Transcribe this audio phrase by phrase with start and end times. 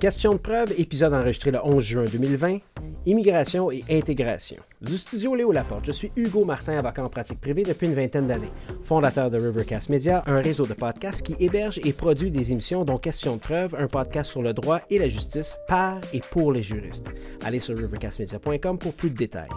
[0.00, 2.58] Question de preuve, épisode enregistré le 11 juin 2020,
[3.06, 4.62] Immigration et intégration.
[4.80, 8.28] Du studio Léo Laporte, je suis Hugo Martin, avocat en pratique privée depuis une vingtaine
[8.28, 8.52] d'années,
[8.84, 12.98] fondateur de Rivercast Media, un réseau de podcasts qui héberge et produit des émissions dont
[12.98, 16.62] Question de preuve, un podcast sur le droit et la justice par et pour les
[16.62, 17.06] juristes.
[17.44, 19.48] Allez sur rivercastmedia.com pour plus de détails.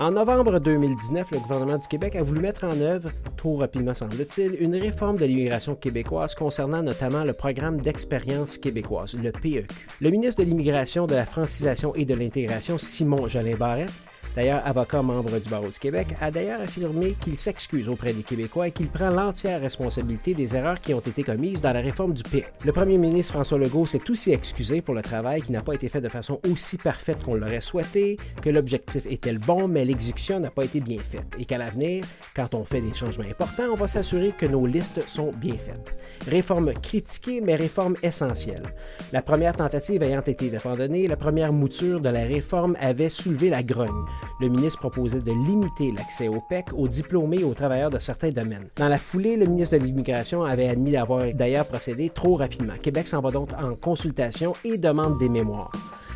[0.00, 4.56] En novembre 2019, le gouvernement du Québec a voulu mettre en œuvre, trop rapidement semble-t-il,
[4.58, 9.66] une réforme de l'immigration québécoise concernant notamment le programme d'expérience québécoise, le PEQ.
[10.00, 13.92] Le ministre de l'Immigration, de la Francisation et de l'Intégration, Simon Jolin Barrette,
[14.34, 18.68] d'ailleurs avocat membre du Barreau du Québec, a d'ailleurs affirmé qu'il s'excuse auprès des Québécois
[18.68, 22.22] et qu'il prend l'entière responsabilité des erreurs qui ont été commises dans la réforme du
[22.22, 22.44] PIC.
[22.64, 25.88] Le premier ministre François Legault s'est aussi excusé pour le travail qui n'a pas été
[25.88, 30.40] fait de façon aussi parfaite qu'on l'aurait souhaité, que l'objectif était le bon, mais l'exécution
[30.40, 32.04] n'a pas été bien faite, et qu'à l'avenir,
[32.34, 35.96] quand on fait des changements importants, on va s'assurer que nos listes sont bien faites.
[36.28, 38.62] Réforme critiquée, mais réforme essentielle.
[39.12, 43.62] La première tentative ayant été abandonnée, la première mouture de la réforme avait soulevé la
[43.62, 44.04] grogne
[44.40, 48.30] le ministre proposait de limiter l'accès au PEC aux diplômés et aux travailleurs de certains
[48.30, 48.68] domaines.
[48.76, 52.74] Dans la foulée, le ministre de l'Immigration avait admis d'avoir d'ailleurs procédé trop rapidement.
[52.80, 55.72] Québec s'en va donc en consultation et demande des mémoires.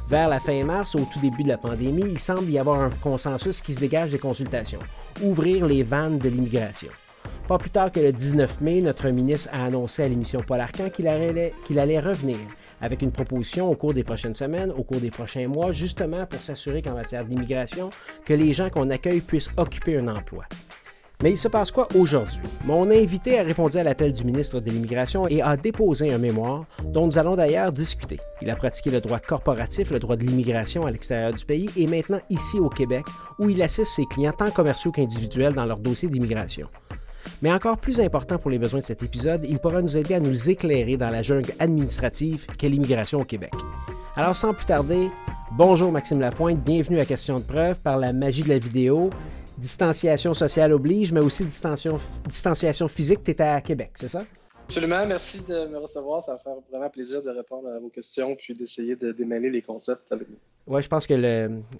[0.08, 2.91] Vers la fin mars, au tout début de la pandémie, il semble y avoir un
[3.02, 4.80] consensus qui se dégage des consultations.
[5.22, 6.91] Ouvrir les vannes de l'immigration.
[7.48, 10.91] Pas plus tard que le 19 mai, notre ministre a annoncé à l'émission Paul Arcan
[10.91, 12.38] qu'il allait, qu'il allait revenir
[12.80, 16.41] avec une proposition au cours des prochaines semaines, au cours des prochains mois, justement pour
[16.41, 17.91] s'assurer qu'en matière d'immigration,
[18.25, 20.44] que les gens qu'on accueille puissent occuper un emploi.
[21.22, 22.39] Mais il se passe quoi aujourd'hui?
[22.66, 26.64] Mon invité a répondu à l'appel du ministre de l'Immigration et a déposé un mémoire
[26.84, 28.19] dont nous allons d'ailleurs discuter.
[28.42, 31.86] Il a pratiqué le droit corporatif, le droit de l'immigration à l'extérieur du pays et
[31.86, 33.06] maintenant ici au Québec
[33.38, 36.69] où il assiste ses clients tant commerciaux qu'individuels dans leur dossier d'immigration.
[37.45, 40.19] Mais encore plus important pour les besoins de cet épisode, il pourra nous aider à
[40.19, 43.53] nous éclairer dans la jungle administrative qu'est l'immigration au Québec.
[44.17, 45.11] Alors sans plus tarder,
[45.55, 49.11] bonjour Maxime Lapointe, bienvenue à Question de preuve par la magie de la vidéo.
[49.59, 54.25] Distanciation sociale oblige, mais aussi distanciation, physique, tu es à Québec, c'est ça?
[54.65, 56.22] Absolument, merci de me recevoir.
[56.22, 59.60] Ça va faire vraiment plaisir de répondre à vos questions puis d'essayer de démêler les
[59.60, 60.38] concepts avec vous.
[60.66, 61.14] Oui, je pense que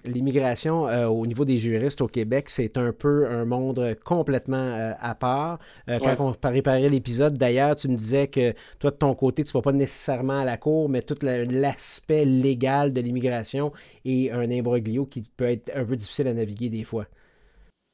[0.05, 4.93] l'immigration euh, au niveau des juristes au Québec, c'est un peu un monde complètement euh,
[5.01, 5.57] à part.
[5.89, 9.49] Euh, quand on préparait l'épisode, d'ailleurs, tu me disais que toi, de ton côté, tu
[9.49, 13.73] ne vas pas nécessairement à la cour, mais tout l'aspect légal de l'immigration
[14.05, 17.07] est un imbroglio qui peut être un peu difficile à naviguer des fois.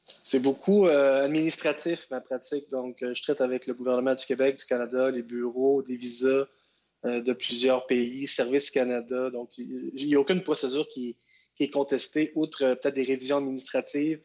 [0.03, 2.69] C'est beaucoup administratif, ma pratique.
[2.69, 6.47] Donc, je traite avec le gouvernement du Québec, du Canada, les bureaux, des visas,
[7.03, 9.29] de plusieurs pays, Service Canada.
[9.31, 11.15] Donc, il n'y a aucune procédure qui,
[11.59, 14.19] est contestée, outre euh, peut-être des révisions administratives,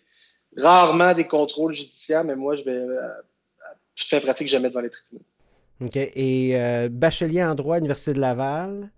[0.57, 5.23] rarement des contrôles judiciaires, mais moi, je vais euh, pratique jamais devant les tribunaux.
[5.83, 5.97] OK.
[5.97, 8.91] Et bachelier en droit à l'Université de Laval.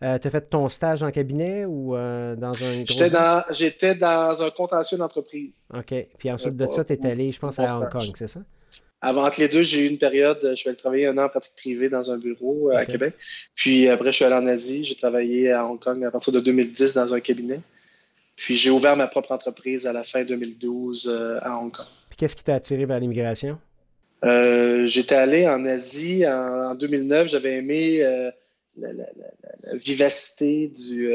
[0.00, 3.52] tu as fait ton stage en cabinet ou dans un gros...
[3.52, 5.68] J'étais dans, un contentieux d'entreprise.
[5.72, 5.94] OK.
[6.18, 8.40] Puis ensuite de ça, tu es allé, je pense, à Hong Kong, c'est ça?
[9.02, 11.56] Avant que les deux, j'ai eu une période, je vais travailler un an en pratique
[11.56, 13.14] privée dans un bureau euh, à Québec.
[13.54, 14.84] Puis après, je suis allé en Asie.
[14.84, 17.60] J'ai travaillé à Hong Kong à partir de 2010 dans un cabinet.
[18.36, 21.86] Puis j'ai ouvert ma propre entreprise à la fin 2012 euh, à Hong Kong.
[22.08, 23.58] Puis qu'est-ce qui t'a attiré vers l'immigration?
[24.24, 27.28] Euh, j'étais allé en Asie en, 2009.
[27.28, 28.00] J'avais aimé
[28.78, 28.90] la,
[29.74, 31.12] vivacité du,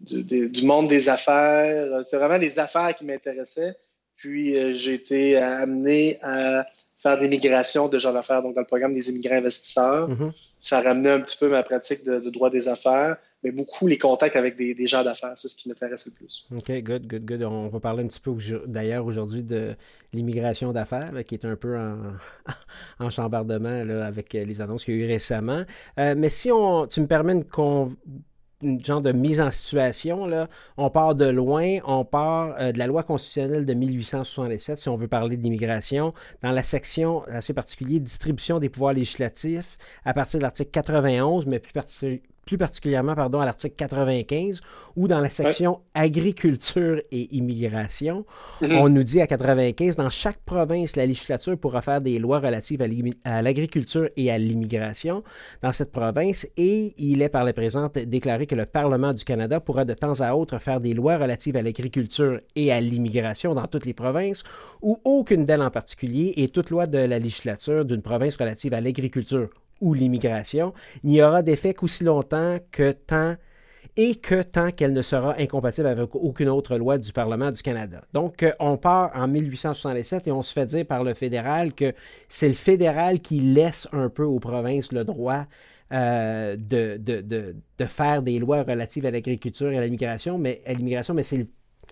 [0.00, 2.04] du, monde des affaires.
[2.04, 3.76] C'est vraiment les affaires qui m'intéressaient.
[4.16, 6.66] Puis j'ai été amené à
[6.98, 10.10] faire des migrations de gens d'affaires, donc dans le programme des immigrants investisseurs.
[10.10, 10.54] Mm-hmm.
[10.58, 14.34] Ça ramenait un petit peu ma pratique de, droit des affaires, mais beaucoup les contacts
[14.34, 15.34] avec des, gens d'affaires.
[15.36, 16.46] C'est ce qui m'intéresse le plus.
[16.56, 17.42] OK, good, good, good.
[17.44, 18.34] On va parler un petit peu
[18.66, 19.76] d'ailleurs aujourd'hui de
[20.12, 21.98] l'immigration d'affaires, qui est un peu en,
[22.98, 25.62] en chambardement là, avec les annonces qu'il y a eu récemment.
[26.00, 27.44] Euh, mais si on, tu me permets une,
[28.62, 30.26] une genre de mise en situation.
[30.26, 30.48] Là.
[30.76, 34.96] On part de loin, on part euh, de la loi constitutionnelle de 1867, si on
[34.96, 40.42] veut parler d'immigration, dans la section assez particulière distribution des pouvoirs législatifs, à partir de
[40.42, 44.62] l'article 91, mais plus, particulièrement plus particulièrement pardon, à l'article 95,
[44.96, 48.24] ou dans la section agriculture et immigration,
[48.62, 48.78] mhm.
[48.78, 52.80] on nous dit à 95, dans chaque province, la législature pourra faire des lois relatives
[53.24, 55.22] à l'agriculture et à l'immigration
[55.60, 59.60] dans cette province, et il est par la présente déclaré que le Parlement du Canada
[59.60, 63.66] pourra de temps à autre faire des lois relatives à l'agriculture et à l'immigration dans
[63.66, 64.42] toutes les provinces,
[64.80, 68.80] ou aucune d'elles en particulier, et toute loi de la législature d'une province relative à
[68.80, 70.72] l'agriculture ou l'immigration,
[71.04, 73.36] n'y aura d'effet qu'aussi longtemps que tant
[73.96, 78.02] et que tant qu'elle ne sera incompatible avec aucune autre loi du Parlement du Canada.
[78.12, 81.92] Donc, euh, on part en 1867 et on se fait dire par le fédéral que
[82.28, 85.46] c'est le fédéral qui laisse un peu aux provinces le droit
[85.90, 91.14] de, de, de, faire des lois relatives à l'agriculture et à l'immigration, mais à l'immigration,
[91.14, 91.46] mais c'est le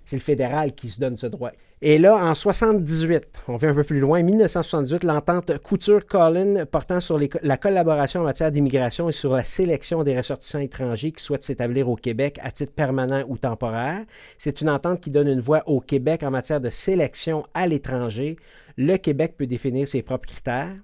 [0.05, 1.53] c'est le fédéral qui se donne ce droit.
[1.83, 7.21] Et là, en 78, on va un peu plus loin, 1978, l'entente Couture-Collin portant sur
[7.43, 11.91] la collaboration en matière d'immigration et sur la sélection des ressortissants étrangers qui souhaitent s'établir
[11.91, 14.05] au Québec à titre permanent ou temporaire.
[14.39, 18.37] C'est une entente qui donne une voix au Québec en matière de sélection à l'étranger.
[18.79, 20.75] Le Québec peut définir ses propres critères.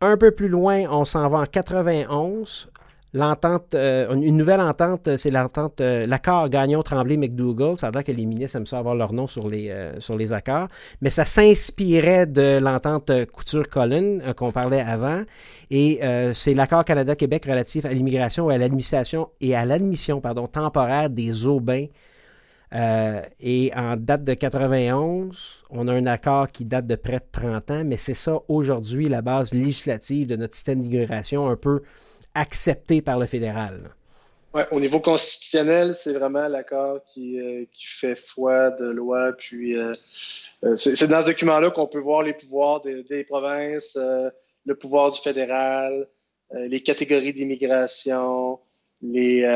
[0.00, 2.70] Un peu plus loin, on s'en va en 91.
[3.12, 7.76] L'entente, euh, une nouvelle entente, euh, c'est l'entente, euh, l'accord Gagnon-Tremblay-McDougall.
[7.76, 10.32] Ça a l'air que les ministres aiment ça avoir leur nom sur les, sur les
[10.32, 10.68] accords.
[11.00, 15.22] Mais ça s'inspirait de l'entente Couture-Collin qu'on parlait avant.
[15.70, 16.00] Et
[16.34, 21.46] c'est l'accord Canada-Québec relatif à l'immigration et à l'administration et à l'admission pardon, temporaire des
[21.46, 21.86] Aubins.
[22.72, 27.70] et en date de 91, on a un accord qui date de près de 30
[27.70, 31.82] ans, mais c'est ça aujourd'hui la base législative de notre système d'immigration un peu
[32.40, 33.90] accepté par le fédéral.
[34.52, 39.32] Ouais, au niveau constitutionnel, c'est vraiment l'accord qui, euh, fait foi de loi.
[39.38, 39.92] Puis euh,
[40.64, 45.12] euh, c'est dans ce document-là qu'on peut voir les pouvoirs des, des provinces, le pouvoir
[45.12, 46.08] du fédéral,
[46.52, 48.58] les catégories d'immigration,
[49.02, 49.46] les,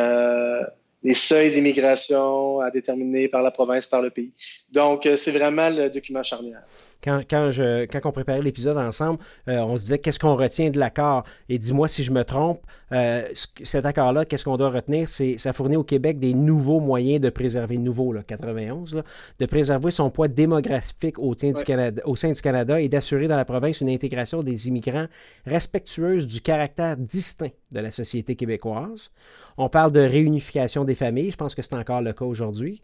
[1.03, 4.33] les seuils d'immigration à déterminer par la province, par le pays.
[4.71, 6.63] Donc, c'est vraiment le document charnière
[7.05, 9.19] quand, quand, je, quand on préparait l'épisode ensemble,
[9.49, 11.25] euh, on se disait qu'est-ce qu'on retient de l'accord?
[11.51, 12.61] Et dis-moi si je me trompe,
[12.93, 13.23] euh,
[13.63, 15.09] cet accord-là, qu'est-ce qu'on doit retenir?
[15.09, 19.03] C'est ça fournit au Québec des nouveaux moyens de préserver, nouveau, là, 91,
[19.39, 23.37] de préserver son poids démographique au du Canada, au sein du Canada et d'assurer dans
[23.37, 25.07] la province une intégration des immigrants
[25.45, 29.11] respectueuse du caractère distinct de la société québécoise.
[29.59, 32.83] On parle de réunification des familles, je pense que c'est encore le cas aujourd'hui.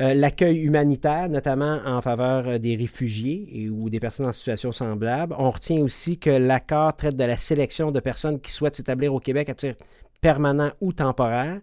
[0.00, 4.72] Euh, l'accueil humanitaire, notamment en faveur euh, des réfugiés et, ou des personnes en situation
[4.72, 5.34] semblable.
[5.38, 9.20] On retient aussi que l'accord traite de la sélection de personnes qui souhaitent s'établir au
[9.20, 9.84] Québec à titre
[10.22, 11.60] permanent ou temporaire,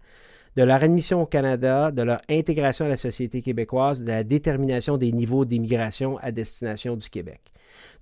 [0.56, 4.98] de leur admission au Canada, de leur intégration à la société québécoise, de la détermination
[4.98, 7.40] des niveaux d'immigration à destination du Québec.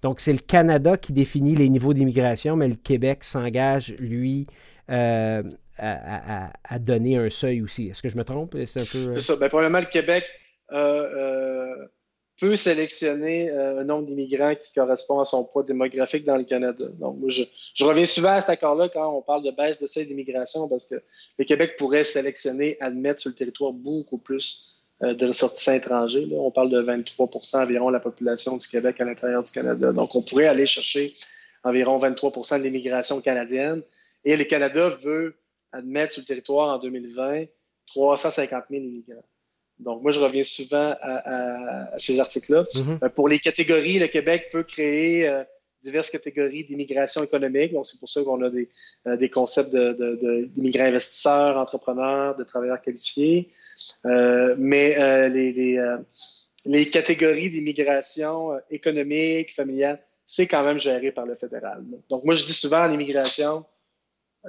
[0.02, 4.46] Donc, c'est le Canada qui définit les niveaux d'immigration, mais le Québec s'engage, lui,
[4.90, 5.42] euh,
[5.80, 7.88] à, donner un seuil aussi.
[7.88, 8.56] Est-ce que je me trompe?
[8.66, 9.14] C'est un peu...
[9.14, 9.36] Euh, ça.
[9.36, 10.24] Ben, probablement, le Québec
[10.72, 11.76] euh,
[12.40, 16.86] peut sélectionner un nombre d'immigrants qui correspond à son poids démographique dans le Canada.
[17.00, 17.44] Donc, moi, je,
[17.84, 20.96] reviens souvent à cet accord-là quand on parle de baisse de seuil d'immigration parce que
[21.38, 26.28] le Québec pourrait sélectionner, admettre sur le territoire beaucoup plus de ressortissants étrangers.
[26.32, 29.92] On parle de 23% environ de la population du Québec à l'intérieur du Canada.
[29.92, 31.14] Donc, on pourrait aller chercher
[31.64, 33.82] environ 23 de l'immigration canadienne.
[34.26, 35.36] Et le Canada veut
[35.78, 37.46] admettre sur le territoire en 2020
[37.88, 39.24] 350 000 immigrants.
[39.80, 42.64] Donc, moi, je reviens souvent à, ces articles-là.
[42.64, 43.04] Mm-hmm.
[43.04, 45.44] Euh, pour les catégories, le Québec peut créer euh,
[45.84, 47.74] diverses catégories d'immigration économique.
[47.74, 48.70] Donc, c'est pour ça qu'on a des,
[49.06, 53.50] euh, concepts d'immigrants de, investisseurs, entrepreneurs, de travailleurs qualifiés.
[54.04, 55.78] mais les,
[56.66, 61.84] les, catégories d'immigration économique, familiale, c'est quand même géré par le fédéral.
[62.10, 63.64] Donc, moi, je dis souvent en immigration,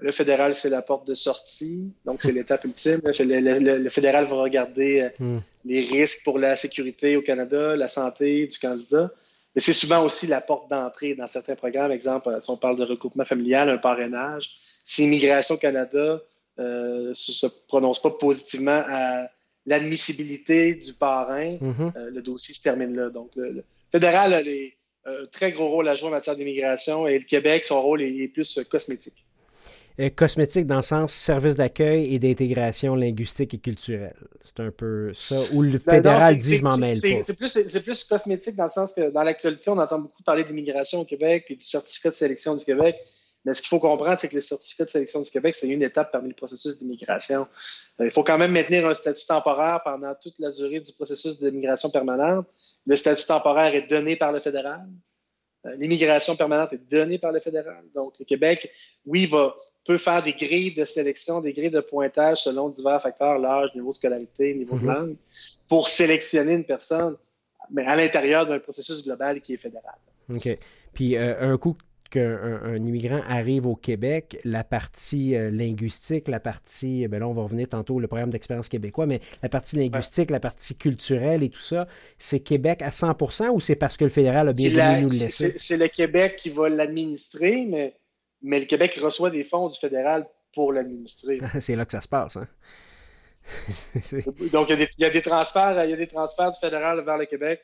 [0.00, 3.00] le fédéral, c'est la porte de sortie, donc c'est l'étape ultime.
[3.05, 5.39] Le, fédéral va regarder euh, hmm.
[5.65, 9.11] les risques pour la sécurité au Canada, la santé du candidat,
[9.55, 11.91] mais c'est souvent aussi la porte d'entrée dans certains programmes.
[11.91, 14.53] Exemple, euh, si on parle de recoupement familial, un parrainage,
[14.85, 16.21] si Immigration Canada
[16.59, 19.28] ne euh, se, prononce pas positivement à
[19.67, 21.93] l'admissibilité du parrain, hmm.
[22.11, 23.11] le dossier se termine là.
[23.11, 24.40] Donc, le, fédéral a
[25.11, 28.28] un très gros rôle à jouer en matière d'immigration et le Québec, son rôle est
[28.28, 29.25] plus cosmétique.
[30.00, 34.14] Euh, cosmétique dans le sens service d'accueil et d'intégration linguistique et culturelle.
[34.45, 35.40] C'est un peu ça.
[35.52, 37.23] Où le fédéral dit je m'en mêle pas.
[37.25, 41.00] C'est plus, plus, cosmétique dans le sens que dans l'actualité, on entend beaucoup parler d'immigration
[41.00, 42.97] au Québec et du certificat de sélection du Québec.
[43.45, 45.83] Mais ce qu'il faut comprendre, c'est que le certificat de sélection du Québec, c'est une
[45.83, 47.49] étape parmi le processus d'immigration.
[48.00, 51.40] Euh, il faut quand même maintenir un statut temporaire pendant toute la durée du processus
[51.40, 52.47] d'immigration permanente.
[52.87, 54.87] Le statut temporaire est donné par le fédéral.
[55.67, 57.83] Euh, l'immigration permanente est donnée par le fédéral.
[57.95, 58.71] Donc, le Québec,
[59.07, 59.57] oui, va
[59.88, 63.88] peut faire des grilles de sélection, des grilles de pointage selon divers facteurs, l'âge, niveau
[63.88, 64.87] de scolarité, niveau de mhm.
[64.87, 65.16] langue,
[65.66, 67.16] pour sélectionner une personne,
[67.71, 69.95] mais à l'intérieur d'un processus global qui est fédéral.
[70.28, 70.59] OK.
[70.92, 71.75] Puis euh, un coup
[72.11, 77.42] qu'un immigrant arrive au Québec, la partie euh, linguistique, la partie, ben là on va
[77.42, 81.61] revenir tantôt le programme d'expérience québécois, mais la partie linguistique, la partie culturelle et tout
[81.61, 85.11] ça, c'est Québec à 100% ou c'est parce que le fédéral a bien voulu nous
[85.11, 85.54] le laisser?
[85.57, 87.95] C'est le Québec qui va l'administrer, mais
[88.42, 91.38] mais le Québec reçoit des fonds du fédéral pour l'administrer.
[91.61, 92.37] c'est là que ça se passe.
[92.37, 92.49] Hein?
[94.52, 97.26] Donc, il y, a des, transferts, il y a des transferts du fédéral vers le
[97.26, 97.62] Québec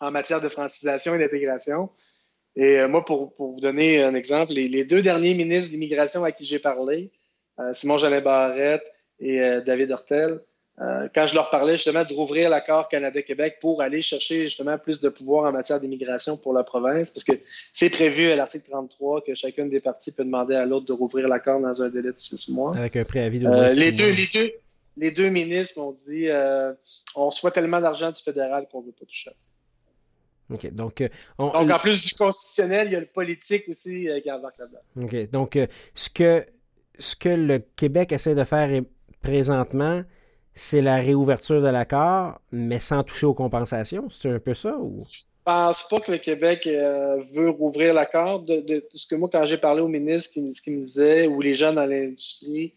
[0.00, 1.90] en matière de francisation et d'intégration.
[2.56, 6.58] Et moi, pour, vous donner un exemple, les, deux derniers ministres d'immigration à qui j'ai
[6.58, 7.10] parlé,
[7.72, 8.84] Simon Jolin Barrette
[9.18, 10.40] et David Hortel,
[10.80, 15.00] euh, quand je leur parlais justement de rouvrir l'accord Canada-Québec pour aller chercher justement plus
[15.00, 17.32] de pouvoir en matière d'immigration pour la province, parce que
[17.72, 21.28] c'est prévu à l'article 33 que chacune des parties peut demander à l'autre de rouvrir
[21.28, 22.76] l'accord dans un délai de six mois.
[22.76, 24.52] Avec un préavis de euh, les, deux, les, deux,
[24.96, 26.72] les deux ministres m'ont dit euh,
[27.14, 29.50] on reçoit tellement d'argent du fédéral qu'on ne veut pas toucher à ça.
[30.50, 30.72] OK.
[30.74, 31.02] Donc,
[31.38, 35.04] donc, en plus du constitutionnel, il y a le politique aussi qui embarque là-dedans.
[35.04, 35.30] OK.
[35.30, 35.58] Donc,
[35.94, 36.44] ce, que,
[36.98, 38.82] ce que le Québec essaie de faire
[39.22, 40.02] présentement,
[40.54, 44.08] c'est la réouverture de l'accord, mais sans toucher aux compensations.
[44.08, 45.04] C'est un peu ça ou?
[45.10, 48.40] Je pense pas que le Québec euh, veut rouvrir l'accord.
[48.40, 51.56] De, ce que moi, quand j'ai parlé au ministre, ce qu'il me disait, ou les
[51.56, 52.72] gens dans l'industrie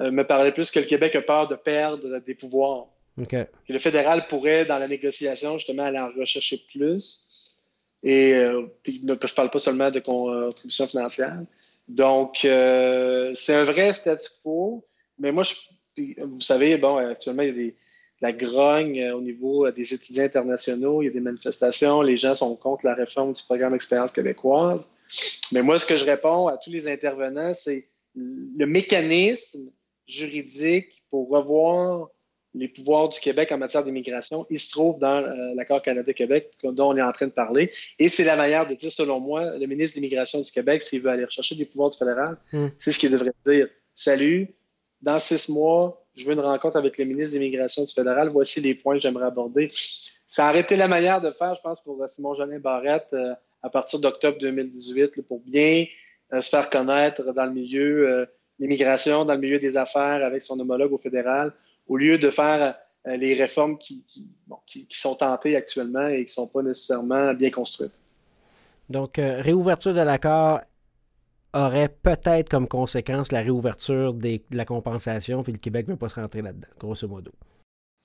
[0.00, 2.86] euh, me parlaient plus que le Québec a peur de perdre des pouvoirs.
[3.28, 7.54] Que le fédéral pourrait, dans la négociation, justement, aller en rechercher plus.
[8.02, 11.40] Et euh, puis, je ne parle pas seulement de contribution financière.
[11.88, 14.84] Donc, c'est un vrai statu quo.
[15.18, 15.54] Mais moi, je
[16.18, 17.74] vous savez, bon, actuellement, il y a des,
[18.20, 22.16] la grogne euh, au niveau euh, des étudiants internationaux, il y a des manifestations, les
[22.16, 24.90] gens sont contre la réforme du programme Expérience québécoise.
[25.52, 29.70] Mais moi, ce que je réponds à tous les intervenants, c'est le mécanisme
[30.06, 32.08] juridique pour revoir
[32.54, 36.90] les pouvoirs du Québec en matière d'immigration, il se trouve dans euh, l'accord Canada-Québec dont
[36.90, 37.70] on est en train de parler.
[37.98, 41.02] Et c'est la manière de dire, selon moi, le ministre de l'Immigration du Québec, s'il
[41.02, 42.68] veut aller rechercher des pouvoirs du fédéral, hmm.
[42.78, 43.68] c'est ce qu'il devrait dire.
[43.94, 44.54] Salut,
[45.02, 48.28] dans six mois, je veux une rencontre avec le ministre de l'Immigration du fédéral.
[48.28, 49.70] Voici les points que j'aimerais aborder.
[50.26, 53.70] Ça a arrêté la manière de faire, je pense, pour Simon Jolin Barrette euh, à
[53.70, 55.86] partir d'octobre 2018 pour bien
[56.32, 58.26] euh, se faire connaître dans le milieu euh,
[58.58, 61.52] l'immigration, dans le milieu des affaires avec son homologue au fédéral,
[61.86, 62.76] au lieu de faire
[63.06, 64.04] les réformes qui,
[64.66, 67.94] qui, sont tentées actuellement et qui ne sont pas nécessairement bien construites.
[68.90, 70.60] Donc, réouverture de l'accord
[71.66, 76.08] aurait peut-être comme conséquence la réouverture de la compensation, puis le Québec ne veut pas
[76.08, 77.32] se rentrer là-dedans, grosso modo.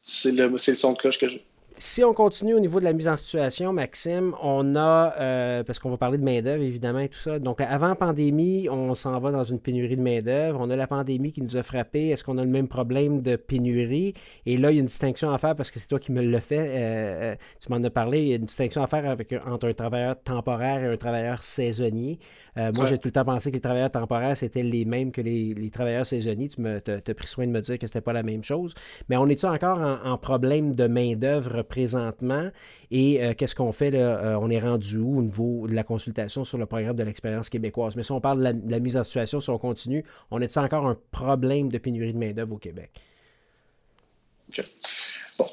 [0.01, 1.45] C'est le, le son de cloche que j'ai.
[1.79, 5.79] Si on continue au niveau de la mise en situation, Maxime, on a, euh, parce
[5.79, 7.39] qu'on va parler de main-d'œuvre évidemment et tout ça.
[7.39, 10.59] Donc, avant pandémie, on s'en va dans une pénurie de main-d'œuvre.
[10.61, 12.09] On a la pandémie qui nous a frappé.
[12.09, 14.13] Est-ce qu'on a le même problème de pénurie?
[14.45, 16.21] Et là, il y a une distinction à faire parce que c'est toi qui me
[16.21, 16.59] le fais.
[16.59, 18.21] Euh, euh, tu m'en as parlé.
[18.21, 21.41] Il y a une distinction à faire avec, entre un travailleur temporaire et un travailleur
[21.41, 22.19] saisonnier.
[22.55, 25.69] moi, j'ai tout le temps pensé que les travailleurs temporaires, c'était les mêmes que les,
[25.71, 26.49] travailleurs saisonniers.
[26.49, 28.75] Tu me, as pris soin de me dire que c'était pas la même chose.
[29.09, 32.49] Mais on est encore en, en problème de main-d'œuvre présentement
[32.91, 34.19] et euh, qu'est-ce qu'on fait là?
[34.23, 37.49] Euh, on est rendu où au niveau de la consultation sur le programme de l'expérience
[37.49, 37.95] québécoise?
[37.95, 40.87] Mais si on parle de la, mise en situation, si on continue, on est encore
[40.87, 42.91] un problème de pénurie de main-d'œuvre au Québec?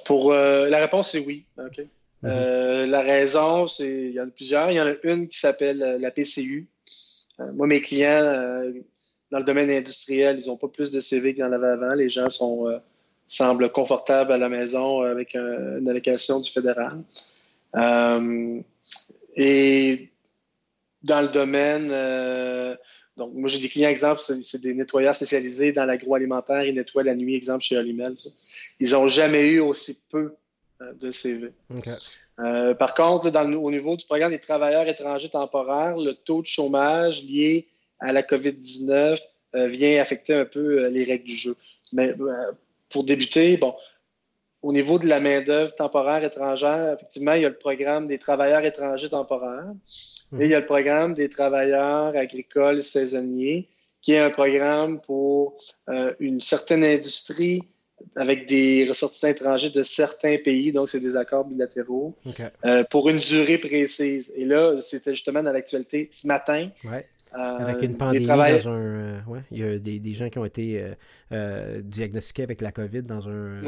[0.04, 1.46] pour euh, la réponse, c'est oui.
[2.22, 2.84] Mm-hmm.
[2.84, 4.70] la raison, c'est il y en a plusieurs.
[4.70, 6.68] Il y en a une qui s'appelle la PCU.
[7.54, 8.62] moi, mes clients
[9.30, 11.94] dans le domaine industriel, ils n'ont pas plus de CV qu'il y en avait avant.
[11.94, 12.68] Les gens sont
[13.30, 17.02] semble confortable à la maison avec une allocation du fédéral.
[17.76, 18.60] Euh,
[19.36, 20.10] et
[21.02, 22.74] dans le domaine, euh,
[23.16, 27.14] donc moi j'ai des clients, exemple, c'est des nettoyeurs spécialisés dans l'agroalimentaire, ils nettoient la
[27.14, 28.14] nuit, exemple, chez Olimel.
[28.80, 30.34] Ils n'ont jamais eu aussi peu
[30.82, 31.52] euh, de CV.
[32.78, 37.22] par contre, dans au niveau du programme des travailleurs étrangers temporaires, le taux de chômage
[37.22, 37.68] lié
[38.00, 39.18] à la COVID-19
[39.52, 41.56] vient affecter un peu les règles du jeu.
[41.92, 42.14] Mais
[42.90, 43.74] pour débuter, bon,
[44.62, 48.64] au niveau de la main-d'œuvre temporaire étrangère, effectivement, il y a le programme des travailleurs
[48.64, 49.72] étrangers temporaires
[50.38, 53.68] et il y a le programme des travailleurs agricoles saisonniers,
[54.02, 55.56] qui est un programme pour
[55.88, 57.62] euh, une certaine industrie
[58.16, 62.14] avec des ressortissants étrangers de certains pays, donc c'est des accords bilatéraux,
[62.64, 64.32] euh, pour une durée précise.
[64.36, 66.70] Et là, c'était justement dans l'actualité ce matin.
[67.32, 68.72] Avec une pandémie dans un.
[68.72, 70.84] Euh, ouais, il y a des, des, gens qui ont été
[71.32, 73.58] euh, diagnostiqués avec la COVID dans un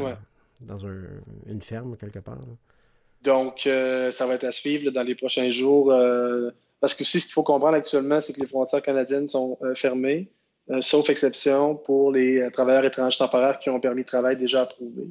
[0.61, 1.01] dans un,
[1.47, 2.39] une ferme quelque part.
[3.21, 5.93] Donc, ça va être à suivre dans les prochains jours.
[6.79, 10.29] parce que aussi, ce qu'il faut comprendre actuellement, c'est que les frontières canadiennes sont fermées,
[10.81, 15.03] sauf exception pour les travailleurs étrangers temporaires qui ont un permis de travail déjà approuvé,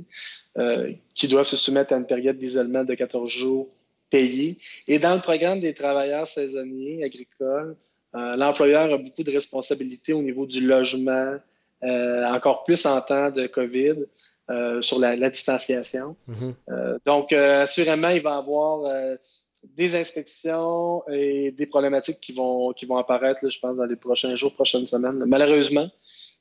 [1.15, 3.69] qui doivent se soumettre à une période d'isolement de 14 jours
[4.13, 4.59] payés.
[4.87, 7.77] Et dans le programme des travailleurs saisonniers agricoles,
[8.15, 11.37] euh, l'employeur a beaucoup de responsabilités au niveau du logement,
[11.83, 14.05] euh, encore plus en temps de COVID,
[14.51, 16.17] euh, sur la, distanciation.
[16.29, 16.99] Mm-hmm.
[17.07, 19.17] donc, assurément, il va y avoir
[19.65, 24.37] des inspections et des problématiques qui vont, qui vont apparaître, je pense, dans les prochains
[24.37, 25.89] jours, prochaines semaines, malheureusement,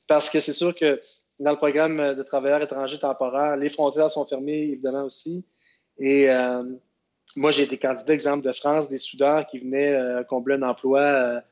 [0.08, 1.00] parce que c'est sûr que
[1.38, 5.44] dans le programme de travailleurs étrangers temporaires, les frontières sont fermées, évidemment aussi,
[5.98, 6.28] et
[7.36, 11.42] moi, j'ai été candidat, exemple, de France, des soudeurs qui venaient combler un emploi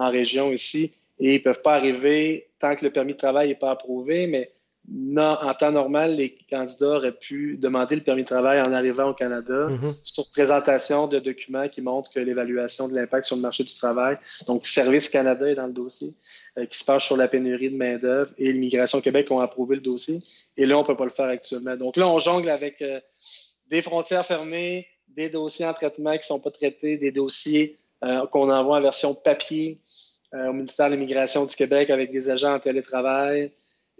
[0.00, 3.48] en région ici et ils ne peuvent pas arriver tant que le permis de travail
[3.48, 4.50] n'est pas approuvé, mais
[4.88, 9.10] non, en temps normal, les candidats auraient pu demander le permis de travail en arrivant
[9.10, 9.92] au Canada mhm.
[10.02, 14.16] sur présentation de documents qui montrent que l'évaluation de l'impact sur le marché du travail,
[14.46, 16.14] donc Service Canada est dans le dossier,
[16.58, 19.82] euh, qui se penche sur la pénurie de main-d'œuvre et l'Immigration Québec ont approuvé le
[19.82, 20.18] dossier.
[20.56, 21.76] Et là, on ne peut pas le faire actuellement.
[21.76, 23.00] Donc là, on jongle avec euh,
[23.68, 28.50] des frontières fermées, des dossiers en traitement qui ne sont pas traités, des dossiers qu'on
[28.50, 29.78] envoie en version papier
[30.32, 33.52] au ministère de l'Immigration du Québec avec des agents en télétravail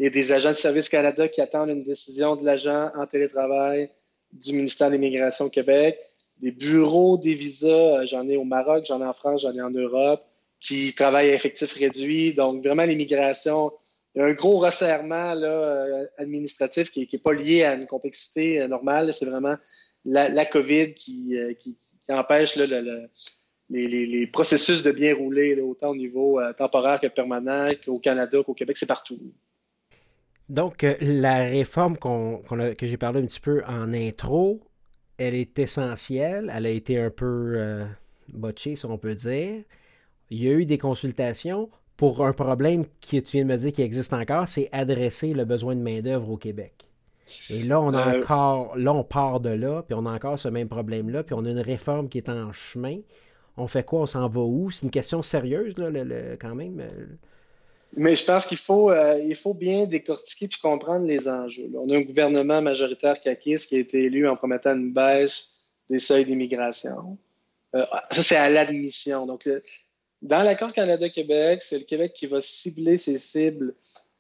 [0.07, 3.91] a des agents de Service Canada qui attendent une décision de l'agent en télétravail
[4.33, 5.99] du ministère de l'Immigration au Québec.
[6.39, 9.61] Des bureaux des visas, euh, j'en ai au Maroc, j'en ai en France, j'en ai
[9.61, 10.25] en Europe,
[10.61, 12.33] qui travaillent à effectif réduit.
[12.33, 13.73] Donc, vraiment, l'immigration,
[14.15, 17.87] il y a un gros resserrement là, euh, administratif qui n'est pas lié à une
[17.87, 19.13] complexité euh, normale.
[19.13, 19.57] C'est vraiment
[20.07, 21.37] la, COVID qui,
[22.09, 22.57] empêche
[23.71, 28.77] les, processus de bien rouler, autant au niveau temporaire que permanent, qu'au Canada, qu'au Québec,
[28.77, 29.19] c'est partout.
[30.51, 34.61] Donc, euh, la réforme que j'ai parlé un petit peu en intro,
[35.17, 36.53] elle est essentielle.
[36.55, 37.87] Elle a été un peu euh,
[38.33, 39.63] botchée, si on peut dire.
[40.31, 43.73] Il y a eu des consultations pour un problème que tu viens de me dire
[43.73, 46.89] qui existe encore, c'est adresser le besoin de main-d'œuvre au Québec.
[47.49, 50.37] Et là, on a euh, encore, là, on part de là, puis on a encore
[50.37, 52.97] ce même problème-là, puis on a une réforme qui est en chemin.
[53.57, 54.01] On fait quoi?
[54.01, 54.71] On s'en va où?
[54.71, 55.75] C'est une question sérieuse,
[56.41, 56.83] quand même.
[57.97, 61.71] Mais je pense qu'il faut, euh, faut bien décortiquer puis comprendre les enjeux.
[61.75, 65.99] On a un gouvernement majoritaire caquiste qui a été élu en promettant une baisse des
[65.99, 67.19] seuils d'immigration.
[67.75, 69.27] Euh, ça, c'est à l'admission.
[69.27, 69.49] Donc,
[70.23, 73.75] dans l'accord Canada-Québec, c'est le Québec qui va cibler ses cibles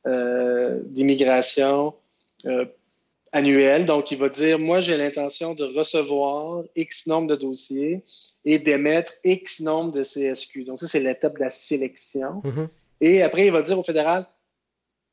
[0.06, 1.94] euh, d'immigration
[3.32, 3.86] annuelles.
[3.86, 8.02] Donc, il va dire, moi, j'ai l'intention de recevoir X nombre de dossiers
[8.44, 10.64] et d'émettre X nombre de CSQ.
[10.64, 12.42] Donc, ça, c'est l'étape de la sélection.
[12.44, 12.70] Mm-hmm.
[13.02, 14.26] Et après, il va dire au fédéral,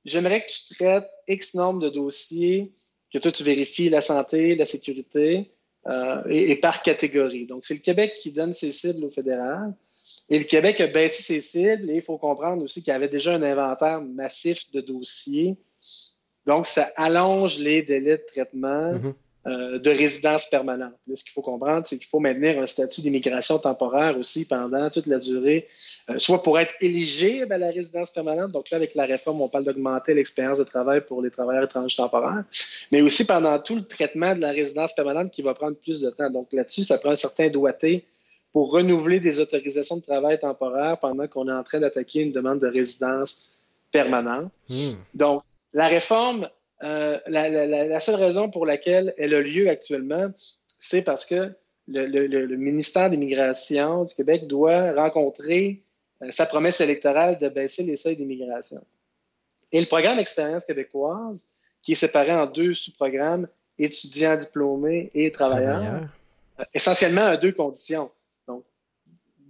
[0.05, 2.71] j'aimerais que tu traites X nombre de dossiers,
[3.13, 5.51] que toi, tu vérifies la santé, la sécurité,
[5.87, 7.45] euh, et, par catégorie.
[7.45, 9.73] Donc, c'est le Québec qui donne ses cibles au fédéral.
[10.29, 13.07] Et le Québec a baissé ses cibles et il faut comprendre aussi qu'il y avait
[13.07, 15.55] déjà un inventaire massif de dossiers.
[16.45, 18.93] Donc, ça allonge les délais de traitement.
[18.93, 19.13] Mm-hmm.
[19.47, 20.91] Euh, de résidence permanente.
[21.07, 25.05] ce qu'il faut comprendre, c'est qu'il faut maintenir un statut d'immigration temporaire aussi pendant toute
[25.05, 25.67] la durée,
[26.09, 28.51] euh, soit pour être éligible à la résidence permanente.
[28.51, 31.95] Donc là, avec la réforme, on parle d'augmenter l'expérience de travail pour les travailleurs étrangers
[31.95, 32.43] temporaires,
[32.91, 36.09] mais aussi pendant tout le traitement de la résidence permanente qui va prendre plus de
[36.09, 36.29] temps.
[36.29, 38.03] Donc là-dessus, ça prend un certain doigté
[38.51, 42.59] pour renouveler des autorisations de travail temporaire pendant qu'on est en train d'attaquer une demande
[42.59, 43.61] de résidence
[43.93, 44.51] permanente.
[44.67, 44.95] Hmm.
[45.13, 46.49] Donc, la réforme
[46.83, 50.31] euh, la, seule raison pour laquelle elle a lieu actuellement,
[50.67, 51.51] c'est parce que
[51.87, 55.83] le, ministère de l'Immigration du Québec doit rencontrer
[56.21, 58.83] euh, sa promesse électorale de baisser les seuils d'immigration.
[59.71, 61.47] Et le programme Expérience québécoise,
[61.81, 63.47] qui est séparé en deux sous-programmes,
[63.79, 66.03] étudiants diplômés et travailleurs,
[66.59, 68.11] euh, essentiellement à deux conditions.
[68.47, 68.63] Donc,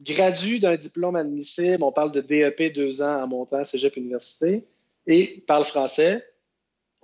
[0.01, 4.63] gradu d'un diplôme admissible, on parle de DEP deux ans en montant cégep université,
[5.07, 6.25] et parle français,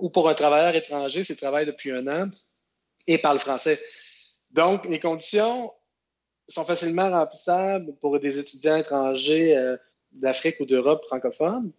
[0.04, 2.30] ou pour un travailleur étranger, s'il travaille depuis un an
[3.08, 3.80] et parle français.
[4.52, 5.72] Donc, les conditions
[6.50, 9.78] sont facilement remplissables pour des étudiants étrangers euh,
[10.12, 11.72] d'Afrique ou d'Europe francophone.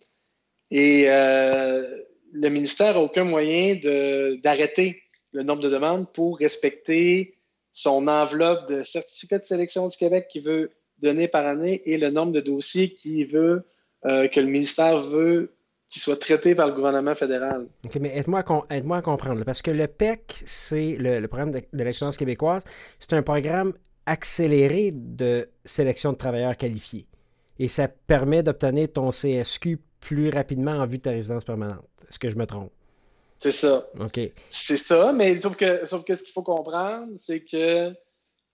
[0.70, 3.74] Et euh, le ministère n'a aucun moyen
[4.42, 7.36] d'arrêter le nombre de demandes pour respecter
[7.74, 12.08] son enveloppe de certificats de sélection du Québec qu'il veut donner par année et le
[12.10, 13.66] nombre de dossiers qu'il veut,
[14.06, 15.54] euh, que le ministère veut
[15.94, 17.68] qui soit traité par le gouvernement fédéral.
[17.84, 19.44] OK, mais aide-moi à, comprendre.
[19.44, 22.64] Parce que le PEC, c'est le, programme de, l'excellence québécoise,
[22.98, 27.06] c'est un programme accéléré de sélection de travailleurs qualifiés.
[27.60, 31.88] Et ça permet d'obtenir ton CSQ plus rapidement en vue de ta résidence permanente.
[32.08, 32.72] Est-ce que je me trompe?
[33.38, 33.86] C'est ça.
[34.00, 34.18] OK.
[34.50, 37.92] C'est ça, mais sauf que, sauf que ce qu'il faut comprendre, c'est que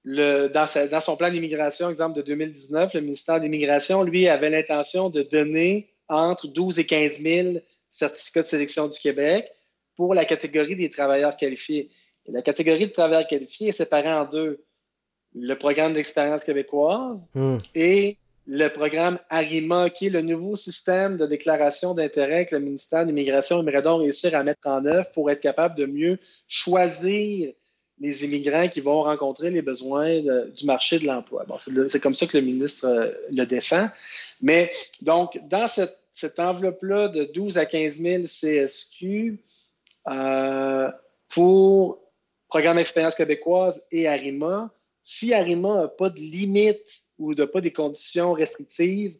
[0.04, 4.50] le, dans, dans son plan d'immigration, exemple de 2019, le ministère de l'Immigration, lui, avait
[4.50, 7.48] l'intention de donner entre 12 et 15 000
[7.90, 9.50] certificats de sélection du Québec
[9.96, 11.90] pour la catégorie des travailleurs qualifiés.
[12.28, 14.64] la catégorie de travailleurs qualifiés est séparée en deux.
[15.34, 17.58] Le programme d'expérience québécoise hmm.
[17.74, 23.02] et le programme ARIMA, qui est le nouveau système de déclaration d'intérêt que le ministère
[23.02, 26.18] de l'Immigration aimerait donc réussir à mettre en œuvre pour être capable de mieux
[26.48, 27.52] choisir
[28.00, 31.44] les immigrants qui vont rencontrer les besoins du marché de l'emploi.
[31.46, 33.88] Bon, c'est comme ça que le ministre euh, le défend.
[34.40, 39.42] Mais donc, dans cette cette enveloppe-là de 12 à 15 000 CSQ
[41.28, 42.00] pour
[42.48, 47.72] Programme Expérience québécoise et ARIMA, si Arima n'a pas de limite ou n'a pas des
[47.72, 49.16] conditions restrictives,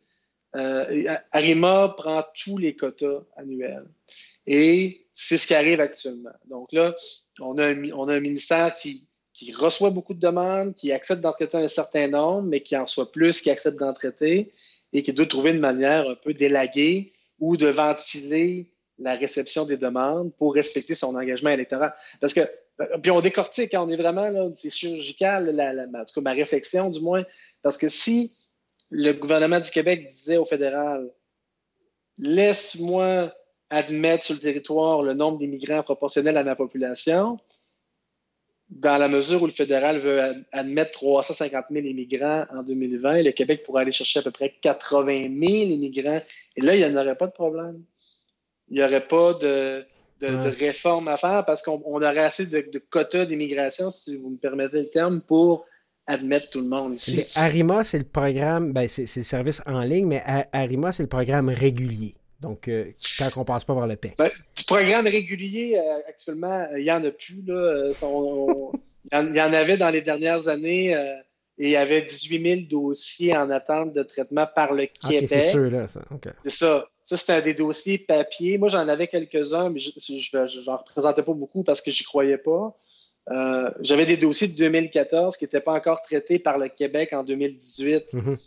[0.57, 3.87] euh, Arima prend tous les quotas annuels.
[4.47, 6.33] Et c'est ce qui arrive actuellement.
[6.47, 6.97] Donc là,
[7.39, 11.21] on a un, on a un ministère qui, qui, reçoit beaucoup de demandes, qui accepte
[11.21, 14.53] d'en traiter un certain nombre, mais qui en soit plus, qui accepte d'en traiter
[14.93, 19.77] et qui doit trouver une manière un peu d'élaguer ou de ventiler la réception des
[19.77, 21.95] demandes pour respecter son engagement électoral.
[22.21, 22.41] Parce que,
[23.03, 25.49] puis on décortique, hein, on est vraiment là, c'est chirurgical,
[25.95, 27.25] en tout cas ma réflexion du moins,
[27.63, 28.33] parce que si
[28.91, 31.11] le gouvernement du Québec disait au fédéral,
[32.19, 33.33] laisse-moi
[33.71, 37.39] admettre sur le territoire le nombre d'immigrants proportionnel à ma population,
[38.71, 43.63] dans la mesure où le fédéral veut admettre 350 000 immigrants en 2020, le Québec
[43.65, 46.21] pourrait aller chercher à peu près 80 000 immigrants.
[46.57, 47.83] Et là, il n'y en aurait pas de problème.
[48.69, 49.85] Il n'y aurait pas de,
[50.23, 54.91] réforme à faire parce qu'on aurait assez de, quotas d'immigration, si vous me permettez le
[54.91, 55.67] terme, pour
[56.07, 57.25] admettre tout le monde ici.
[57.35, 61.49] Arima, c'est le programme, ben, c'est le service en ligne, mais Arima, c'est le programme
[61.49, 62.15] régulier.
[62.41, 62.87] Donc, euh,
[63.19, 64.17] quand on passe pas par le PEC.
[64.17, 67.43] Ben, du programme régulier, euh, actuellement, il n'y en a plus.
[67.47, 67.91] Là.
[69.13, 71.17] il y en avait dans les dernières années euh,
[71.59, 75.29] et il y avait 18 000 dossiers en attente de traitement par le Québec.
[75.29, 76.01] c'est sûr, là, ça.
[76.45, 76.89] C'est ça.
[77.05, 78.57] Ça, c'était des dossiers papier.
[78.57, 82.75] Moi, j'en avais quelques-uns, mais je n'en représentais pas beaucoup parce que j'y croyais pas.
[83.81, 88.05] J'avais des dossiers de 2014 qui n'étaient pas encore traités par le Québec en 2018.
[88.13, 88.39] Mm-hmm.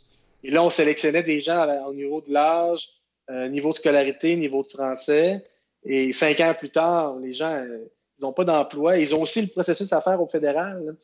[0.45, 2.87] Et là, on sélectionnait des gens au niveau de l'âge,
[3.29, 5.45] euh, niveau de scolarité, niveau de français.
[5.85, 8.97] Et cinq ans plus tard, les gens, euh, ils n'ont pas d'emploi.
[8.97, 10.95] Ils ont aussi le processus à faire au fédéral.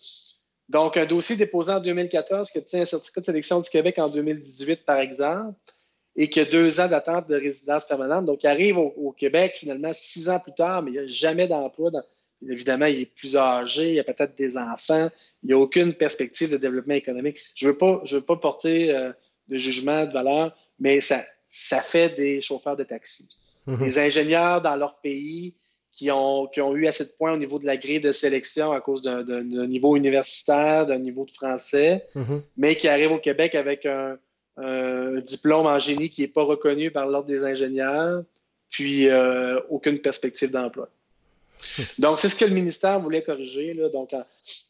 [0.69, 4.07] Donc, un dossier déposé en 2014 qui obtient un certificat de sélection du Québec en
[4.07, 5.55] 2018, par exemple,
[6.15, 8.25] et qui a deux ans d'attente de résidence permanente.
[8.25, 11.47] Donc, il arrive au, Québec finalement six ans plus tard, mais il n'y a jamais
[11.47, 11.91] d'emploi.
[12.47, 15.09] Évidemment, il est plus âgé, il y a peut-être des enfants,
[15.43, 17.39] il n'y a aucune perspective de développement économique.
[17.55, 19.11] Je ne veux, pas, porter euh,
[19.47, 23.27] de jugement de valeur, mais ça, ça fait des chauffeurs de taxi.
[23.65, 23.85] Mhm.
[23.85, 25.55] Des ingénieurs dans leur pays
[25.91, 28.71] qui ont, qui ont eu assez de points au niveau de la grille de sélection
[28.71, 32.41] à cause d'un niveau universitaire, d'un niveau de français, mhm.
[32.57, 34.17] mais qui arrivent au Québec avec un,
[35.25, 38.23] diplôme en génie qui n'est pas reconnu par l'Ordre des ingénieurs,
[38.69, 40.89] puis euh, aucune perspective d'emploi.
[41.99, 43.73] Donc, c'est ce que le ministère voulait corriger.
[43.73, 43.89] Là.
[43.89, 44.13] Donc,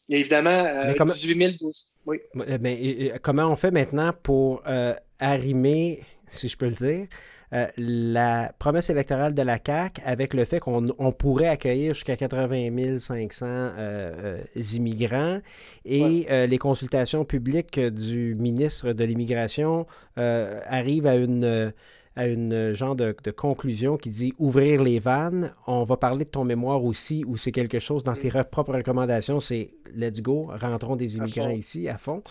[0.08, 1.72] évidemment, 18 000
[2.06, 2.20] Oui.
[2.34, 7.06] Mais, comment on fait maintenant pour euh, arrimer si je peux le dire,
[7.52, 12.98] euh, la promesse électorale de la CAQ avec le fait qu'on pourrait accueillir jusqu'à 80
[13.00, 14.38] 500 euh, euh,
[14.74, 15.40] immigrants
[15.84, 21.72] et les consultations publiques du ministre de l'Immigration arrivent à une
[22.16, 25.52] à une genre de, conclusion qui dit ouvrir les vannes.
[25.66, 28.44] On va parler de ton mémoire aussi, où c'est quelque chose dans tes mm.
[28.50, 32.22] propres recommandations, c'est let's go, rentrons des immigrants ici à fond.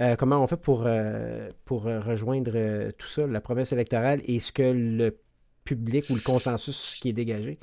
[0.00, 4.40] Euh, comment on fait pour, euh, pour euh, rejoindre tout ça, la promesse électorale et
[4.40, 5.16] ce que le
[5.64, 7.58] public ou le consensus qui est dégagé?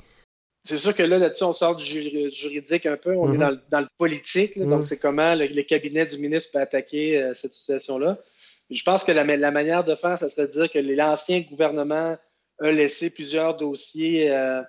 [0.64, 3.60] C'est sûr que là, là-dessus, on sort du juridique un peu, on est mm-hmm.
[3.70, 4.84] dans, le politique, donc mm-hmm.
[4.84, 8.18] c'est comment le, cabinet du ministre peut attaquer cette situation-là.
[8.70, 12.16] Je pense que la, manière de faire, ça serait de dire que l'ancien gouvernement
[12.60, 14.62] a laissé plusieurs dossiers euh,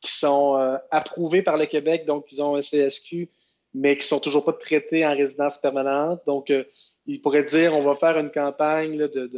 [0.00, 3.28] qui sont euh, approuvés par le Québec, donc ils ont un CSQ,
[3.74, 6.20] mais qui sont toujours pas traités en résidence permanente.
[6.26, 6.64] Donc, euh,
[7.06, 8.96] il pourrait dire on va faire une campagne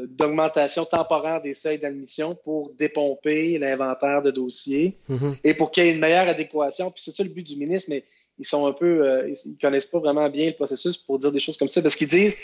[0.09, 5.39] d'augmentation temporaire des seuils d'admission pour dépomper l'inventaire de dossiers mm-hmm.
[5.45, 6.91] et pour qu'il y ait une meilleure adéquation.
[6.91, 8.05] Puis c'est ça le but du ministre, mais
[8.39, 11.57] ils sont un peu, ils connaissent pas vraiment bien le processus pour dire des choses
[11.57, 12.37] comme ça parce qu'ils disent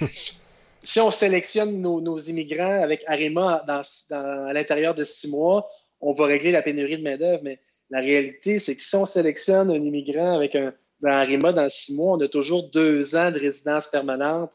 [0.83, 5.69] si on sélectionne nos, immigrants avec Arima à l'intérieur de six mois,
[6.01, 7.43] on va régler la pénurie de main-d'œuvre.
[7.43, 7.61] Mais
[7.91, 11.95] la réalité, c'est que si on sélectionne un immigrant avec un dans Arima dans six
[11.95, 14.51] mois, on a toujours deux ans de résidence permanente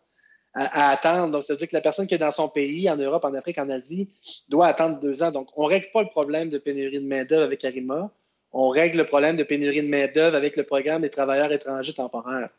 [0.54, 1.32] à, attendre.
[1.32, 3.34] Donc, ça veut dire que la personne qui est dans son pays, en Europe, en
[3.34, 4.10] Afrique, en Asie,
[4.50, 5.32] doit attendre deux ans.
[5.32, 8.12] Donc, on ne règle pas le problème de pénurie de main-d'œuvre avec Arima.
[8.52, 12.50] On règle le problème de pénurie de main-d'œuvre avec le programme des travailleurs étrangers temporaires.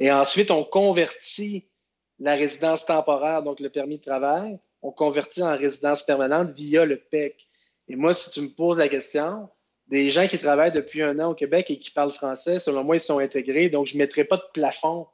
[0.00, 1.66] Et ensuite, on convertit
[2.18, 6.96] la résidence temporaire, donc le permis de travail, on convertit en résidence permanente via le
[6.96, 7.34] PEC.
[7.88, 9.48] Et moi, si tu me poses la question,
[9.88, 12.96] des gens qui travaillent depuis un an au Québec et qui parlent français, selon moi,
[12.96, 13.68] ils sont intégrés.
[13.68, 15.06] Donc, je ne mettrai pas de plafond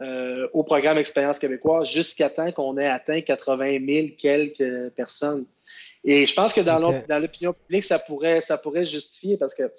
[0.00, 5.46] euh, au programme Expérience québécoise jusqu'à temps qu'on ait atteint 80 000 quelques personnes.
[6.04, 6.78] Et je pense que dans
[7.18, 9.72] l'opinion publique, ça pourrait, ça pourrait justifier parce que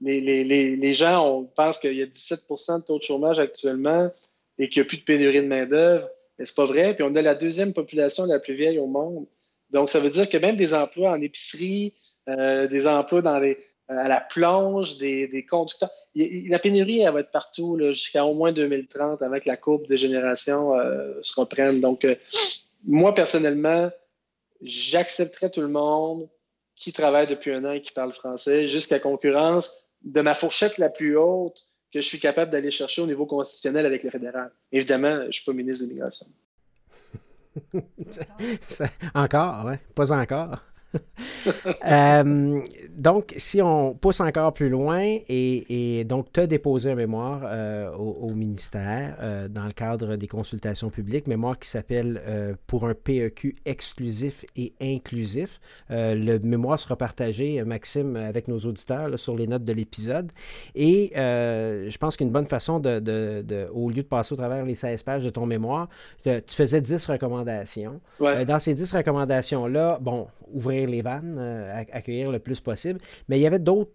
[0.00, 4.10] les, les, les gens on pense qu'il y a 17% de taux de chômage actuellement
[4.60, 6.08] et qu'il n'y a plus de pénurie de main-d'œuvre.
[6.38, 6.94] Mais c'est pas vrai.
[6.94, 9.26] Puis on a la deuxième population la plus vieille au monde.
[9.70, 11.94] Donc, ça veut dire que même des emplois en épicerie,
[12.28, 15.90] euh, des emplois dans les, à la plonge des, conducteurs.
[16.14, 20.74] la pénurie, elle va être partout jusqu'à au moins 2030 avec la courbe des générations
[20.74, 21.80] euh, se reprenne.
[21.80, 22.16] Donc, euh,
[22.84, 23.90] moi, personnellement,
[24.60, 26.28] j'accepterais tout le monde
[26.76, 30.88] qui travaille depuis un an et qui parle français jusqu'à concurrence de ma fourchette la
[30.88, 34.52] plus haute que je suis capable d'aller chercher au niveau constitutionnel avec le fédéral.
[34.72, 36.26] Évidemment, je ne suis pas ministre de l'immigration.
[39.14, 39.80] encore, ouais.
[39.94, 40.62] Pas encore.
[41.86, 42.60] Euh,
[42.96, 47.90] donc, si on pousse encore plus loin, et, donc tu as déposé un mémoire euh,
[47.94, 52.20] au, ministère euh, dans le cadre des consultations publiques, mémoire qui s'appelle
[52.66, 55.60] Pour un PEQ exclusif et inclusif.
[55.88, 60.30] le mémoire sera partagé, Maxime, avec nos auditeurs sur les notes de l'épisode.
[60.74, 65.02] Et je pense qu'une bonne façon de, au lieu de passer au travers les 16
[65.02, 65.88] pages de ton mémoire,
[66.22, 68.00] tu faisais 10 recommandations.
[68.20, 70.28] dans ces 10 recommandations-là, bon,
[70.80, 73.00] ouvrir les vannes, euh, accueillir le plus possible.
[73.28, 73.92] Mais il y avait d'autres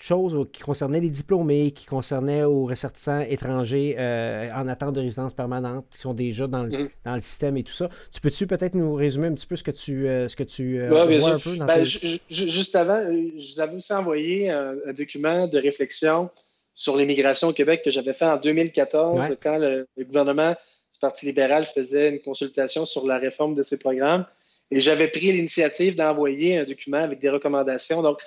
[0.00, 5.34] choses qui concernaient les diplômés, qui concernaient aux ressortissants étrangers euh, en attente de résidence
[5.34, 6.88] permanente, qui sont déjà dans le, mm.
[7.04, 7.90] dans le système et tout ça.
[8.12, 10.86] Tu peux-tu peut-être nous résumer un petit peu ce que tu, euh, ce que tu
[10.86, 15.58] vois un peu dans ben, Juste avant, je vous avais aussi envoyé un, document de
[15.58, 16.30] réflexion
[16.72, 20.52] sur l'immigration au Québec que j'avais fait en 2014 quand le, le, gouvernement
[20.92, 24.24] du Parti libéral faisait une consultation sur la réforme de ses programmes.
[24.70, 28.02] Et j'avais pris l'initiative d'envoyer un document avec des recommandations.
[28.02, 28.20] Donc,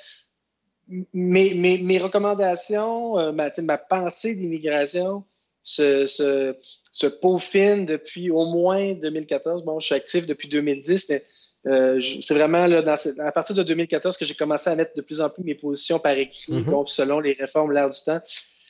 [0.88, 5.24] mes, mes, mes recommandations, euh, ma, ma, pensée d'immigration
[5.62, 6.58] se, se,
[6.92, 9.64] se, peaufine depuis au moins 2014.
[9.64, 11.26] Bon, je suis actif depuis 2010, mais
[11.68, 15.02] euh, c'est vraiment là, dans, à partir de 2014 que j'ai commencé à mettre de
[15.02, 16.88] plus en plus mes positions par écrit, mm-hmm.
[16.88, 18.22] selon les réformes l'air du temps.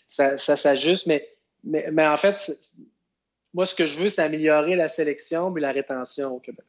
[0.08, 1.28] Ça, ça s'ajuste, mais,
[1.64, 2.56] mais, mais, en fait,
[3.56, 6.66] moi, ce que je veux, c'est améliorer la sélection et la rétention au Québec.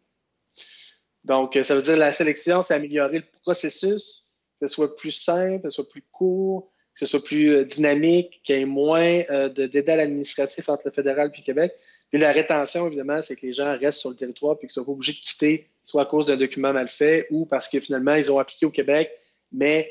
[1.25, 4.27] Donc, euh, ça veut dire la sélection, c'est améliorer le processus,
[4.61, 7.65] que ce soit plus simple, que ce soit plus court, que ce soit plus euh,
[7.65, 11.73] dynamique, qu'il y ait moins euh, de dédale administratif entre le fédéral et le Québec.
[12.11, 14.85] Puis la rétention, évidemment, c'est que les gens restent sur le territoire puis qu'ils ne
[14.85, 17.81] soient pas obligés de quitter, soit à cause d'un document mal fait ou parce que
[17.81, 19.11] finalement, ils ont appliqué au Québec,
[19.53, 19.91] mais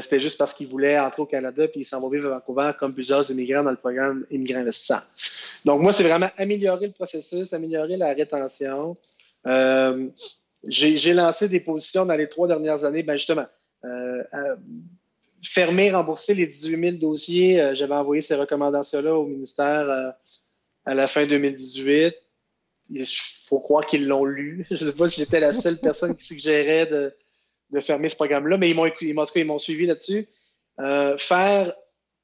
[0.00, 2.70] c'était juste parce qu'ils voulaient entrer au Canada puis ils s'en vont vivre à Vancouver
[2.78, 5.02] comme plusieurs immigrants dans le programme Immigrants investissants.
[5.64, 8.96] Donc, moi, c'est vraiment améliorer le processus, améliorer la rétention.
[9.46, 10.08] Euh,
[10.66, 13.46] j'ai lancé des positions dans les trois dernières années, ben justement,
[13.84, 14.56] euh,
[15.42, 17.60] fermer, rembourser les 18 000 dossiers.
[17.60, 20.10] Euh, j'avais envoyé ces recommandations-là au ministère euh,
[20.86, 22.14] à la fin 2018.
[22.90, 24.66] Il faut croire qu'ils l'ont lu.
[24.70, 27.14] Je ne sais pas si j'étais la seule personne qui suggérait de,
[27.80, 30.28] fermer ce programme-là, mais ils m'ont ils m'ont suivi là-dessus.
[31.18, 31.74] faire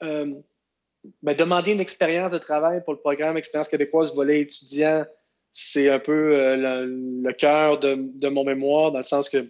[0.01, 5.05] ben, demander une expérience de travail pour le programme Expérience québécoise volet étudiant
[5.53, 9.45] c'est un peu euh, le, cœur de, mon mémoire, dans le sens que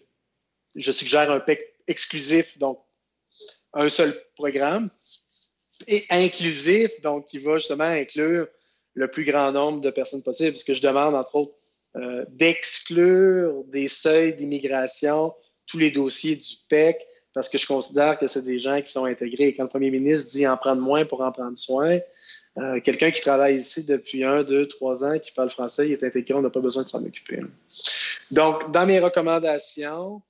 [0.75, 2.81] je suggère un PEC exclusif, donc
[3.73, 4.91] un seul programme,
[5.87, 8.49] et inclusif, donc qui va justement inclure
[8.95, 11.55] le plus grand nombre de personnes possible, ce que je demande, entre autres,
[11.97, 15.35] euh, d'exclure des seuils d'immigration
[15.67, 19.05] tous les dossiers du PEC, parce que je considère que c'est des gens qui sont
[19.05, 19.49] intégrés.
[19.49, 22.01] Et quand le premier ministre dit en prendre moins pour en prendre soin,
[22.59, 26.03] euh, quelqu'un qui travaille ici depuis un, deux, trois ans, qui parle français, il est
[26.03, 27.41] intégré, on n'a pas besoin de s'en occuper.
[28.31, 30.21] Donc, dans mes recommandations,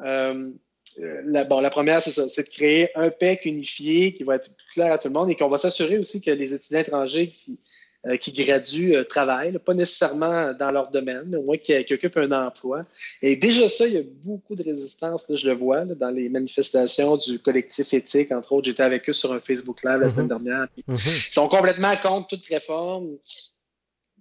[0.00, 0.50] euh,
[0.98, 4.98] la, bon, la première, c'est de créer un PEC unifié qui va être clair à
[4.98, 7.58] tout le monde et qu'on va s'assurer aussi que les étudiants étrangers qui,
[8.06, 12.18] euh, qui graduent euh, travaillent, pas nécessairement dans leur domaine, mais au moins qui, occupent
[12.18, 12.84] un emploi.
[13.20, 17.16] Et déjà ça, il y a beaucoup de résistance, je le vois, dans les manifestations
[17.16, 18.66] du collectif éthique, entre autres.
[18.66, 20.44] J'étais avec eux sur un Facebook Live la semaine mm-hmm.
[20.44, 20.68] dernière.
[20.88, 21.28] Mm-hmm.
[21.30, 23.16] Ils sont complètement contre toute réforme,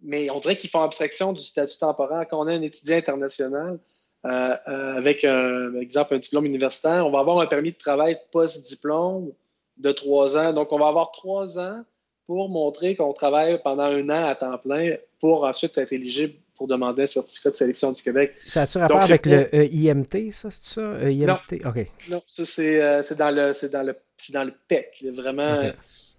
[0.02, 2.26] mais on dirait qu'ils font abstraction du statut temporaire.
[2.28, 3.78] Quand on a un étudiant international,
[4.26, 4.56] euh,
[4.98, 9.32] avec un par exemple un diplôme universitaire, on va avoir un permis de travail post-diplôme
[9.78, 10.54] de trois ans.
[10.54, 11.84] Donc, on va avoir trois ans
[12.28, 16.68] pour montrer qu'on travaille pendant un an à temps plein pour ensuite être éligible pour
[16.68, 18.34] demander un certificat de sélection du Québec.
[18.46, 20.82] Ça a-tu rapport avec le IMT, ça, c'est ça?
[21.02, 21.64] EIMT?
[21.64, 21.74] Non,
[22.10, 23.96] non ça, c'est, euh, dans, le, dans, le,
[24.32, 25.06] dans le PEC.
[25.14, 25.72] Vraiment.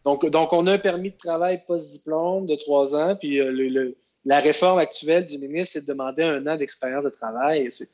[0.05, 3.97] Donc, donc, on a un permis de travail post-diplôme de trois ans, puis euh, le,
[4.25, 7.71] la réforme actuelle du ministre, c'est de demander un an d'expérience de travail.
[7.73, 7.88] C'est,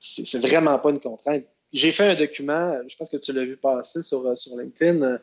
[0.00, 1.44] c'est, vraiment pas une contrainte.
[1.72, 5.18] J'ai fait un document, je pense que tu l'as vu passer sur, euh, sur LinkedIn,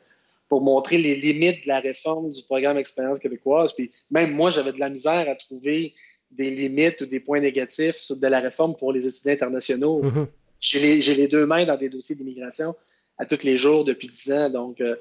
[0.52, 3.72] pour montrer les limites de la réforme du programme Expérience québécoise.
[3.72, 5.94] Puis même moi, j'avais de la misère à trouver
[6.30, 10.02] des limites ou des points négatifs de la réforme pour les étudiants internationaux.
[10.04, 10.28] Mm-hmm.
[10.60, 12.76] J'ai les, deux mains dans des dossiers d'immigration
[13.18, 14.50] à tous les jours depuis dix ans.
[14.50, 14.98] Donc, euh,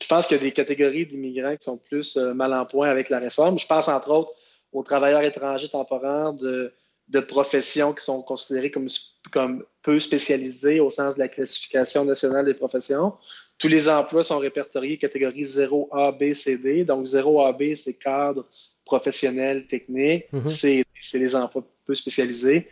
[0.00, 2.88] je pense qu'il y a des catégories d'immigrants qui sont plus euh, mal en point
[2.88, 3.58] avec la réforme.
[3.58, 4.34] Je pense entre autres
[4.72, 6.72] aux travailleurs étrangers temporaires de,
[7.08, 8.86] de professions qui sont considérées comme,
[9.32, 13.14] comme peu spécialisées au sens de la classification nationale des professions.
[13.58, 16.84] Tous les emplois sont répertoriés catégorie 0A, B, C, D.
[16.84, 18.46] Donc 0A, B, c'est cadre
[18.84, 20.24] professionnel, technique.
[20.32, 20.84] Mm-hmm.
[21.00, 22.68] C'est les emplois peu spécialisés.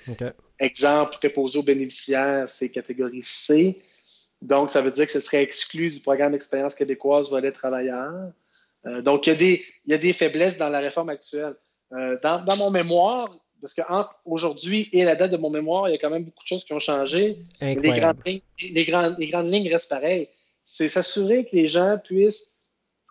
[0.59, 3.83] Exemple, préposé aux bénéficiaires, c'est catégorie C.
[4.41, 8.33] Donc, ça veut dire que ce serait exclu du programme d'expérience québécoise volet travailleurs.
[8.87, 11.55] Euh, donc, il y, a des, il y, a des, faiblesses dans la réforme actuelle.
[11.93, 15.93] Euh, dans, dans, mon mémoire, parce qu'entre aujourd'hui et la date de mon mémoire, il
[15.93, 17.39] y a quand même beaucoup de choses qui ont changé.
[17.61, 20.29] Les grandes, lignes, les, grandes, les grandes lignes restent pareilles.
[20.67, 22.61] C'est s'assurer que les gens puissent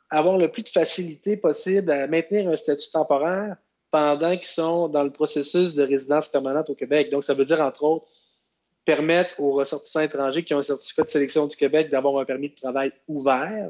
[0.10, 3.56] avoir le plus de facilité possible à maintenir un statut temporaire
[3.92, 7.10] pendant qu'ils sont dans le processus de résidence permanente au Québec.
[7.10, 8.08] Donc, ça veut dire, entre autres,
[8.86, 12.50] permettre aux ressortissants étrangers qui ont un certificat de sélection du Québec d'avoir un permis
[12.50, 13.70] de travail ouvert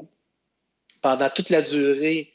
[1.02, 2.34] pendant toute la durée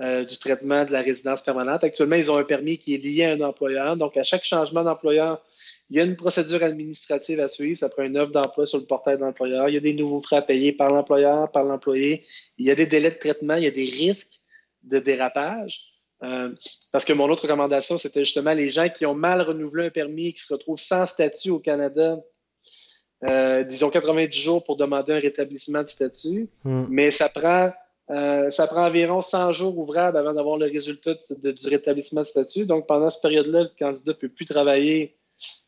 [0.00, 1.82] euh, du traitement de la résidence permanente.
[1.84, 3.96] Actuellement, ils ont un permis qui est lié à un employeur.
[3.96, 5.42] Donc, à chaque changement d'employeur,
[5.90, 7.78] il y a une procédure administrative à suivre.
[7.78, 9.68] Ça prend une offre d'emploi sur le portail d'employeur.
[9.68, 12.24] Il y a des nouveaux frais à payer par l'employeur, par l'employé.
[12.58, 13.54] Il y a des délais de traitement.
[13.54, 14.40] Il y a des risques
[14.82, 15.94] de dérapage.
[16.22, 16.52] Euh,
[16.92, 20.34] parce que mon autre recommandation, c'était justement les gens qui ont mal renouvelé un permis,
[20.34, 22.18] qui se retrouvent sans statut au Canada,
[23.24, 26.86] euh, disons 90 jours pour demander un rétablissement de statut, hmm.
[26.88, 27.72] mais ça prend,
[28.10, 32.66] euh, ça prend environ 100 jours ouvrables avant d'avoir le résultat du rétablissement de statut.
[32.66, 35.17] Donc, pendant cette période-là, le candidat ne peut plus travailler.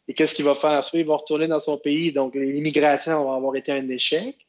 [0.08, 0.82] Et qu'est-ce qu'il va faire?
[0.82, 4.46] Soit il va retourner dans son pays, donc l'immigration va avoir été un échec,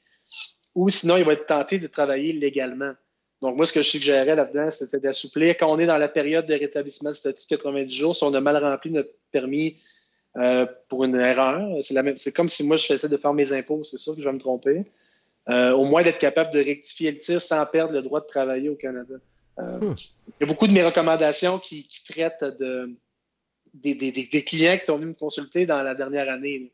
[0.75, 2.93] ou sinon il va être tenté de travailler légalement.
[3.41, 5.57] Donc, moi, ce que je suggérais là-dedans, c'était d'assouplir.
[5.57, 8.34] Quand on est dans la période de rétablissement de statut de 90 jours, si on
[8.36, 9.77] a mal rempli notre permis
[10.38, 11.67] euh, pour une erreur,
[12.17, 14.34] c'est comme si moi, je faisais de faire mes impôts, c'est sûr que je vais
[14.34, 14.86] me tromper.
[15.49, 18.69] Euh, au moins d'être capable de rectifier le tir sans perdre le droit de travailler
[18.69, 19.15] au Canada.
[19.57, 19.95] Euh, hmm.
[20.27, 22.91] Il y a beaucoup de mes recommandations qui, traitent de,
[23.73, 26.71] des, clients qui sont venus me consulter dans la dernière année.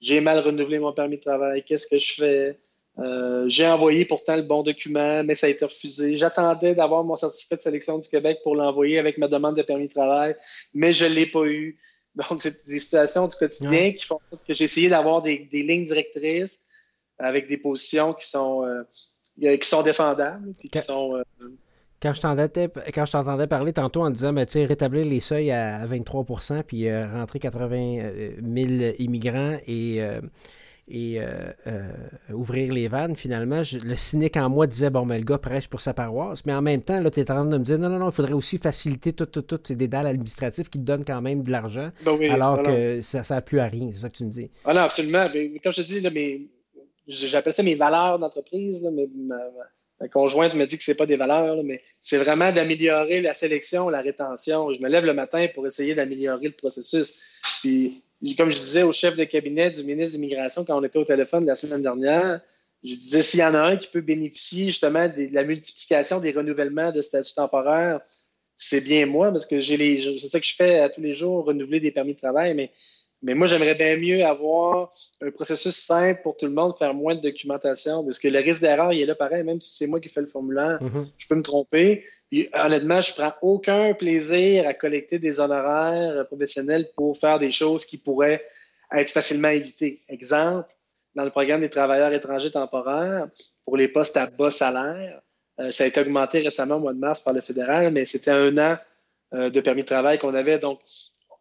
[0.00, 2.58] J'ai mal renouvelé mon permis de travail, qu'est-ce que je fais?
[2.98, 6.16] Euh, j'ai envoyé pourtant le bon document, mais ça a été refusé.
[6.16, 9.86] J'attendais d'avoir mon certificat de sélection du Québec pour l'envoyer avec ma demande de permis
[9.86, 10.34] de travail,
[10.74, 11.78] mais je ne l'ai pas eu.
[12.16, 16.64] Donc, c'est des situations du quotidien qui font que j'ai essayé d'avoir des, lignes directrices
[17.18, 18.82] avec des positions qui sont, euh,
[19.56, 21.22] qui sont défendables, qui sont, euh,
[22.00, 27.38] quand je t'entendais parler tantôt en disant, ben, rétablir les seuils à, 23% puis rentrer
[27.38, 28.10] 80
[28.42, 30.00] 000 immigrants et
[30.90, 31.90] et euh, euh,
[32.32, 35.80] ouvrir les vannes, finalement, le cynique en moi disait bon, mais le gars prêche pour
[35.80, 36.46] sa paroisse.
[36.46, 38.08] Mais en même temps, là, tu es en train de me dire non, non, non,
[38.08, 39.58] il faudrait aussi faciliter tout, tout, tout.
[39.62, 43.22] C'est des dalles administratives qui te donnent quand même de l'argent, ben alors que ça
[43.28, 43.90] n'a plus à rien.
[43.92, 44.50] C'est ça que tu me dis.
[44.64, 45.26] Ah non, absolument.
[45.32, 46.40] Mais, comme je te dis, là, mais,
[47.06, 48.88] j'appelle ça mes valeurs d'entreprise.
[48.92, 49.36] Mais ma,
[50.06, 54.00] conjointe me dit que ce pas des valeurs, mais c'est vraiment d'améliorer la sélection, la
[54.00, 54.72] rétention.
[54.72, 57.20] Je me lève le matin pour essayer d'améliorer le processus.
[57.60, 58.02] Puis
[58.36, 61.04] comme je disais au chef de cabinet du ministre de l'Immigration quand on était au
[61.04, 62.40] téléphone la semaine dernière,
[62.84, 66.30] je disais s'il y en a un qui peut bénéficier justement de la multiplication des
[66.30, 68.00] renouvellements de statut temporaire,
[68.58, 70.18] c'est bien moi, parce que j'ai les.
[70.18, 72.72] C'est ça que je fais à tous les jours, renouveler des permis de travail, mais
[73.22, 77.16] mais moi, j'aimerais bien mieux avoir un processus simple pour tout le monde, faire moins
[77.16, 79.98] de documentation, parce que le risque d'erreur, il est là pareil, même si c'est moi
[79.98, 81.12] qui fais le formulaire, mm-hmm.
[81.16, 82.04] je peux me tromper.
[82.30, 87.84] Puis, honnêtement, je prends aucun plaisir à collecter des honoraires professionnels pour faire des choses
[87.84, 88.42] qui pourraient
[88.92, 90.00] être facilement évitées.
[90.08, 90.68] Exemple,
[91.14, 93.26] dans le programme des travailleurs étrangers temporaires,
[93.64, 95.20] pour les postes à bas salaire,
[95.60, 98.30] euh, ça a été augmenté récemment au mois de mars par le fédéral, mais c'était
[98.30, 98.78] un an
[99.34, 100.58] euh, de permis de travail qu'on avait.
[100.58, 100.78] Donc,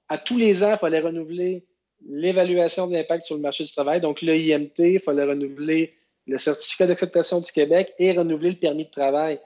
[0.09, 1.65] à tous les ans, il fallait renouveler
[2.07, 4.01] l'évaluation de l'impact sur le marché du travail.
[4.01, 5.93] Donc, le IMT, il fallait renouveler
[6.27, 9.39] le certificat d'acceptation du Québec et renouveler le permis de travail.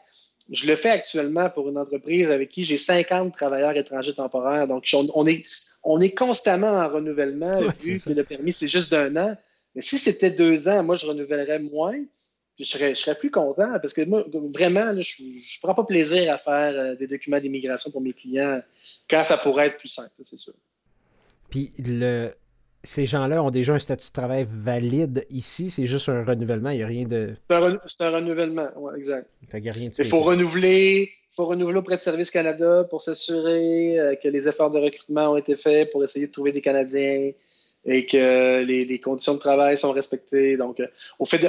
[0.52, 4.68] Je le fais actuellement pour une entreprise avec qui j'ai 50 travailleurs étrangers temporaires.
[4.68, 5.44] Donc, on est,
[5.84, 9.38] on est constamment en renouvellement, vu que le permis, c'est juste d'un an.
[9.76, 11.96] Mais si c'était deux ans, moi, je renouvellerais moins
[12.64, 16.32] je serais, je serais plus content parce que moi, vraiment, je ne prends pas plaisir
[16.32, 18.62] à faire euh, des documents d'immigration pour mes clients
[19.10, 20.54] quand ça pourrait être plus simple, c'est sûr.
[21.50, 22.32] Puis le,
[22.84, 26.78] ces gens-là ont déjà un statut de travail valide ici, c'est juste un renouvellement, il
[26.78, 27.36] n'y a rien de.
[27.42, 29.28] C'est un, renouvellement, oui, exact.
[29.54, 31.12] il faut renouveler.
[31.32, 35.32] Il faut renouveler auprès de Service Canada pour s'assurer euh, que les efforts de recrutement
[35.32, 37.32] ont été faits pour essayer de trouver des Canadiens
[37.86, 40.58] et que les, conditions de travail sont respectées.
[40.58, 40.88] Donc, euh,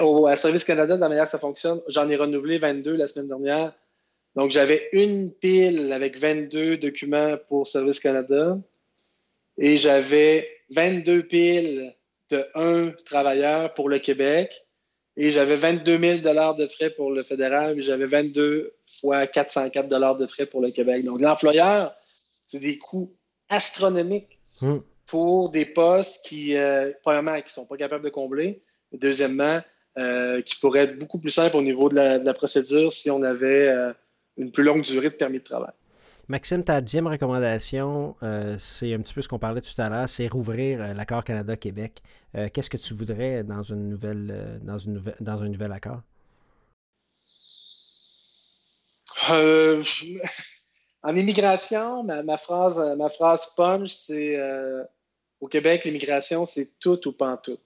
[0.02, 3.06] au à Service Canada, de la manière que ça fonctionne, j'en ai renouvelé 22 la
[3.06, 3.72] semaine dernière.
[4.34, 8.58] Donc, j'avais une pile avec 22 documents pour Service Canada
[9.58, 11.94] et j'avais 22 piles
[12.30, 14.64] de un travailleur pour le Québec
[15.18, 20.26] et j'avais 22 000 de frais pour le fédéral et j'avais 22 fois 404 de
[20.26, 21.04] frais pour le Québec.
[21.04, 21.94] Donc, l'employeur,
[22.48, 23.14] c'est des coûts
[23.50, 24.38] astronomiques.
[24.62, 24.78] Hmm.
[25.06, 29.60] Pour des postes qui, euh, premièrement, qui ne sont pas capables de combler, et deuxièmement,
[29.98, 33.68] euh, qui pourraient être beaucoup plus simples au niveau de la, procédure si on avait
[33.68, 33.92] euh,
[34.36, 35.72] une plus longue durée de permis de travail.
[36.28, 38.14] Maxime, ta deuxième recommandation,
[38.56, 42.00] c'est un petit peu ce qu'on parlait tout à l'heure, c'est rouvrir l'accord Canada-Québec.
[42.32, 46.00] Qu'est-ce que tu voudrais dans une nouvelle dans une dans un nouvel accord?
[51.02, 54.36] En immigration, ma, phrase ma phrase punch, c'est
[55.42, 57.58] au Québec, l'immigration, c'est tout ou pas tout.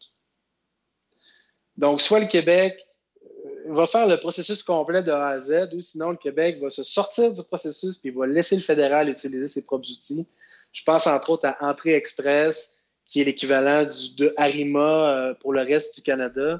[1.76, 2.74] Donc, soit le Québec
[3.22, 6.70] euh, va faire le processus complet de A à Z, ou sinon le Québec va
[6.70, 10.26] se sortir du processus puis va laisser le fédéral utiliser ses propres outils.
[10.72, 12.75] Je pense entre autres à Entrée Express,
[13.08, 13.88] qui est l'équivalent
[14.18, 16.58] de Arima euh, pour le reste du Canada.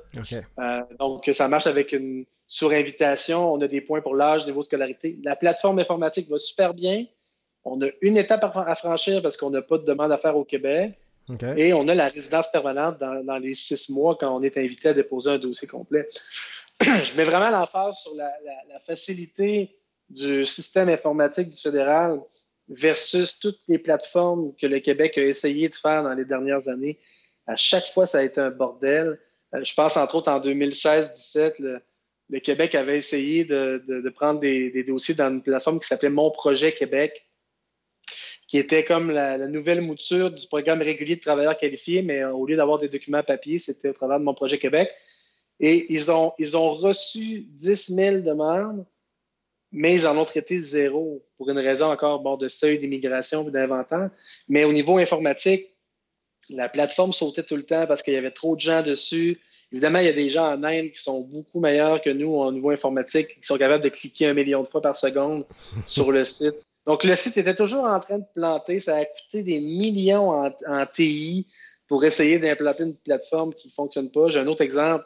[0.59, 3.53] Euh, donc, ça marche avec une surinvitation.
[3.53, 5.18] On a des points pour l'âge, niveau scolarité.
[5.24, 7.05] La plateforme informatique va super bien.
[7.64, 10.44] On a une étape à franchir parce qu'on n'a pas de demande à faire au
[10.44, 10.92] Québec.
[11.57, 14.94] Et on a la résidence permanente dans, les six mois quand on est invité à
[14.94, 16.09] déposer un dossier complet.
[16.80, 19.76] Je mets vraiment l'emphase sur la, facilité
[20.09, 22.20] du système informatique du fédéral
[22.68, 26.98] versus toutes les plateformes que le Québec a essayé de faire dans les dernières années.
[27.46, 29.20] À chaque fois, ça a été un bordel.
[29.54, 35.14] Euh, je pense entre autres en 2016-17, le, Québec avait essayé de, prendre des, dossiers
[35.14, 37.24] dans une plateforme qui s'appelait Mon Projet Québec,
[38.48, 42.56] qui était comme la, nouvelle mouture du programme régulier de travailleurs qualifiés, mais au lieu
[42.56, 44.90] d'avoir des documents papier, c'était au travers de mon projet Québec.
[45.60, 48.84] Et ils ont, ils ont reçu 10 000 demandes,
[49.77, 53.51] mais ils en ont traité zéro pour une raison encore bon, de seuil d'immigration et
[53.51, 54.09] d'inventaire.
[54.49, 55.66] Mais au niveau informatique,
[56.49, 59.39] la plateforme sautait tout le temps parce qu'il y avait trop de gens dessus.
[59.70, 62.51] Évidemment, il y a des gens en Inde qui sont beaucoup meilleurs que nous au
[62.51, 65.45] niveau informatique, qui sont capables de cliquer un million de fois par seconde
[65.87, 66.55] sur le site.
[66.87, 68.81] Donc, le site était toujours en train de planter.
[68.81, 71.49] Ça a coûté des millions en, TI
[71.87, 74.31] pour essayer d'implanter une plateforme qui ne fonctionne pas.
[74.31, 75.05] J'ai un autre exemple.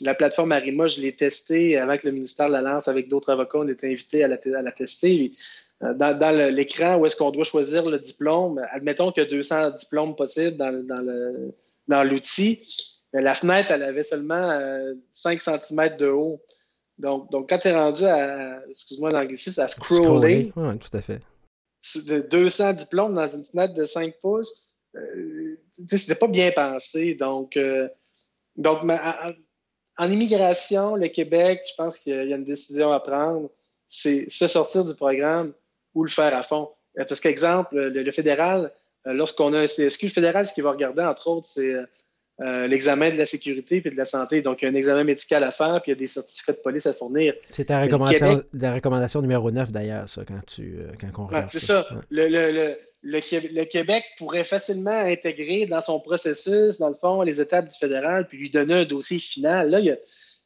[0.00, 3.58] La plateforme Arima, je l'ai testée avant que le ministère la lance avec d'autres avocats.
[3.58, 5.32] On était invités à la, tester.
[5.82, 9.70] Euh, dans, l'écran où est-ce qu'on doit choisir le diplôme, admettons qu'il y a 200
[9.78, 12.60] diplômes possibles dans, l'outil.
[13.12, 14.60] La fenêtre, elle avait seulement
[15.12, 16.40] 5 euh, cm de haut.
[16.98, 21.20] Donc, donc quand tu es rendu à, excuse-moi l'anglicisme, à scroller, Oui, tout à fait.
[22.06, 25.56] De 200 diplômes dans une fenêtre de 5 pouces, euh,
[25.88, 27.14] c'était pas bien pensé.
[27.14, 27.88] Donc, euh,
[28.56, 28.82] donc
[29.98, 33.50] en immigration, le Québec, je pense qu'il y a une décision à prendre,
[33.88, 35.52] c'est se sortir du programme
[35.94, 36.70] ou le faire à fond.
[36.98, 38.72] Euh, parce qu'exemple, le, le, fédéral,
[39.06, 41.74] euh, lorsqu'on a un CSQ, fédéral, ce qu'il va regarder, entre autres, c'est
[42.40, 44.42] euh, l'examen de la sécurité et de la santé.
[44.42, 46.52] Donc, il y a un examen médical à faire, puis il y a des certificats
[46.52, 47.34] de police à fournir.
[47.48, 51.48] C'est ta recommandation, la recommandation numéro 9, d'ailleurs, ça, quand, tu, euh, quand on regarde
[51.50, 51.84] C'est ça.
[52.10, 57.68] Le, le, le, Québec pourrait facilement intégrer dans son processus, dans le fond, les étapes
[57.68, 59.70] du fédéral, puis lui donner un dossier final.
[59.70, 59.98] Là, il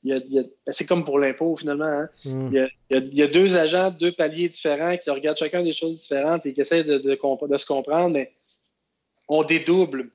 [0.04, 1.84] y a, c'est comme pour l'impôt, finalement.
[1.84, 2.08] Hein.
[2.24, 2.48] Hmm.
[2.52, 5.72] Il, y a, il, y a, deux agents, deux paliers différents qui regardent chacun des
[5.72, 8.32] choses différentes et qui essayent de, de, de se comprendre, mais
[9.28, 10.10] on dédouble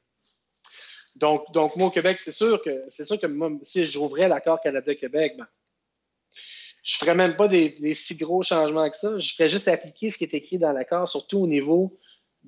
[1.17, 4.61] donc, donc, moi, au Québec, c'est sûr que c'est sûr que moi, si j'ouvrais l'accord
[4.61, 5.47] Canada-Québec, ben,
[6.83, 9.17] je ne ferais même pas des, si gros changements que ça.
[9.17, 11.97] Je ferais juste appliquer ce qui est écrit dans l'accord, surtout au niveau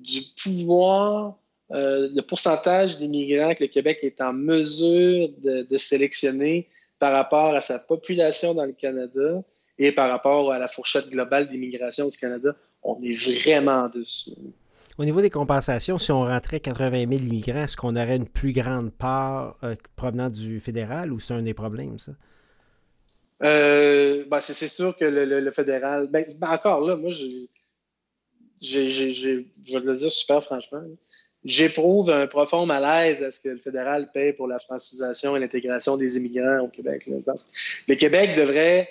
[0.00, 1.36] du pouvoir,
[1.72, 7.54] euh, le pourcentage d'immigrants que le Québec est en mesure de, de, sélectionner par rapport
[7.54, 9.42] à sa population dans le Canada
[9.78, 12.56] et par rapport à la fourchette globale d'immigration du Canada.
[12.82, 14.32] On est vraiment dessus.
[14.98, 18.52] Au niveau des compensations, si on rentrait 80 000 immigrants, est-ce qu'on aurait une plus
[18.52, 22.12] grande part euh, provenant du fédéral ou c'est un des problèmes, ça?
[23.42, 26.08] Euh, ben, c'est sûr que le, fédéral.
[26.08, 27.24] Ben, ben, encore là, moi, je
[28.60, 30.82] vais le dire super franchement.
[31.44, 35.96] J'éprouve un profond malaise à ce que le fédéral paye pour la francisation et l'intégration
[35.96, 37.08] des immigrants au Québec.
[37.88, 38.88] Le Québec devrait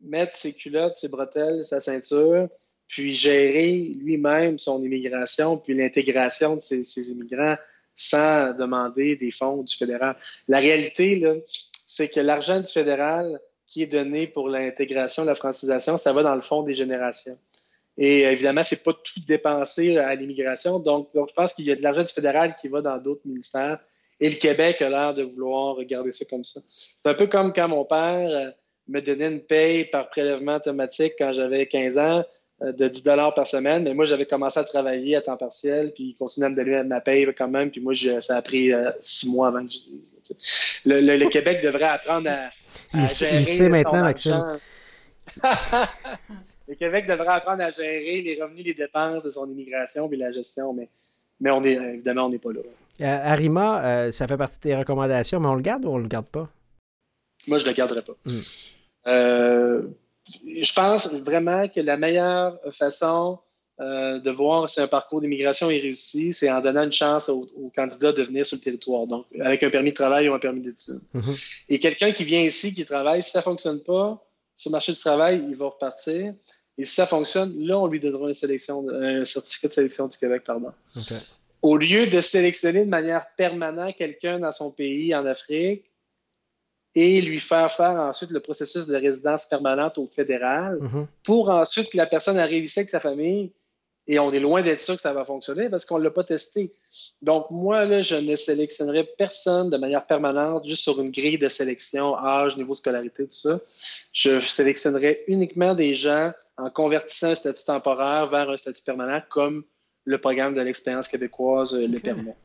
[0.00, 2.48] mettre ses culottes, ses bretelles, sa ceinture,
[2.88, 7.56] puis gérer lui-même son immigration, puis l'intégration de ces, immigrants
[7.94, 10.16] sans demander des fonds du fédéral.
[10.48, 11.22] La réalité,
[11.72, 16.34] c'est que l'argent du fédéral qui est donné pour l'intégration, la francisation, ça va dans
[16.34, 17.38] le fond des générations.
[17.98, 20.78] Et évidemment, c'est pas tout dépensé à l'immigration.
[20.78, 23.22] Donc, donc, je pense qu'il y a de l'argent du fédéral qui va dans d'autres
[23.24, 23.78] ministères.
[24.20, 26.60] Et le Québec a l'air de vouloir regarder ça comme ça.
[26.64, 28.50] C'est un peu comme quand mon père euh,
[28.88, 32.24] me donnait une paye par prélèvement automatique quand j'avais 15 ans.
[32.62, 33.82] Euh, de 10 dollars par semaine.
[33.82, 36.82] Mais moi, j'avais commencé à travailler à temps partiel, puis il continuait à me donner
[36.84, 37.70] ma paye quand même.
[37.70, 37.92] Puis moi,
[38.22, 40.18] ça a pris euh, six mois avant que je dise.
[40.86, 42.48] Le, le, Québec devrait apprendre à,
[42.94, 44.58] il, sait maintenant, Maxime.
[46.68, 50.32] le Québec devrait apprendre à gérer les revenus, les dépenses de son immigration puis la
[50.32, 50.72] gestion.
[50.72, 50.88] Mais
[51.38, 52.60] mais on est, évidemment, on n'est pas là.
[53.30, 56.26] Arima, ça fait partie de tes recommandations, mais on le garde ou on le garde
[56.26, 56.48] pas?
[57.46, 58.14] Moi, je ne le garderai pas.
[58.24, 58.40] Hmm.
[60.46, 63.38] je pense vraiment que la meilleure façon
[63.78, 67.46] euh, de voir si un parcours d'immigration est réussi, c'est en donnant une chance aux,
[67.76, 70.62] candidats de venir sur le territoire, donc avec un permis de travail ou un permis
[70.62, 71.02] d'études.
[71.14, 71.64] Mm-hmm.
[71.68, 74.25] Et quelqu'un qui vient ici, qui travaille, si ça ne fonctionne pas
[74.56, 76.34] sur le marché du travail, il va repartir.
[76.78, 80.18] Et si ça fonctionne, là, on lui donnera une sélection, un certificat de sélection du
[80.18, 80.72] Québec, pardon.
[81.62, 85.84] Au lieu de sélectionner de manière permanente quelqu'un dans son pays, en Afrique,
[86.94, 91.06] et lui faire faire ensuite le processus de résidence permanente au fédéral, mm-hmm.
[91.24, 93.52] pour ensuite que la personne arrive ici avec sa famille,
[94.08, 96.24] et on est loin d'être sûr que ça va fonctionner parce qu'on ne l'a pas
[96.24, 96.72] testé.
[97.22, 101.48] Donc, moi, là, je ne sélectionnerai personne de manière permanente juste sur une grille de
[101.48, 103.60] sélection, âge, niveau de scolarité, tout ça.
[104.12, 109.64] Je sélectionnerai uniquement des gens en convertissant un statut temporaire vers un statut permanent comme
[110.04, 112.36] le programme de l'expérience québécoise le permet.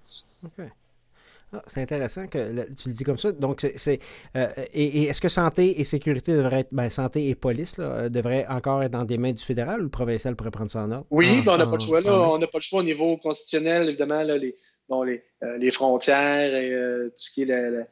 [1.53, 3.33] Ah, c'est intéressant que tu le dis comme ça.
[3.33, 3.99] Donc, c'est.
[4.37, 6.69] Euh, et, est-ce que santé et sécurité devraient être.
[6.71, 9.83] Ben, santé et police là, euh, devraient encore être dans des mains du fédéral ou
[9.83, 11.05] le provincial pourrait prendre ça en ordre?
[11.11, 11.99] Oui, ben, on n'a pas le choix.
[11.99, 14.55] Là, on n'a pas le choix au niveau constitutionnel, évidemment, là, les,
[14.87, 16.69] bon, les, euh, les frontières et
[17.09, 17.85] tout ce qui est la,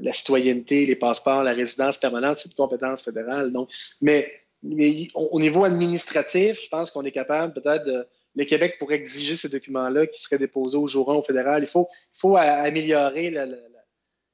[0.00, 3.52] la, citoyenneté, les passeports, la résidence permanente, c'est de compétence fédérale.
[3.52, 3.70] Donc,
[4.00, 4.32] mais,
[4.64, 8.04] mais au niveau administratif, je pense qu'on est capable peut-être de
[8.34, 11.62] le Québec pourrait exiger ces documents-là qui seraient déposés au jour 1 au fédéral.
[11.62, 13.34] Il faut, améliorer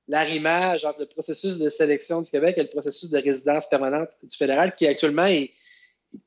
[0.08, 4.36] l'arrimage entre le processus de sélection du Québec et le processus de résidence permanente du
[4.36, 5.52] fédéral, qui actuellement est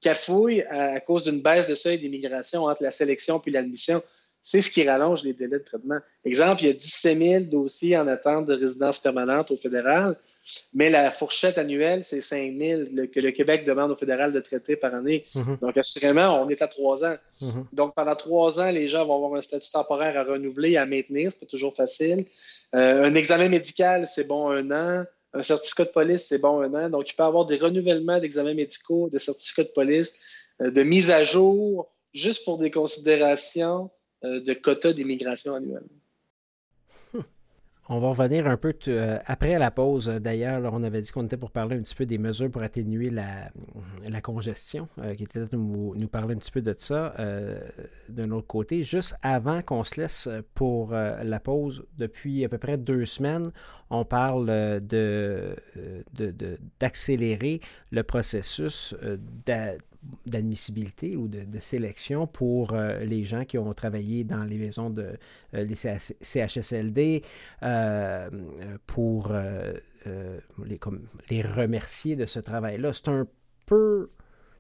[0.02, 4.02] cafouille à, cause d'une baisse de seuil d'immigration entre la sélection puis l'admission
[4.50, 6.00] c'est ce qui rallonge les délais de traitement.
[6.26, 10.18] Exemple, il y a 17 000 dossiers en attente de résidence permanente au fédéral,
[10.74, 12.82] mais la fourchette annuelle, c'est 5 000
[13.14, 15.24] que le Québec demande au fédéral de traiter par année.
[15.36, 15.60] Mm-hmm.
[15.60, 17.16] Donc, assurément, on est à trois ans.
[17.44, 17.66] Mm-hmm.
[17.74, 21.32] Donc, pendant trois ans, les gens vont avoir un statut temporaire à renouveler, à maintenir,
[21.32, 22.26] c'est pas toujours facile.
[22.74, 25.06] Euh, un examen médical, c'est bon un an.
[25.36, 26.90] Un certificat de police, c'est bon un an.
[26.90, 30.24] Donc, il peut y avoir des renouvellements d'examens médicaux, de certificats de police,
[30.60, 33.92] euh, de mise à jour, juste pour des considérations
[34.24, 35.88] de quotas d'immigration annuelle.
[37.92, 40.10] On va revenir un peu euh, après la pause.
[40.10, 43.10] D'ailleurs, on avait dit qu'on était pour parler un petit peu des mesures pour atténuer
[43.10, 43.50] la,
[44.08, 47.16] la congestion, euh, qui était nous, nous parler un petit peu de ça
[48.08, 48.84] d'un autre côté.
[48.84, 53.52] Juste avant qu'on se laisse pour la pause, depuis à peu près deux semaines,
[53.90, 54.46] on parle
[54.82, 55.56] de,
[56.80, 57.60] d'accélérer
[57.90, 58.94] le processus
[60.26, 65.18] d'admissibilité ou de, sélection pour euh, les gens qui ont travaillé dans les maisons de
[65.54, 67.24] les CHSLD
[68.88, 69.34] pour
[70.66, 70.80] les,
[71.30, 72.94] les remercier de ce travail-là.
[72.94, 73.28] C'est un
[73.66, 74.10] peu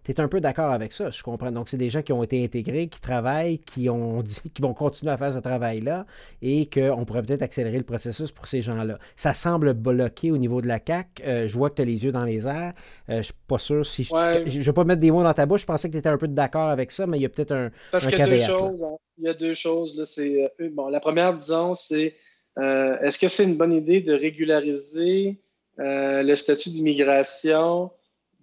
[0.03, 1.51] tu es un peu d'accord avec ça, je comprends.
[1.51, 4.73] Donc, c'est des gens qui ont été intégrés, qui travaillent, qui ont dit qui vont
[4.73, 6.05] continuer à faire ce travail-là
[6.41, 8.97] et qu'on pourrait peut-être accélérer le processus pour ces gens-là.
[9.17, 11.21] Ça semble bloqué au niveau de la CAC.
[11.25, 12.73] Euh, je vois que tu as les yeux dans les airs.
[13.09, 14.13] Euh, je suis pas sûr si je.
[14.13, 15.61] ne vais pas mettre des mots dans ta bouche.
[15.61, 17.51] Je pensais que tu étais un peu d'accord avec ça, mais il y a peut-être
[17.51, 17.71] un.
[17.91, 18.83] Parce qu'il y a deux choses.
[18.83, 18.95] Hein.
[19.17, 19.97] Il y a deux choses.
[19.97, 22.15] Là, c'est, euh, bon, la première, disons, c'est
[22.57, 25.39] est-ce que c'est une bonne idée de régulariser
[25.77, 27.91] le statut d'immigration?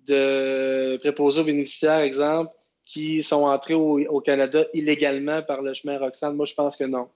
[0.07, 2.51] De préposés aux bénéficiaires, exemple,
[2.85, 6.37] qui sont entrés au, Canada illégalement par le chemin Roxane?
[6.37, 7.09] Moi, je pense que non.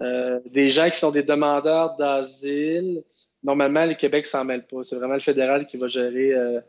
[0.00, 3.02] Euh, des gens qui sont des demandeurs d'asile,
[3.42, 4.82] normalement, le Québec s'en mêle pas.
[4.82, 6.60] C'est vraiment le fédéral qui va gérer euh,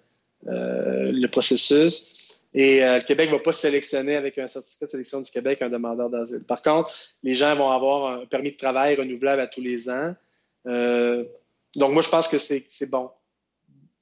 [0.48, 2.40] euh, le processus.
[2.54, 5.70] Et le Québec ne va pas sélectionner avec un certificat de sélection du Québec un
[5.70, 6.44] demandeur d'asile.
[6.44, 6.92] Par contre,
[7.24, 10.14] les gens vont avoir un permis de travail renouvelable à tous les ans.
[10.66, 13.10] donc, moi, je pense que c'est bon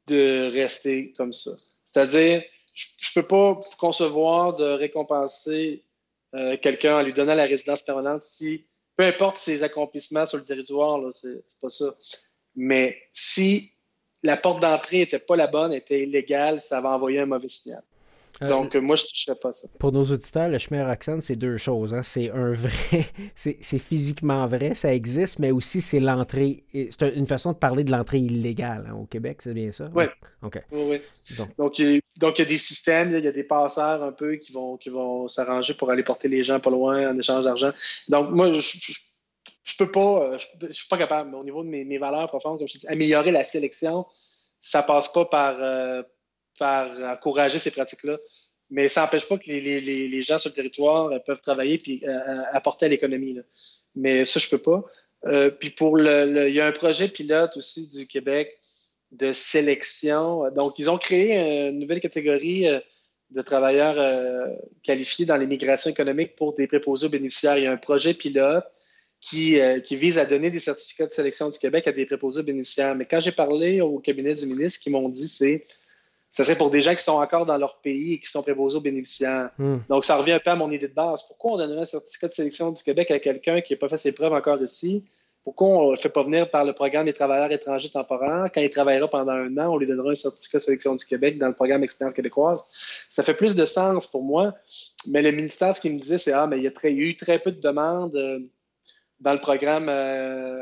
[0.10, 1.52] de rester comme ça.
[1.86, 2.44] C'est-à-dire,
[2.74, 5.84] je ne peux pas concevoir de récompenser
[6.36, 10.46] euh, quelqu'un en lui donnant la résidence permanente si, peu importe ses accomplissements sur le
[10.46, 11.92] territoire, c'est pas ça.
[12.56, 13.72] Mais si
[14.24, 17.84] la porte d'entrée n'était pas la bonne, était illégale, ça va envoyer un mauvais signal.
[18.42, 19.68] Euh, Donc, moi, je ne toucherais pas ça.
[19.80, 21.94] Pour nos auditeurs, le chemin Roxane, c'est deux choses.
[21.94, 22.04] Hein.
[22.04, 26.64] C'est un vrai, c'est physiquement vrai, ça existe, mais aussi c'est l'entrée.
[26.74, 29.90] C'est une façon de parler de l'entrée illégale hein, au Québec, c'est bien ça?
[29.94, 30.06] Oui.
[30.42, 30.62] OK.
[30.72, 31.02] Oui,
[31.58, 34.78] Donc, il y a des systèmes, il y a des passeurs un peu qui vont,
[34.78, 37.72] qui vont s'arranger pour aller porter les gens pas loin en échange d'argent.
[38.08, 41.32] Donc, moi, je, je, peux pas, je, suis pas capable.
[41.32, 44.06] Mais au niveau de mes, valeurs profondes, comme je dis, améliorer la sélection,
[44.62, 45.58] ça passe pas par.
[45.60, 46.04] Euh,
[46.60, 48.18] par encourager ces pratiques-là.
[48.70, 52.42] Mais ça n'empêche pas que les, gens sur le territoire peuvent travailler et euh, euh,
[52.54, 53.40] apporter à l'économie.
[53.96, 54.84] Mais ça, je ne peux pas.
[55.26, 58.60] Euh, puis pour le, il y a un projet pilote aussi du Québec
[59.12, 60.52] de sélection.
[60.52, 62.68] Donc, ils ont créé une nouvelle catégorie
[63.32, 64.48] de travailleurs euh,
[64.84, 67.58] qualifiés dans l'immigration économique pour des préposés aux bénéficiaires.
[67.58, 68.66] Il y a un projet pilote
[69.22, 72.42] qui, euh, qui, vise à donner des certificats de sélection du Québec à des préposés
[72.42, 72.96] aux bénéficiaires.
[72.96, 75.68] Mais quand j'ai parlé au cabinet du ministre, ce qu'ils m'ont dit, c'est
[76.32, 78.78] ce serait pour des gens qui sont encore dans leur pays et qui sont préposés
[78.78, 79.50] aux bénéficiaires.
[79.58, 79.78] Hmm.
[79.90, 81.24] Donc, ça revient un peu à mon idée de base.
[81.28, 83.98] Pourquoi on donnerait un certificat de sélection du Québec à quelqu'un qui n'a pas fait
[83.98, 85.04] ses preuves encore ici?
[85.44, 88.52] Pourquoi on ne le fait pas venir par le programme des travailleurs étrangers temporaires?
[88.54, 91.40] Quand il travaillera pendant un an, on lui donnera un certificat de sélection du Québec
[91.40, 92.70] dans le programme Expérience québécoise.
[93.10, 94.54] Ça fait plus de sens pour moi.
[95.08, 97.40] Mais le ministère, ce qu'il me disait, c'est Ah, mais il y, a eu très
[97.40, 98.40] peu de demandes euh,
[99.22, 99.88] dans le programme.
[99.90, 100.62] Euh,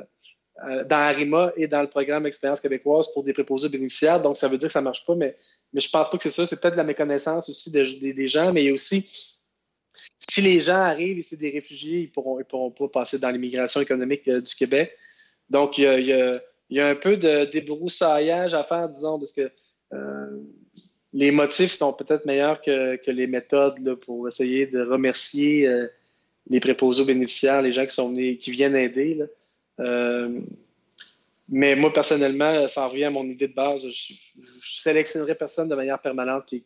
[0.66, 4.20] euh, dans Arima et dans le programme Expérience québécoise pour des préposés bénéficiaires.
[4.20, 5.38] Donc, ça veut dire que ça ne marche pas, mais,
[5.72, 6.47] je ne pense pas que c'est ça.
[6.47, 9.36] C'est peut-être la méconnaissance aussi des gens, mais il y a aussi,
[10.18, 13.82] si les gens arrivent et c'est des réfugiés, ils ne pourront, pas passer dans l'immigration
[13.82, 14.97] économique euh, du Québec.
[15.51, 19.51] Donc, il y, a, un peu de débroussaillage à faire, disons, parce que
[19.93, 20.39] euh,
[21.14, 25.70] les motifs sont peut-être meilleurs que, les méthodes pour essayer de remercier
[26.49, 29.24] les préposés bénéficiaires, les gens qui sont venus, qui viennent aider.
[29.80, 30.39] Euh,
[31.49, 33.88] mais moi, personnellement, ça en revient à mon idée de base.
[33.88, 34.13] Je,
[34.61, 36.63] je sélectionnerai personne de manière permanente, qui,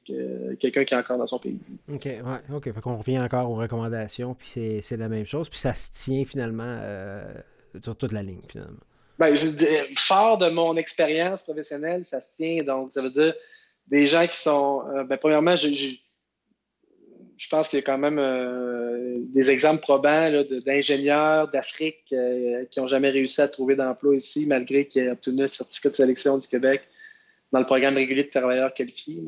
[0.60, 1.60] quelqu'un qui est encore dans son pays.
[1.88, 2.22] OK, ouais,
[2.56, 2.64] OK.
[2.64, 6.26] Fait qu'on revient encore aux recommandations, puis c'est la même chose, puis ça se tient
[6.26, 7.32] finalement euh,
[7.84, 8.80] sur toute la ligne, finalement.
[9.20, 9.36] Ben,
[9.98, 12.64] fort de mon expérience professionnelle, ça se tient.
[12.64, 13.36] Donc, ça veut dire
[13.88, 14.84] des gens qui sont.
[14.96, 16.00] Euh, ben, premièrement, j'ai
[17.42, 20.30] je pense qu'il y a quand même euh, des exemples probants
[20.64, 25.46] d'ingénieurs d'Afrique euh, qui n'ont jamais réussi à trouver d'emploi ici, malgré qu'ils aient obtenu
[25.46, 26.84] un certificat de sélection du Québec
[27.52, 29.24] dans le programme régulier de travailleurs qualifiés.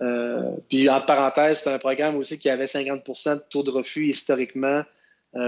[0.00, 4.08] Euh, puis, en parenthèse, c'est un programme aussi qui avait 50% de taux de refus
[4.08, 4.82] historiquement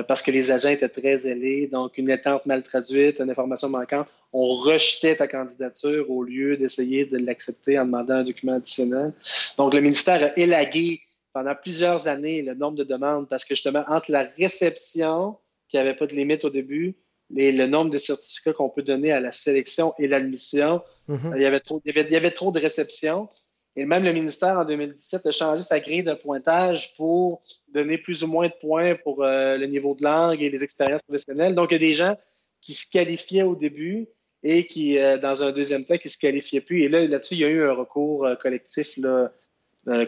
[0.08, 1.68] parce que les agents étaient très zélés.
[1.70, 7.04] Donc, une étente mal traduite, une information manquante, on rejetait ta candidature au lieu d'essayer
[7.04, 9.12] de l'accepter en demandant un document additionnel.
[9.58, 11.02] Donc, le ministère a élagué
[11.34, 15.36] pendant plusieurs années le nombre de demandes parce que justement, entre la réception,
[15.68, 16.96] qui n'avait pas de limite au début,
[17.36, 21.34] et le nombre de certificats qu'on peut donner à la sélection et l'admission, mhm.
[21.36, 23.28] il, y avait trop, il, y avait, trop de réceptions.
[23.76, 28.22] Et même le ministère, en 2017, a changé sa grille de pointage pour donner plus
[28.22, 31.56] ou moins de points pour euh, le niveau de langue et les expériences professionnelles.
[31.56, 32.16] Donc, il y a des gens
[32.60, 34.06] qui se qualifiaient au début
[34.44, 36.84] et qui, euh, dans un deuxième temps, qui ne se qualifiaient plus.
[36.84, 39.32] Et là, là-dessus, il y a eu un recours euh, collectif là,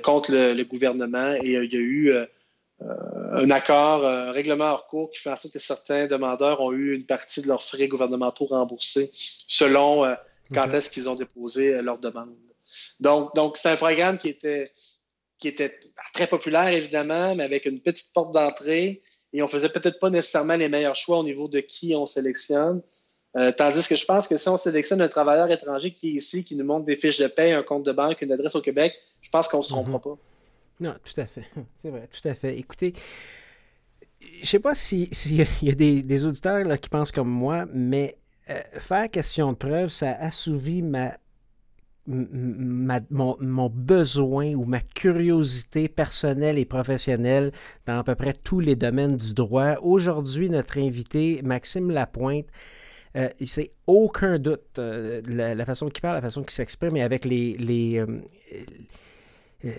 [0.03, 2.27] contre le, gouvernement et euh, il y a eu euh,
[3.33, 6.95] un accord, un règlement hors cours qui fait en sorte que certains demandeurs ont eu
[6.95, 9.11] une partie de leurs frais gouvernementaux remboursés
[9.49, 10.05] selon
[10.53, 12.37] quand est-ce qu'ils ont déposé leur demande.
[13.01, 14.64] Donc, donc c'est un programme qui était,
[15.39, 15.79] qui était
[16.12, 19.03] très populaire, évidemment, mais avec une petite porte d'entrée.
[19.33, 22.83] Et on faisait peut-être pas nécessairement les meilleurs choix au niveau de qui on sélectionne.
[23.37, 26.43] Euh, tandis que je pense que si on sélectionne un travailleur étranger qui est ici,
[26.43, 28.95] qui nous montre des fiches de paie, un compte de banque, une adresse au Québec,
[29.20, 30.03] je pense qu'on ne se trompera mhm.
[30.03, 30.18] pas.
[30.80, 31.45] Non, tout à fait.
[31.82, 32.57] C'est vrai, tout à fait.
[32.57, 32.95] Écoutez,
[34.43, 38.16] je sais pas s'il si y a des, auditeurs qui pensent comme moi, mais
[38.49, 41.12] euh, faire question de preuve, ça assouvit ma,
[42.07, 47.53] mon, mon, besoin ou ma curiosité personnelle et professionnelle
[47.84, 49.74] dans à peu près tous les domaines du droit.
[49.82, 52.47] Aujourd'hui, notre invité, Maxime Lapointe,
[53.17, 57.25] euh, c'est aucun doute euh, la, façon qu'il parle, la façon qu'il s'exprime, et avec
[57.25, 58.21] les, les, euh,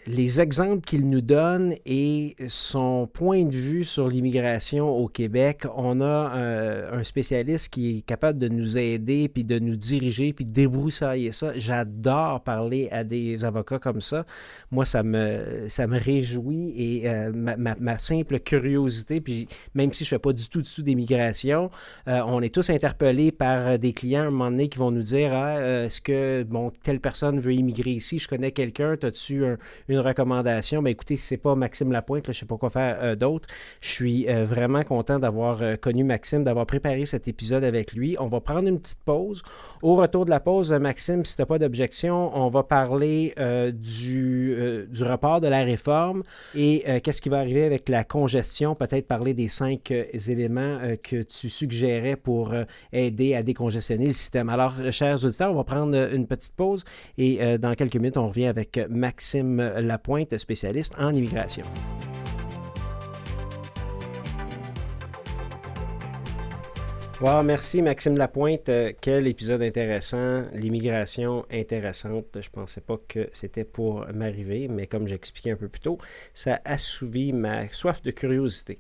[0.07, 6.01] les exemples qu'il nous donne et son point de vue sur l'immigration au Québec, on
[6.01, 10.45] a euh, un spécialiste qui est capable de nous aider, puis de nous diriger, puis
[10.45, 11.51] de débroussailler ça.
[11.55, 14.25] J'adore parler à des avocats comme ça.
[14.71, 20.15] Moi, ça me, ça me réjouit et euh, ma, simple curiosité, puis même si je
[20.15, 21.69] ne fais pas du tout, du tout d'immigration,
[22.05, 25.33] on est tous interpellés par des clients à un moment donné qui vont nous dire
[25.33, 29.57] ah, est-ce que bon, telle personne veut immigrer ici, je connais quelqu'un, as-tu un,
[29.87, 32.97] une recommandation, mais écoutez, si c'est pas Maxime Lapointe, je je sais pas quoi faire
[33.01, 33.49] euh, d'autre.
[33.81, 38.15] Je suis euh, vraiment content d'avoir euh, connu Maxime, d'avoir préparé cet épisode avec lui.
[38.19, 39.41] On va prendre une petite pause.
[39.81, 43.33] Au retour de la pause, Maxime, si tu n'as pas d'objection, on va parler
[43.73, 46.23] du, du rapport de la réforme
[46.55, 51.49] et qu'est-ce qui va arriver avec la congestion, peut-être parler des cinq éléments que tu
[51.49, 52.53] suggérais pour
[52.91, 54.49] aider à décongestionner le système.
[54.49, 56.83] Alors, chers auditeurs, on va prendre une petite pause
[57.17, 61.63] et dans quelques minutes, on revient avec Maxime Lapointe, spécialiste en immigration.
[67.43, 68.69] Merci Maxime Lapointe.
[68.69, 70.43] Euh, quel épisode intéressant.
[70.53, 72.37] L'immigration intéressante.
[72.39, 75.97] Je pensais pas que c'était pour m'arriver, mais comme j'expliquais un peu plus tôt,
[76.35, 78.79] ça assouvit ma soif de curiosité.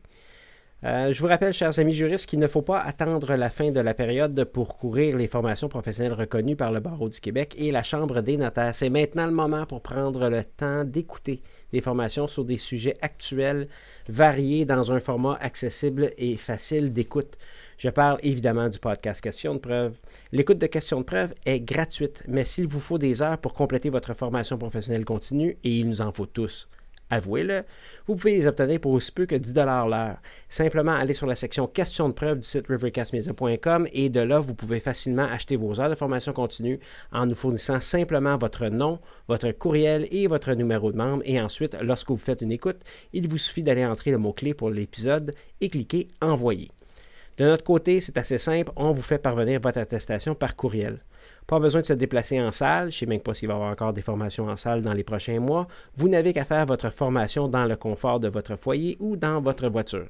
[0.83, 3.79] Euh, je vous rappelle, chers amis juristes, qu'il ne faut pas attendre la fin de
[3.79, 7.81] la période pour courir les formations professionnelles reconnues par le Barreau du Québec et la
[7.81, 8.75] Chambre des notaires.
[8.75, 13.67] C'est maintenant le moment pour prendre le temps d'écouter des formations sur des sujets actuels,
[14.07, 17.39] variés dans un format accessible et facile d'écoute.
[17.79, 19.95] Je parle évidemment du podcast Questions de preuve.
[20.31, 23.89] L'écoute de Questions de preuve est gratuite, mais s'il vous faut des heures pour compléter
[23.89, 26.69] votre formation professionnelle continue, et il nous en faut tous,
[27.09, 27.63] avouez-le,
[28.07, 30.17] vous pouvez les obtenir pour aussi peu que 10 l'heure.
[30.49, 34.55] Simplement allez sur la section questions de preuve du site rivercastmedia.com et de là, vous
[34.55, 36.79] pouvez facilement acheter vos heures de formation continue
[37.11, 41.23] en nous fournissant simplement votre nom, votre courriel et votre numéro de membre.
[41.25, 42.81] Et ensuite, lorsque vous faites une écoute,
[43.13, 46.69] il vous suffit d'aller entrer le mot-clé pour l'épisode et cliquer Envoyer.
[47.37, 50.99] De notre côté, c'est assez simple, on vous fait parvenir votre attestation par courriel.
[51.47, 52.91] Pas besoin de se déplacer en salle.
[52.91, 54.93] Je ne sais même pas s'il va y avoir encore des formations en salle dans
[54.93, 55.67] les prochains mois.
[55.95, 59.69] Vous n'avez qu'à faire votre formation dans le confort de votre foyer ou dans votre
[59.69, 60.07] voiture.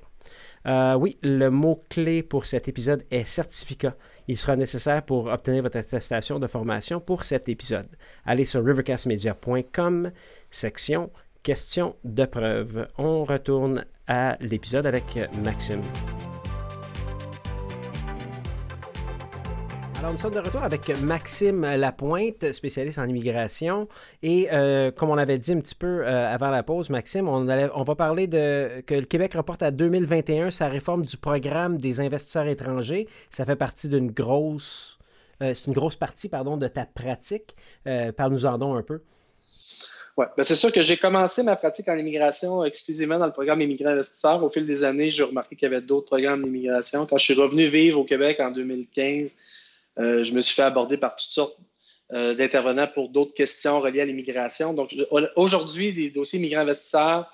[0.66, 3.96] Euh, oui, le mot-clé pour cet épisode est certificat.
[4.28, 7.88] Il sera nécessaire pour obtenir votre attestation de formation pour cet épisode.
[8.26, 10.12] Allez sur rivercastmedia.com,
[10.52, 11.12] section
[11.44, 12.90] questions de preuve.
[12.98, 15.82] On retourne à l'épisode avec Maxime.
[20.00, 23.88] Alors, nous sommes de retour avec Maxime Lapointe, spécialiste en immigration.
[24.22, 27.43] Et euh, comme on avait dit un petit peu euh, avant la pause, Maxime, on,
[27.45, 32.48] va parler de que le Québec reporte à 2021 sa réforme du programme des investisseurs
[32.48, 33.08] étrangers.
[33.32, 35.00] Ça fait partie d'une grosse,
[35.41, 37.56] euh, c'est une grosse partie, pardon, de ta pratique.
[37.84, 39.02] Parle-nous-en donc un peu.
[40.16, 43.62] Oui, ben c'est sûr que j'ai commencé ma pratique en immigration exclusivement dans le programme
[43.62, 44.43] Immigrants investisseurs.
[44.43, 47.08] Au fil des années, j'ai remarqué qu'il y avait d'autres programmes d'immigration.
[47.08, 49.38] Quand je suis revenu vivre au Québec en 2015,
[50.00, 51.58] euh, je me suis fait aborder par toutes sortes
[52.14, 54.74] euh, d'intervenants pour d'autres questions reliées à l'immigration.
[54.74, 54.95] Donc,
[55.36, 57.32] aujourd'hui, des dossiers migrants investisseurs,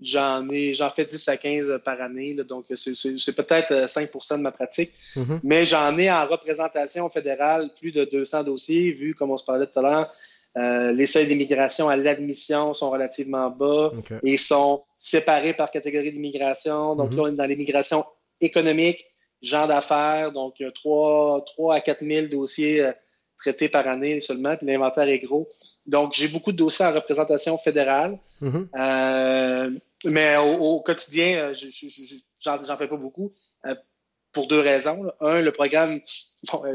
[0.00, 2.34] j'en ai, j'en fais 10 à 15 par année.
[2.34, 4.92] donc, c'est peut-être 5% euh, de ma pratique.
[5.16, 5.40] Mm-hmm.
[5.42, 9.66] Mais j'en ai en représentation fédérale plus de 200 dossiers, vu, comme on se parlait
[9.66, 13.92] tout à l'heure, les seuils d'immigration à l'admission sont relativement bas
[14.22, 16.94] et sont séparés par catégorie d'immigration.
[16.94, 17.16] Donc, mm-hmm.
[17.16, 18.04] là, on est dans l'immigration
[18.40, 19.04] économique,
[19.44, 22.92] gens d'affaires, donc il y a 3, 3 à 4 000 dossiers euh,
[23.38, 25.48] traités par année seulement, puis l'inventaire est gros.
[25.86, 28.68] Donc, j'ai beaucoup de dossiers en représentation fédérale, mm-hmm.
[28.78, 29.70] euh,
[30.06, 31.54] mais au, quotidien, euh,
[32.40, 33.32] j'en fais pas beaucoup
[34.32, 35.12] pour deux raisons.
[35.20, 36.00] Un, le programme,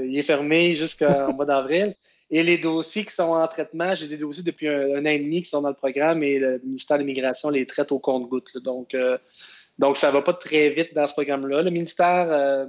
[0.02, 1.96] il est fermé jusqu'en mois d'avril.
[2.32, 5.42] Et les dossiers qui sont en traitement, j'ai des dossiers depuis un, an et demi
[5.42, 8.58] qui sont dans le programme et le ministère de l'Immigration les traite au compte-gouttes.
[8.64, 8.96] Donc,
[9.80, 11.62] donc, ça ne va pas très vite dans ce programme-là.
[11.62, 12.66] Le ministère euh,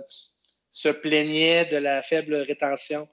[0.71, 3.09] se plaignait de la faible rétention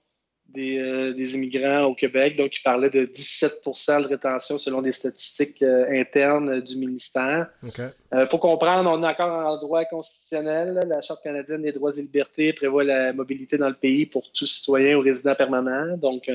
[0.50, 2.38] des, euh, immigrants au Québec.
[2.38, 7.50] Donc, il parlait de 17% de rétention selon les statistiques euh, internes du ministère.
[7.64, 10.80] Il faut comprendre, on est encore en droit constitutionnel.
[10.88, 14.46] La Charte canadienne des droits et libertés prévoit la mobilité dans le pays pour tout
[14.46, 15.98] citoyen ou résident permanent.
[15.98, 16.30] Donc,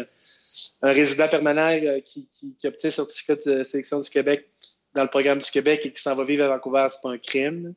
[0.82, 4.48] un résident permanent qui, qui, qui obtient le certificat de sélection du Québec
[4.94, 7.18] dans le programme du Québec et qui s'en va vivre à Vancouver, c'est pas un
[7.18, 7.74] crime.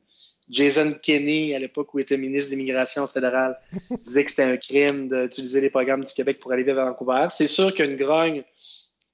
[0.48, 3.58] Jason Kenney, à l'époque où il était ministre de l'Immigration fédérale,
[4.04, 7.28] disait que c'était un crime d'utiliser les programmes du Québec pour aller vivre à Vancouver.
[7.30, 8.44] C'est sûr qu'il y a une grogne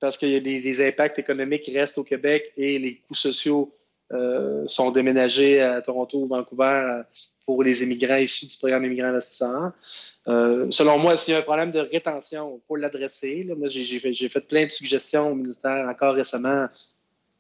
[0.00, 3.72] parce que les, impacts économiques restent au Québec et les coûts sociaux
[4.12, 7.03] euh, sont déménagés à Toronto ou Vancouver euh,
[7.46, 9.72] pour les immigrants issus du programme Immigrants investisseurs.
[10.28, 13.48] Euh, selon moi, s'il y a un problème de rétention, il faut l'adresser.
[13.57, 16.66] Moi, j'ai fait, fait, plein de suggestions au ministère encore récemment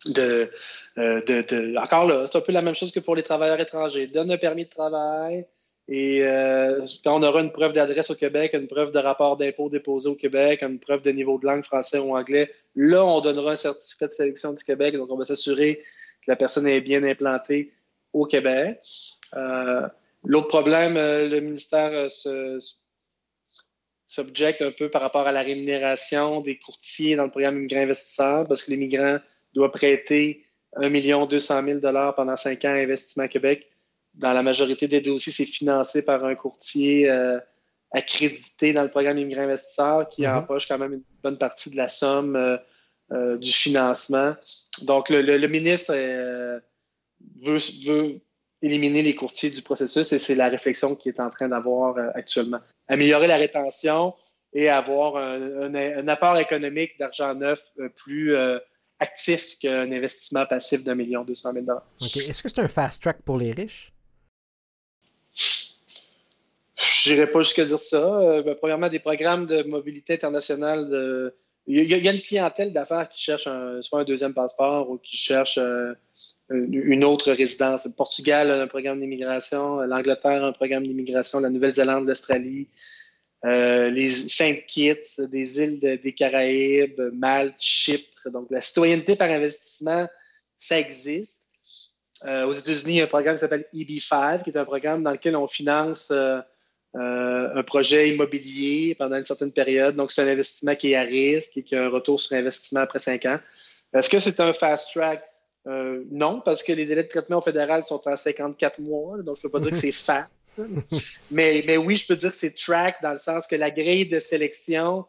[0.06, 0.50] de,
[0.98, 3.60] euh, de, de, encore là, c'est un peu la même chose que pour les travailleurs
[3.60, 4.06] étrangers.
[4.06, 5.46] Donne un permis de travail
[5.88, 9.68] et euh, quand on aura une preuve d'adresse au Québec, une preuve de rapport d'impôt
[9.68, 13.52] déposé au Québec, une preuve de niveau de langue français ou anglais, là, on donnera
[13.52, 14.94] un certificat de sélection du Québec.
[14.96, 15.82] Donc, on va s'assurer
[16.24, 17.72] que la personne est bien implantée
[18.12, 18.80] au Québec.
[19.34, 19.88] Euh,
[20.24, 22.08] L'autre problème, euh, le ministère
[24.06, 28.46] s'objecte un peu par rapport à la rémunération des courtiers dans le programme Immigrants investisseurs
[28.46, 29.18] parce que les migrants
[29.54, 30.44] doit prêter
[30.76, 31.80] 1 200 000
[32.16, 33.68] pendant 5 ans à Investissement Québec.
[34.14, 37.38] Dans la majorité des dossiers, c'est financé par un courtier euh,
[37.92, 40.38] accrédité dans le programme Immigrants Investisseurs qui mm-hmm.
[40.38, 42.56] empoche quand même une bonne partie de la somme euh,
[43.12, 44.30] euh, du financement.
[44.82, 45.92] Donc, le, ministre
[47.40, 48.20] veut,
[48.62, 52.60] éliminer les courtiers du processus et c'est la réflexion qu'il est en train d'avoir actuellement.
[52.88, 54.14] Améliorer la rétention
[54.54, 57.60] et avoir un, un apport économique d'argent neuf
[57.96, 58.36] plus
[59.02, 61.86] actif qu'un investissement passif d'un million deux cent mille dollars.
[62.00, 63.92] Est-ce que c'est un fast track pour les riches?
[67.04, 68.02] Je n'irai pas jusqu'à dire ça.
[68.02, 71.32] Euh, ben, premièrement, des programmes de mobilité internationale
[71.66, 73.48] il y, a une clientèle d'affaires qui cherche
[73.82, 75.94] soit un deuxième passeport ou qui cherche euh,
[76.50, 77.86] une autre résidence.
[77.86, 82.68] Le Portugal a un programme d'immigration, l'Angleterre a un programme d'immigration, la Nouvelle-Zélande, l'Australie,
[83.44, 88.30] euh, les Saint Kitts, des îles des Caraïbes, Malte, Chypre.
[88.30, 90.08] Donc, la citoyenneté par investissement,
[90.58, 91.48] ça existe.
[92.24, 95.02] Euh, aux États-Unis, il y a un programme qui s'appelle EB5, qui est un programme
[95.02, 96.40] dans lequel on finance euh,
[96.94, 99.96] un projet immobilier pendant une certaine période.
[99.96, 102.80] Donc, c'est un investissement qui est à risque et qui a un retour sur investissement
[102.80, 103.40] après cinq ans.
[103.92, 105.22] Est-ce que c'est un fast track?
[105.68, 109.36] Euh, non, parce que les délais de traitement au fédéral sont à 54 mois, donc
[109.36, 110.60] je ne peux pas dire que c'est fast.
[111.30, 114.06] mais, mais oui, je peux dire que c'est track dans le sens que la grille
[114.06, 115.06] de sélection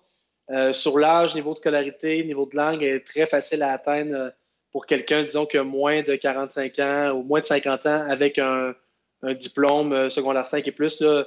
[0.52, 4.32] euh, sur l'âge, niveau de scolarité, niveau de langue est très facile à atteindre
[4.72, 8.38] pour quelqu'un, disons, qui a moins de 45 ans ou moins de 50 ans avec
[8.38, 8.76] un,
[9.24, 11.02] un diplôme secondaire 5 et plus.
[11.02, 11.26] Là,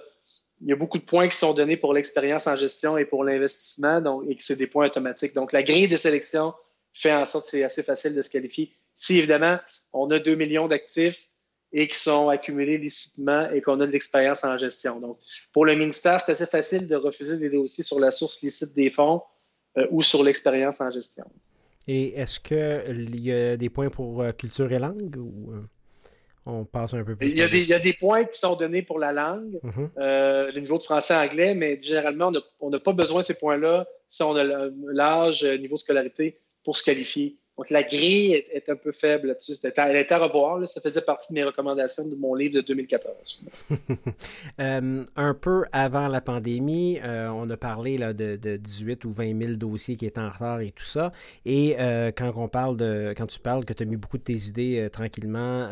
[0.60, 3.24] il y a beaucoup de points qui sont donnés pour l'expérience en gestion et pour
[3.24, 5.34] l'investissement, donc, et que c'est des points automatiques.
[5.34, 6.54] Donc, la grille de sélection
[6.94, 8.72] fait en sorte que c'est assez facile de se qualifier.
[8.96, 9.58] Si, évidemment,
[9.92, 11.28] on a 2 millions d'actifs
[11.72, 15.00] et qui sont accumulés licitement et qu'on a de l'expérience en gestion.
[15.00, 15.18] Donc,
[15.52, 18.90] pour le ministère, c'est assez facile de refuser des dossiers sur la source licite des
[18.90, 19.22] fonds
[19.76, 21.24] euh, ou sur l'expérience en gestion.
[21.86, 25.52] Et est-ce qu'il y a des points pour euh, culture et langue ou...
[25.52, 25.62] Euh?
[26.48, 27.28] on passe un peu plus.
[27.28, 29.58] Il y, a des, il y, a des, points qui sont donnés pour la langue,
[29.64, 30.52] mm-hmm.
[30.54, 32.30] le niveau de français-anglais, mais généralement,
[32.60, 34.44] on n'a pas besoin de ces points-là si on a
[34.92, 37.36] l'âge, le niveau de scolarité pour se qualifier.
[37.56, 39.36] Donc, la grille est, un peu faible.
[39.76, 40.68] Elle était à revoir.
[40.68, 43.44] Ça faisait partie de mes recommandations de mon livre de 2014.
[44.58, 49.42] Euh, un peu avant la pandémie, euh, on a parlé là, de, 18 ou 20
[49.42, 51.12] 000 dossiers qui étaient en retard et tout ça.
[51.44, 51.76] Et
[52.16, 54.88] quand on parle de, quand tu parles que tu as mis beaucoup de tes idées
[54.90, 55.68] tranquillement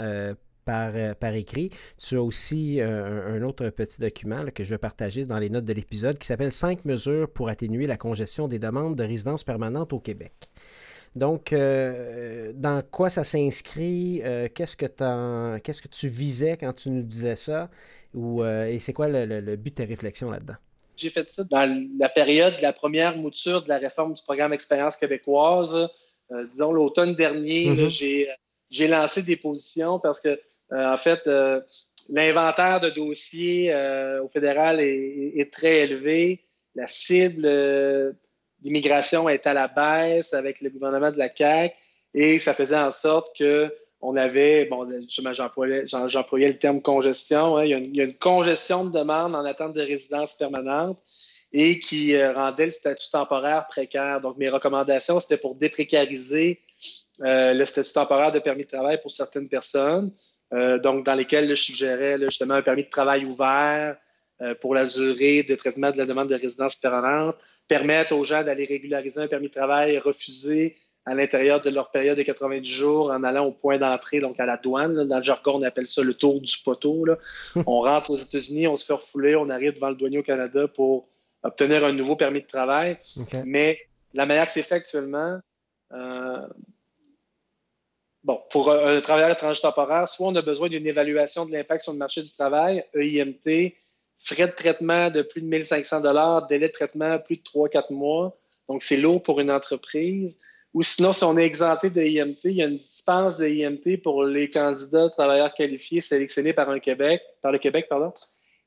[0.68, 1.70] euh, par, écrit.
[1.99, 5.64] Tu as aussi euh, un, autre petit document que je vais partager dans les notes
[5.64, 9.93] de l'épisode qui s'appelle 5 mesures pour atténuer la congestion des demandes de résidence permanente
[9.93, 10.32] au Québec.
[11.17, 14.21] Donc, euh, dans quoi ça s'inscrit?
[14.55, 17.71] qu'est-ce, que qu'est-ce que tu visais quand tu nous disais ça?
[18.15, 20.57] Ou, et c'est quoi le, but de tes réflexions là-dedans?
[20.97, 24.53] J'ai fait ça dans la période de la première mouture de la réforme du programme
[24.53, 25.89] Expérience québécoise.
[26.53, 27.91] disons, l'automne dernier, mm-hmm.
[27.91, 28.29] j'ai,
[28.71, 30.39] j'ai lancé des positions parce que
[30.73, 31.61] euh, en fait, euh,
[32.11, 36.45] l'inventaire de dossiers euh, au fédéral est, très élevé.
[36.75, 37.47] La cible
[38.65, 41.75] d'immigration est à la baisse avec le gouvernement de la CAQ
[42.15, 43.73] et ça faisait en sorte que
[44.07, 47.65] on avait, bon, j'employais, le terme congestion, hein.
[47.65, 50.99] il, y a une, congestion de demande en attente de résidence permanente
[51.55, 54.21] et qui rendait le statut temporaire précaire.
[54.21, 56.61] Donc, mes recommandations, c'était pour déprécariser
[57.21, 60.12] le statut temporaire de permis de travail pour certaines personnes,
[60.53, 64.03] euh, donc dans lesquels je suggérais justement un permis de travail ouvert euh,
[64.61, 67.37] pour la durée de traitement de la demande de résidence permanente,
[67.68, 70.76] permettre aux gens d'aller régulariser un permis de travail refusé
[71.07, 74.47] à l'intérieur de leur période de 90 jours en allant au point d'entrée, donc à
[74.47, 75.07] la douane.
[75.07, 77.05] Dans le jargon, on appelle ça le tour du poteau.
[77.66, 80.66] on rentre aux États-Unis, on se fait refouler, on arrive devant le douanier au Canada
[80.66, 81.07] pour
[81.43, 82.99] obtenir un nouveau permis de travail.
[83.45, 83.78] Mais
[84.14, 85.39] la manière que c'est fait actuellement,
[85.93, 86.47] euh,
[88.22, 91.93] bon, pour un, travailleur étranger temporaire, soit on a besoin d'une évaluation de l'impact sur
[91.93, 93.74] le marché du travail, EIMT,
[94.19, 98.37] frais de traitement de plus de 1500 dollars, délai de traitement plus de 3-4 mois.
[98.69, 100.41] Donc, c'est lourd pour une entreprise.
[100.73, 104.03] Ou sinon, si on est exempté de IMT, il y a une dispense de IMT
[104.03, 108.12] pour les candidats travailleurs qualifiés sélectionnés par un Québec, par le Québec, pardon,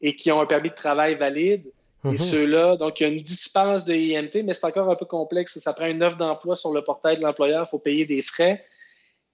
[0.01, 1.65] et qui ont un permis de travail valide.
[2.05, 2.17] Et mhm.
[2.17, 5.59] ceux-là, donc il y a une dispense de IMT, mais c'est encore un peu complexe.
[5.59, 8.63] Ça prend une offre d'emploi sur le portail de l'employeur, il faut payer des frais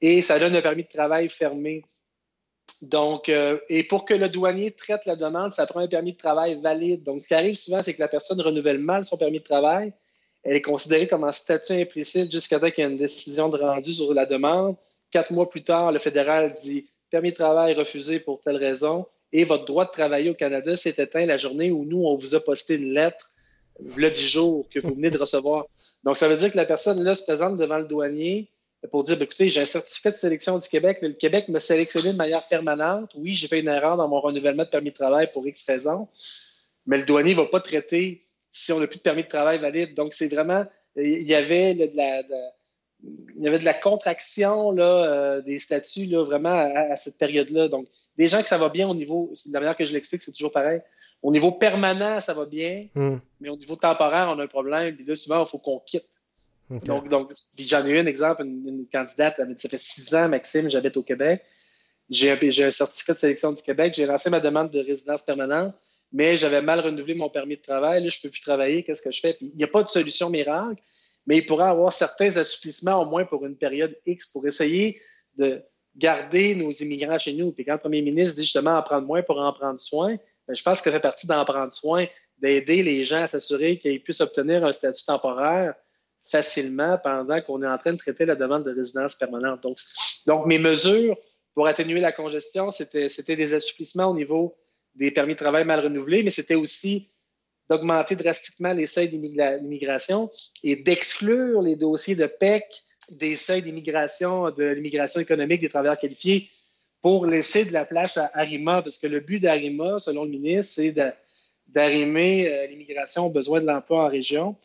[0.04, 1.86] et ça donne un permis de travail fermé.
[2.82, 6.18] Donc, euh, et pour que le douanier traite la demande, ça prend un permis de
[6.18, 7.04] travail valide.
[7.04, 9.94] Donc, ce qui arrive souvent, c'est que la personne renouvelle mal son permis de travail.
[10.44, 13.58] Elle est considérée comme en statut implicite jusqu'à ce qu'il y ait une décision de
[13.58, 14.76] rendu sur la demande.
[15.12, 19.46] Quatre mois plus tard, le fédéral dit permis de travail refusé pour telle raison et
[19.46, 22.40] votre droit de travailler au Canada s'est éteint la journée où nous, on vous a
[22.40, 23.32] posté une lettre
[23.98, 25.66] le 10 jours que vous venez de recevoir.
[26.04, 28.52] Donc, ça veut dire que la personne, là, se présente devant le douanier
[28.92, 31.00] pour dire, ben, écoutez, j'ai un certificat de sélection du Québec.
[31.02, 33.12] Le Québec m'a sélectionné de manière permanente.
[33.16, 36.08] Oui, j'ai fait une erreur dans mon renouvellement de permis de travail pour X raisons,
[36.86, 39.60] mais le douanier ne va pas traiter si on n'a plus de permis de travail
[39.60, 39.96] valide.
[39.96, 40.66] Donc, c'est vraiment,
[40.96, 42.24] il y avait de la,
[43.36, 47.68] il y avait de la contraction là, euh, des statuts là, vraiment à, cette période-là.
[47.68, 50.22] Donc, des gens que ça va bien au niveau, de la manière que je l'explique,
[50.22, 50.82] c'est toujours pareil.
[51.22, 53.18] Au niveau permanent, ça va bien, hmm.
[53.40, 54.96] mais au niveau temporaire, on a un problème.
[54.96, 56.08] Puis là, souvent, il faut qu'on quitte.
[56.70, 60.98] Donc, donc j'en ai eu un exemple, une, candidate, ça fait six ans, Maxime, j'habite
[60.98, 61.44] au Québec.
[62.10, 63.94] J'ai un, un, certificat de sélection du Québec.
[63.96, 65.74] J'ai lancé ma demande de résidence permanente,
[66.12, 68.04] mais j'avais mal renouvelé mon permis de travail.
[68.04, 68.84] Là, je ne peux plus travailler.
[68.84, 69.38] Qu'est-ce que je fais?
[69.42, 70.82] il n'y a pas de solution miracle,
[71.26, 75.02] mais il pourrait avoir certains assouplissements au moins pour une période X pour essayer
[75.38, 75.62] de
[75.96, 77.52] garder nos immigrants chez nous.
[77.52, 80.56] Puis quand le premier ministre dit justement en prendre moins pour en prendre soin, ben,
[80.56, 82.06] je pense que ça fait partie d'en prendre soin,
[82.40, 85.76] d'aider les gens à s'assurer qu'ils puissent obtenir un statut temporaire
[86.26, 89.66] facilement pendant qu'on est en train de traiter la demande de résidence permanente.
[90.26, 91.18] Donc, mes mesures
[91.54, 94.56] pour atténuer la congestion, c'était des assouplissements au niveau
[94.96, 97.10] des permis de travail mal renouvelés, mais c'était aussi
[97.70, 100.30] d'augmenter drastiquement les seuils d'immigration
[100.64, 102.66] et d'exclure les dossiers de PEC
[103.12, 106.50] des seuils d'immigration, de l'immigration économique des travailleurs qualifiés
[107.02, 110.76] pour laisser de la place à Arima, parce que le but d'Arima, selon le ministre,
[110.76, 110.96] c'est
[111.68, 114.56] d'arrimer euh, l'immigration aux besoins de l'emploi en région.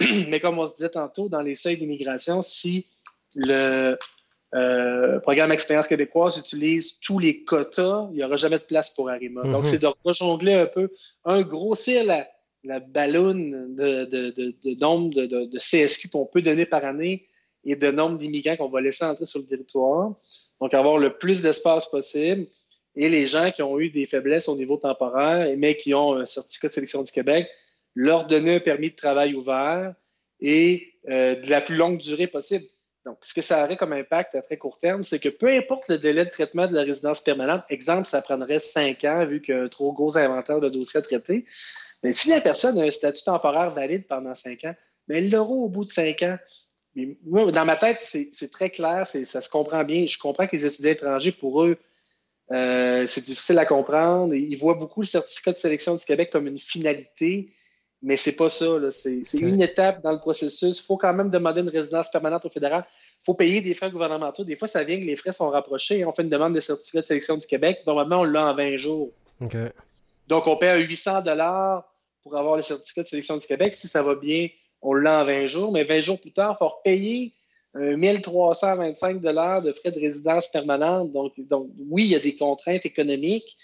[0.28, 2.86] Mais comme on se disait tantôt, dans les seuils d'immigration, si
[3.34, 3.96] le
[4.54, 9.10] euh, programme Expérience québécoise utilise tous les quotas, il n'y aura jamais de place pour
[9.10, 9.42] Arima.
[9.42, 9.70] Donc, mhm.
[9.70, 10.90] c'est de rejongler un peu,
[11.24, 12.28] un, grossir la,
[12.62, 17.28] la balloune de, de, de, nombre de, CSQ qu'on peut donner par année
[17.64, 20.14] et de nombre d'immigrants qu'on va laisser entrer sur le territoire.
[20.60, 22.46] Donc, avoir le plus d'espace possible.
[22.96, 26.26] Et les gens qui ont eu des faiblesses au niveau temporaire, mais qui ont un
[26.26, 27.48] certificat de sélection du Québec,
[27.94, 29.94] leur donner un permis de travail ouvert
[30.40, 32.64] et euh, de la plus longue durée possible.
[33.04, 35.88] Donc, ce que ça aurait comme impact à très court terme, c'est que peu importe
[35.88, 39.68] le délai de traitement de la résidence permanente, exemple, ça prendrait cinq ans vu qu'il
[39.68, 41.44] trop gros inventaire de dossiers à traiter.
[42.02, 44.74] Mais si la personne a un statut temporaire valide pendant cinq ans,
[45.06, 46.38] mais elle l'aura au bout de cinq ans.
[46.94, 50.06] dans ma tête, c'est très clair, ça se comprend bien.
[50.06, 51.76] Je comprends que les étudiants étrangers, pour eux,
[52.52, 54.34] euh, c'est difficile à comprendre.
[54.34, 57.52] Ils voient beaucoup le certificat de sélection du Québec comme une finalité
[58.04, 58.66] mais c'est pas ça.
[58.90, 60.78] C'est une étape dans le processus.
[60.78, 62.84] Il faut quand même demander une résidence permanente au fédéral.
[63.22, 64.44] Il faut payer des frais gouvernementaux.
[64.44, 66.04] Des fois, ça vient que les frais sont rapprochés.
[66.04, 67.80] On fait une demande de certificat de sélection du Québec.
[67.86, 69.10] Normalement, on l'a en 20 jours.
[70.28, 71.90] Donc, on paie 800 dollars
[72.22, 73.74] pour avoir le certificat de sélection du Québec.
[73.74, 74.48] Si ça va bien,
[74.82, 75.72] on l'a en 20 jours.
[75.72, 77.32] Mais 20 jours plus tard, il faut repayer
[77.74, 81.10] 1325 dollars de frais de résidence permanente.
[81.10, 83.56] Donc, donc, oui, il y a des contraintes économiques,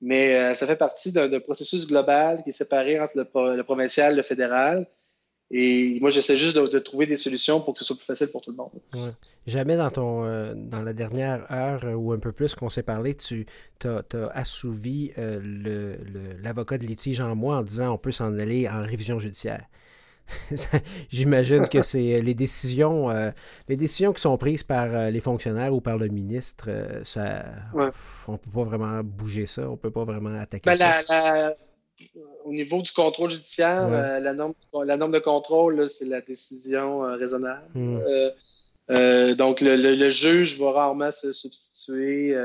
[0.00, 4.16] mais euh, ça fait partie d'un processus global qui est séparé entre le, provincial et
[4.16, 4.86] le fédéral.
[5.52, 8.40] Et moi, j'essaie juste de, trouver des solutions pour que ce soit plus facile pour
[8.40, 8.70] tout le monde.
[9.46, 13.16] Jamais dans ton euh, dans la dernière heure ou un peu plus qu'on s'est parlé,
[13.16, 13.46] tu
[13.84, 15.96] as, assouvi euh,
[16.40, 19.64] l'avocat de litige en moi en disant on peut s'en aller en révision judiciaire.
[21.08, 23.30] J'imagine que c'est euh, les décisions, euh,
[23.68, 26.68] les décisions qui sont prises par euh, les fonctionnaires ou par le ministre,
[27.04, 27.44] ça,
[28.26, 31.54] on peut pas vraiment bouger ça, on peut pas vraiment attaquer ben, ça.
[32.44, 34.54] au niveau du contrôle judiciaire, la, norme,
[34.84, 37.66] la norme de contrôle, c'est la décision raisonnable.
[37.74, 39.34] Hmm.
[39.34, 42.36] donc, le, juge va rarement se substituer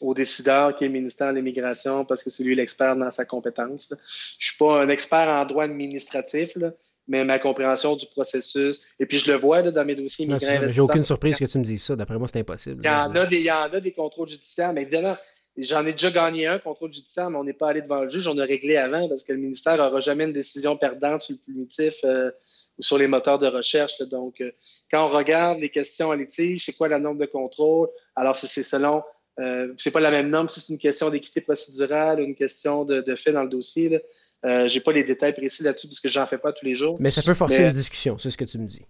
[0.00, 3.24] au décideur qui est le ministère de l'Immigration parce que c'est lui l'expert dans sa
[3.24, 3.94] compétence.
[4.38, 6.72] Je suis pas un expert en droit administratif, là,
[7.08, 8.86] mais ma compréhension du processus.
[8.98, 10.68] Et puis, je le vois dans mes dossiers migrants.
[10.68, 11.96] J'ai aucune surprise que tu me dises ça.
[11.96, 12.76] D'après moi, c'est impossible.
[12.78, 15.16] Il y, en a des, il y en a des contrôles judiciaires, mais évidemment,
[15.56, 18.28] j'en ai déjà gagné un contrôle judiciaire, mais on n'est pas allé devant le juge.
[18.28, 21.40] On a réglé avant parce que le ministère n'aura jamais une décision perdante sur le
[21.40, 22.30] primitif euh,
[22.78, 24.00] ou sur les moteurs de recherche.
[24.02, 24.52] Donc, euh,
[24.90, 27.88] quand on regarde les questions à litige, c'est quoi la norme de contrôle?
[28.14, 29.02] Alors, c'est selon
[29.40, 32.84] euh, c'est pas la même norme si c'est une question d'équité procédurale ou une question
[32.84, 34.02] de, fait dans le dossier.
[34.44, 36.96] Euh, j'ai pas les détails précis là-dessus parce que j'en fais pas tous les jours.
[37.00, 38.82] Mais ça peut forcer une discussion, c'est ce que tu me dis.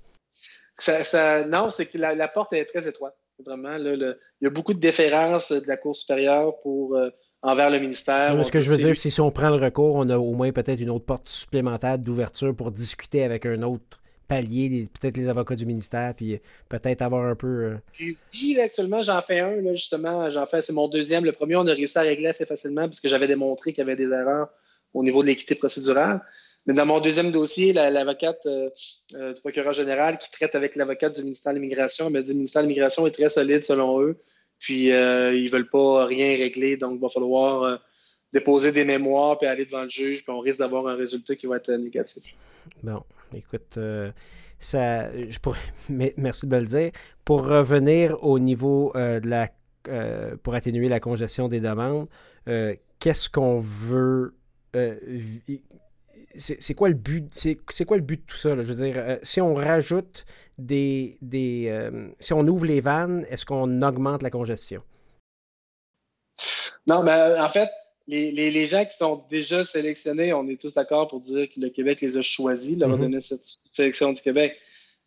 [1.49, 3.17] non, c'est que la, porte est très étroite.
[3.45, 7.09] Vraiment, il y a beaucoup de déférences de la Cour supérieure pour euh,
[7.41, 8.45] envers le ministère.
[8.45, 10.53] ce que je veux dire, c'est si on prend le recours, on a au moins
[10.53, 14.00] peut-être une autre porte supplémentaire d'ouverture pour discuter avec un autre
[14.31, 17.47] pallier peut-être les avocats du ministère, puis peut-être avoir un peu.
[17.65, 17.77] Euh,
[18.33, 20.31] oui, actuellement, j'en fais un, justement.
[20.31, 21.25] J'en fais, c'est mon deuxième.
[21.25, 23.97] Le premier, on a réussi à régler assez facilement puisque j'avais démontré qu'il y avait
[23.97, 24.49] des erreurs
[24.95, 26.21] au niveau de l'équité procédurale.
[26.67, 28.71] Mais dans mon deuxième dossier, l'avocate euh,
[29.15, 32.37] euh, du procureur général qui traite avec l'avocate du ministère de l'Immigration m'a dit le
[32.37, 34.17] ministère de l'Immigration est très solide selon eux.
[34.61, 37.81] Puis ils ils veulent pas rien régler, donc il va falloir
[38.33, 41.47] déposer des mémoires puis aller devant le juge, puis on risque d'avoir un résultat qui
[41.47, 42.35] va être négatif.
[42.83, 43.03] Bon,
[43.35, 44.11] écoute, euh,
[44.59, 45.59] ça, je pourrais,
[46.17, 46.91] merci de me le dire.
[47.25, 49.49] Pour revenir au niveau euh, de la,
[49.89, 52.09] euh, pour atténuer la congestion des demandes,
[52.99, 54.35] qu'est-ce qu'on veut
[56.39, 59.41] c'est quoi le but c'est quoi le but de tout ça je veux dire si
[59.41, 60.25] on rajoute
[60.59, 64.83] des, des si on ouvre les vannes est-ce qu'on augmente la congestion?
[66.87, 67.69] Non mais en fait
[68.11, 72.01] les, gens qui sont déjà sélectionnés, on est tous d'accord pour dire que le Québec
[72.01, 74.57] les a choisis, leur mm donné cette sélection du Québec.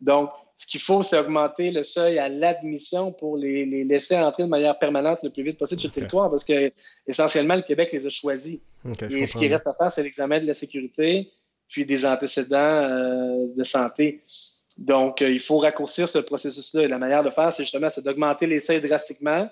[0.00, 4.48] Donc, ce qu'il faut, c'est augmenter le seuil à l'admission pour les, laisser entrer de
[4.48, 6.72] manière permanente le plus vite possible sur le territoire, parce que
[7.06, 8.58] essentiellement, le Québec les a choisis.
[9.10, 11.30] Et ce qui reste à faire, c'est l'examen de la sécurité,
[11.68, 14.22] puis des antécédents euh, de santé.
[14.78, 16.82] Donc, il faut raccourcir ce processus-là.
[16.82, 19.48] Et la manière de faire, c'est justement d'augmenter les seuils drastiquement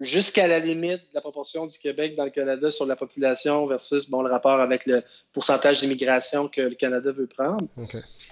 [0.00, 4.08] jusqu'à la limite de la proportion du Québec dans le Canada sur la population versus
[4.08, 7.66] bon, le rapport avec le pourcentage d'immigration que le Canada veut prendre.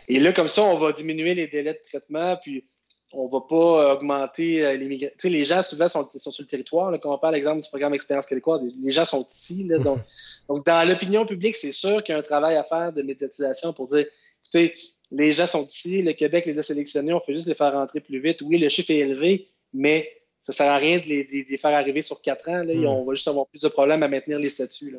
[0.08, 2.64] Et là, comme ça, on va diminuer les délais de traitement, puis
[3.12, 5.16] on va pas augmenter euh, l'immigration.
[5.24, 6.90] Les gens, souvent, sont, sont sur le territoire.
[6.90, 9.64] Là, quand on parle, l'exemple du programme Expérience québécoise, les gens sont ici.
[9.64, 10.00] Là, donc,
[10.48, 13.72] donc, dans l'opinion publique, c'est sûr qu'il y a un travail à faire de médiatisation
[13.72, 14.06] pour dire,
[14.44, 14.74] écoutez,
[15.10, 18.00] les gens sont ici, le Québec les a sélectionnés, on fait juste les faire rentrer
[18.00, 18.42] plus vite.
[18.42, 20.10] Oui, le chiffre est élevé, mais
[20.46, 22.62] ça sert à rien de les, faire arriver sur quatre ans.
[22.62, 22.72] Là.
[22.72, 22.86] Hmm.
[22.86, 24.92] On va juste avoir plus de problèmes à maintenir les statuts.
[24.92, 24.98] Là.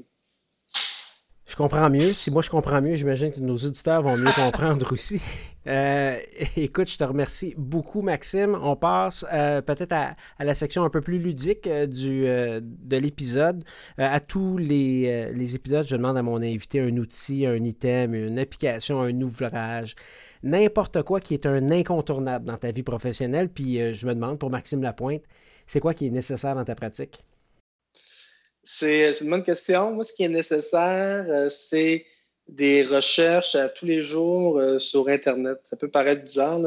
[1.46, 2.12] Je comprends mieux.
[2.12, 5.22] Si moi je comprends mieux, j'imagine que nos auditeurs vont mieux comprendre aussi.
[5.68, 6.18] Euh,
[6.56, 8.58] écoute, je te remercie beaucoup, Maxime.
[8.62, 13.66] On passe euh, peut-être à, la section un peu plus ludique euh, du, de l'épisode.
[13.98, 18.40] à tous les, les, épisodes, je demande à mon invité un outil, un item, une
[18.40, 19.96] application, un ouvrage,
[20.44, 23.50] n'importe quoi qui est un incontournable dans ta vie professionnelle.
[23.50, 25.24] Puis je me demande, pour Maxime Lapointe,
[25.68, 27.24] c'est quoi qui est nécessaire dans ta pratique?
[28.70, 29.92] C'est une bonne question.
[29.92, 32.06] Moi, ce qui est nécessaire, euh, c'est
[32.50, 35.58] des recherches à tous les jours euh, sur Internet.
[35.70, 36.60] Ça peut paraître bizarre,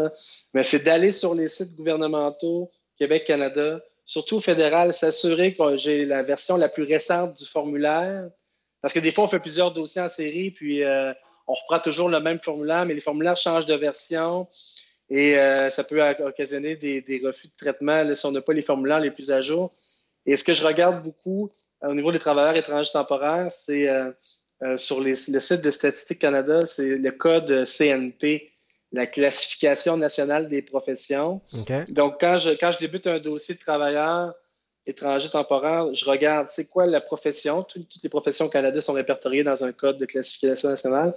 [0.55, 6.57] mais c'est d'aller sur les sites gouvernementaux Québec-Canada, surtout fédéral, s'assurer que j'ai la version
[6.57, 8.31] la plus récente du formulaire.
[8.81, 11.13] Parce que des fois, on fait plusieurs dossiers en série, puis euh,
[11.47, 14.47] on reprend toujours le même formulaire, mais les formulaires changent de version.
[15.13, 15.35] Et
[15.71, 19.33] ça peut occasionner des, refus de traitement si on n'a pas les formulaires les plus
[19.33, 19.73] à jour.
[20.27, 21.51] Et ce que je regarde beaucoup
[21.83, 24.11] euh, au niveau des travailleurs étrangers temporaires, c'est euh,
[24.63, 28.51] euh, sur le site de Statistique Canada, c'est le code CNP,
[28.93, 31.41] la classification nationale des professions.
[31.89, 34.35] Donc, quand je, quand je débute un dossier de travailleurs
[34.87, 37.63] étrangers temporaires, je regarde c'est quoi la profession?
[37.63, 41.15] Toutes, les professions au Canada sont répertoriées dans un code de classification nationale.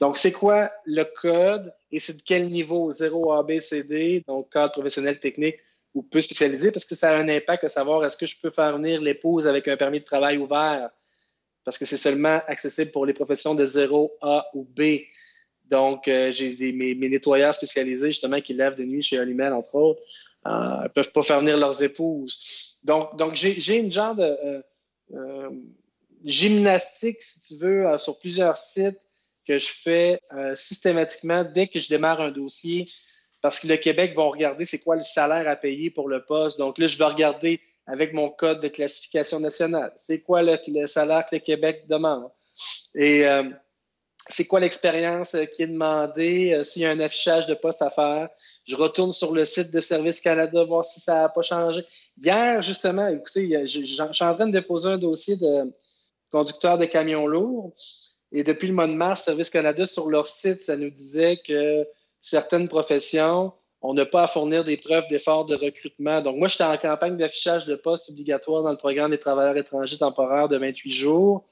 [0.00, 2.92] Donc, c'est quoi le code et c'est de quel niveau?
[2.92, 5.56] 0 A, B, C, D, donc cadre professionnel technique
[5.94, 8.50] ou peu spécialisé parce que ça a un impact à savoir est-ce que je peux
[8.50, 10.90] faire venir l'épouse avec un permis de travail ouvert?
[11.64, 15.00] Parce que c'est seulement accessible pour les professions de 0 A ou B.
[15.70, 20.00] Donc, euh, j'ai mes, nettoyeurs spécialisés, justement, qui lèvent de nuit chez Olimel, entre autres,
[20.44, 22.75] ne euh, peuvent pas faire venir leurs épouses.
[22.86, 24.62] Donc, donc j'ai une genre de
[25.14, 25.50] euh,
[26.24, 28.98] gymnastique, si tu veux, sur plusieurs sites
[29.46, 30.20] que je fais
[30.56, 32.84] systématiquement dès que je démarre un dossier
[33.42, 36.58] parce que le Québec va regarder c'est quoi le salaire à payer pour le poste.
[36.58, 39.92] Donc là, je vais regarder avec mon code de classification nationale.
[39.98, 42.28] C'est quoi le, salaire que le Québec demande?
[42.94, 43.44] Et euh,
[44.28, 46.52] c'est quoi l'expérience qui est demandée?
[46.52, 48.28] Euh, s'il y a un affichage de poste à faire,
[48.66, 51.84] je retourne sur le site de Service Canada voir si ça n'a pas changé.
[52.20, 55.72] Hier, justement, écoutez, je, suis en train de déposer un dossier de
[56.30, 57.72] conducteur de camions lourds.
[58.32, 61.86] Et depuis le mois de mars, Service Canada, sur leur site, ça nous disait que
[62.20, 66.20] certaines professions, on n'a pas à fournir des preuves d'effort de recrutement.
[66.20, 69.98] Donc, moi, j'étais en campagne d'affichage de poste obligatoire dans le programme des travailleurs étrangers
[69.98, 71.46] temporaires de 28 jours.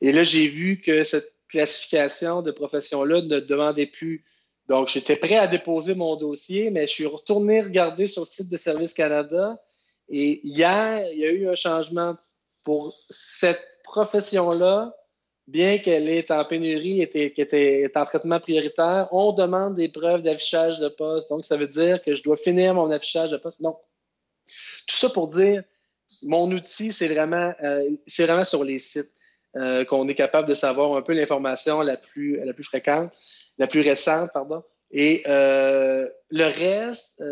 [0.00, 4.24] Et là, j'ai vu que cette classification de profession-là ne demandait plus.
[4.68, 8.50] Donc, j'étais prêt à déposer mon dossier, mais je suis retourné regarder sur le site
[8.50, 9.62] de Service Canada.
[10.08, 12.16] Et hier, il y a eu un changement
[12.64, 14.94] pour cette profession-là
[15.46, 20.78] bien qu'elle est en pénurie, et était, en traitement prioritaire, on demande des preuves d'affichage
[20.80, 21.30] de poste.
[21.30, 23.62] Donc, ça veut dire que je dois finir mon affichage de poste.
[23.62, 23.78] Donc,
[24.86, 25.62] tout ça pour dire,
[26.22, 29.12] mon outil, c'est vraiment, euh, vraiment sur les sites
[29.56, 33.10] euh, qu'on est capable de savoir un peu l'information la plus, la plus fréquente,
[33.58, 34.62] la plus récente, pardon.
[34.92, 37.22] Et euh, le reste,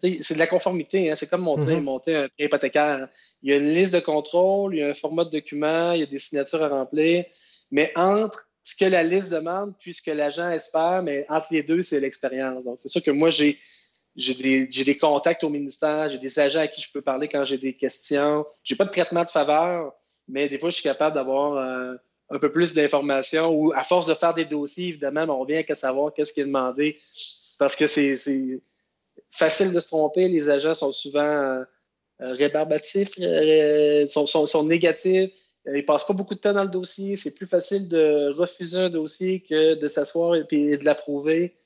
[0.00, 1.10] c'est de la conformité.
[1.10, 1.16] Hein.
[1.16, 1.82] C'est comme monter, mm-hmm.
[1.82, 3.08] monter un hypothécaire.
[3.42, 6.00] Il y a une liste de contrôle, il y a un format de document, il
[6.00, 7.24] y a des signatures à remplir.
[7.70, 11.62] Mais entre ce que la liste demande puis ce que l'agent espère, mais entre les
[11.62, 12.64] deux, c'est l'expérience.
[12.64, 13.58] Donc, c'est sûr que moi, j'ai
[14.16, 17.58] des, des, contacts au ministère, j'ai des agents à qui je peux parler quand j'ai
[17.58, 18.46] des questions.
[18.62, 19.92] J'ai pas de traitement de faveur,
[20.28, 21.94] mais des fois, je suis capable d'avoir euh,
[22.30, 25.74] un peu plus d'informations ou à force de faire des dossiers, évidemment, on vient qu'à
[25.74, 26.98] savoir qu'est-ce qui est demandé
[27.58, 28.16] parce que c'est
[29.30, 30.28] facile de se tromper.
[30.28, 31.64] Les agents sont souvent
[32.20, 35.30] euh, rébarbatifs, euh, sont, sont, négatifs.
[35.66, 37.16] Euh, il passe pas beaucoup de temps dans le dossier.
[37.16, 41.56] C'est plus facile de refuser un dossier que de s'asseoir et, de l'approuver.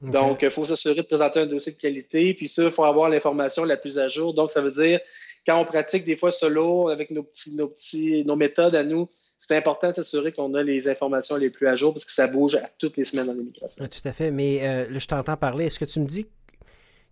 [0.00, 2.34] Donc, il faut s'assurer de présenter un dossier de qualité.
[2.34, 4.34] Puis ça, il faut avoir l'information la plus à jour.
[4.34, 4.98] Donc, ça veut dire,
[5.46, 9.08] quand on pratique des fois solo avec nos petits, nos petits, nos méthodes à nous,
[9.40, 12.26] c'est important de s'assurer qu'on a les informations les plus à jour parce que ça
[12.28, 13.86] bouge à toutes les semaines dans l'immigration.
[13.86, 14.30] Tout à fait.
[14.30, 15.66] Mais euh, là, je t'entends parler.
[15.66, 16.26] Est-ce que tu me dis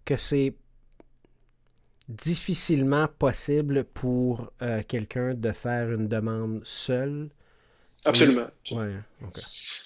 [0.05, 0.55] que c'est
[2.09, 7.31] difficilement possible pour euh, quelqu'un de faire une demande seul?
[8.05, 8.47] Absolument.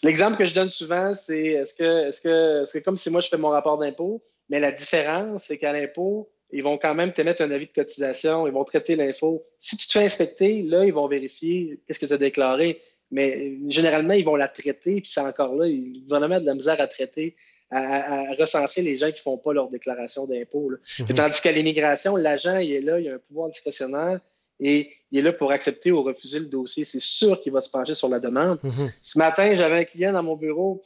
[0.03, 3.29] L'exemple que je donne souvent, c'est est-ce que, est-ce que, c'est comme si moi je
[3.29, 7.21] fais mon rapport d'impôt, mais la différence, c'est qu'à l'impôt, ils vont quand même te
[7.21, 9.45] mettre un avis de cotisation, ils vont traiter l'info.
[9.59, 12.81] Si tu te fais inspecter, là, ils vont vérifier qu'est-ce que tu as déclaré.
[13.11, 16.55] Mais généralement, ils vont la traiter, puis c'est encore là, le gouvernement a de la
[16.55, 17.37] misère à traiter,
[17.71, 20.71] à, recenser les gens qui ne font pas leur déclaration d'impôt.
[21.01, 21.07] Mhm.
[21.15, 24.21] Tandis qu'à l'immigration, l'agent, il est là, il a un pouvoir discrétionnaire
[24.61, 26.85] et il est là pour accepter ou refuser le dossier.
[26.85, 28.59] C'est sûr qu'il va se pencher sur la demande.
[28.63, 28.93] Mhm.
[29.03, 30.81] Ce matin, j'avais un client dans mon bureau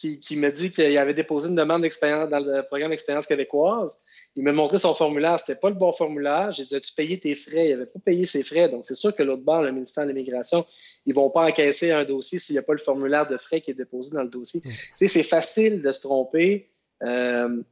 [0.00, 3.98] qui, qui me dit qu'il avait déposé une demande d'expérience dans le programme d'expérience québécoise.
[4.34, 6.52] Il m'a montré son formulaire, c'était pas le bon formulaire.
[6.52, 7.68] J'ai dit As-tu payé tes frais?
[7.68, 8.70] Il n'avait pas payé ses frais.
[8.70, 10.64] Donc, c'est sûr que l'autre bord, le ministère de l'Immigration,
[11.04, 13.72] ils vont pas encaisser un dossier s'il n'y a pas le formulaire de frais qui
[13.72, 14.62] est déposé dans le dossier.
[14.64, 15.06] Mm.
[15.06, 16.70] c'est facile de se tromper.
[17.02, 17.62] Euh,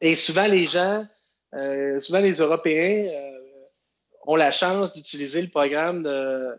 [0.00, 1.06] et souvent, les gens,
[1.54, 3.38] euh, souvent les Européens euh,
[4.26, 6.54] ont la chance d'utiliser le programme de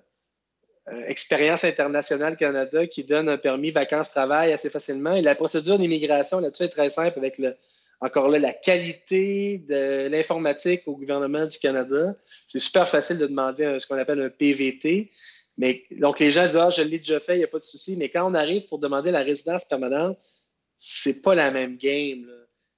[1.08, 5.14] Expérience internationale Canada qui donne un permis vacances-travail assez facilement.
[5.14, 7.56] Et la procédure d'immigration là-dessus est très simple avec le,
[8.02, 12.16] encore là, la qualité de l'informatique au gouvernement du Canada.
[12.48, 15.12] C'est super facile de demander ce qu'on appelle un PVT.
[15.58, 17.64] Mais donc, les gens disent Ah, je l'ai déjà fait, il n'y a pas de
[17.64, 17.96] souci.
[17.98, 20.18] Mais quand on arrive pour demander la résidence permanente,
[20.80, 22.28] c'est pas la même game.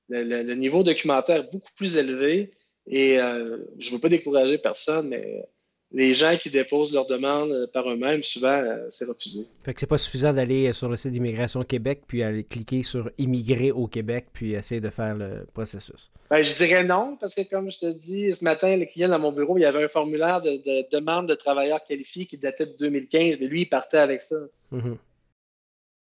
[0.10, 2.52] Le, niveau documentaire est beaucoup plus élevé.
[2.86, 5.48] Et euh, je ne veux pas décourager personne, mais
[5.94, 9.46] les gens qui déposent leurs demandes euh, par eux-mêmes, souvent, euh, c'est refusé.
[9.64, 12.82] Fait que c'est pas suffisant d'aller euh, sur le site d'Immigration Québec, puis aller cliquer
[12.82, 16.12] sur Immigrer au Québec, puis essayer de faire le processus.
[16.32, 19.20] Ben, je dirais non, parce que comme je te dis, ce matin, le client dans
[19.20, 22.76] mon bureau, il y avait un formulaire de, demande de travailleurs qualifiés qui datait de
[22.80, 24.38] 2015, mais lui, il partait avec ça.
[24.72, 24.98] Mm-hmm.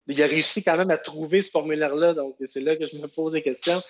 [0.09, 3.09] Il a réussi quand même à trouver ce formulaire-là, donc c'est là que je me
[3.09, 3.81] pose des questions.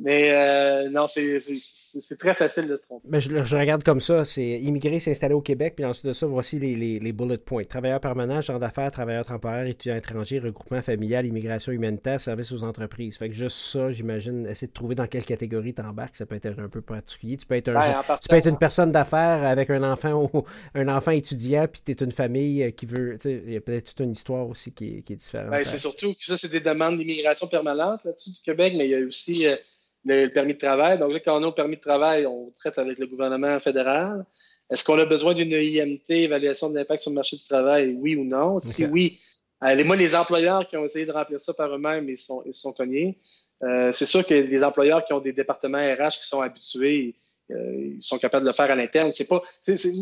[0.00, 3.08] Mais euh, non, c'est très facile de se tromper.
[3.10, 6.58] Mais je, regarde comme ça, c'est immigrer, s'installer au Québec, puis ensuite de ça, voici
[6.58, 7.64] les, les, les bullet points.
[7.64, 13.18] Travailleurs permanents, genre d'affaires, travailleurs temporaires, étudiants étrangers, regroupement familial, immigration humanitaire, services aux entreprises.
[13.18, 16.58] Fait que juste ça, j'imagine, essayer de trouver dans quelle catégorie t'embarques, ça peut être
[16.58, 17.36] un peu particulier.
[17.36, 20.30] Tu peux être, un, tu peux être une personne d'affaires avec un enfant
[20.74, 23.18] un enfant étudiant, puis tu es une famille qui veut...
[23.24, 25.50] Il y a peut-être toute une histoire aussi qui, qui est différente.
[25.50, 28.90] Ben, c'est surtout que ça, c'est des demandes d'immigration permanente là-dessus du Québec, mais il
[28.90, 29.44] y a aussi...
[29.48, 29.56] Euh,
[30.04, 30.98] le permis de travail.
[30.98, 34.24] Donc là, quand on a le permis de travail, on traite avec le gouvernement fédéral.
[34.70, 38.16] Est-ce qu'on a besoin d'une IMT, évaluation de l'impact sur le marché du travail, oui
[38.16, 38.60] ou non?
[38.60, 39.20] Si oui,
[39.60, 42.54] allez, moi, les employeurs qui ont essayé de remplir ça par eux-mêmes, ils sont, ils
[42.54, 43.18] sont cognés.
[43.62, 47.16] Euh, c'est sûr que les employeurs qui ont des départements RH qui sont habitués,
[47.50, 49.12] euh, ils sont capables de le faire à l'interne.
[49.12, 49.42] C'est pas,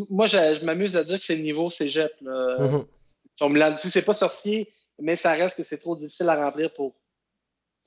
[0.09, 2.13] moi, je, m'amuse à dire que c'est le niveau cégep.
[2.21, 2.57] Là.
[2.59, 2.85] Mm
[3.77, 6.95] C'est pas sorcier, mais ça reste que c'est trop difficile à remplir pour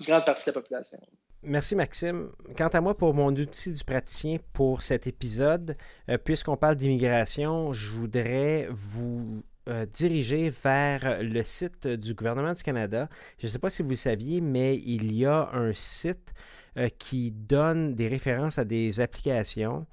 [0.00, 0.98] une grande partie de la population.
[1.42, 2.28] Merci Maxime.
[2.54, 5.74] Quant à moi, pour mon outil du praticien pour cet épisode,
[6.10, 12.62] euh, puisqu'on parle d'immigration, je voudrais vous euh, diriger vers le site du gouvernement du
[12.62, 13.08] Canada.
[13.38, 16.34] Je ne sais pas si vous le saviez, mais il y a un site
[16.76, 19.86] euh, qui donne des références à des applications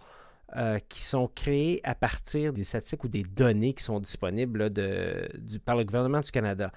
[0.87, 4.71] qui sont créées à partir des statistiques ou des données qui sont disponibles
[5.65, 6.71] par le gouvernement du Canada.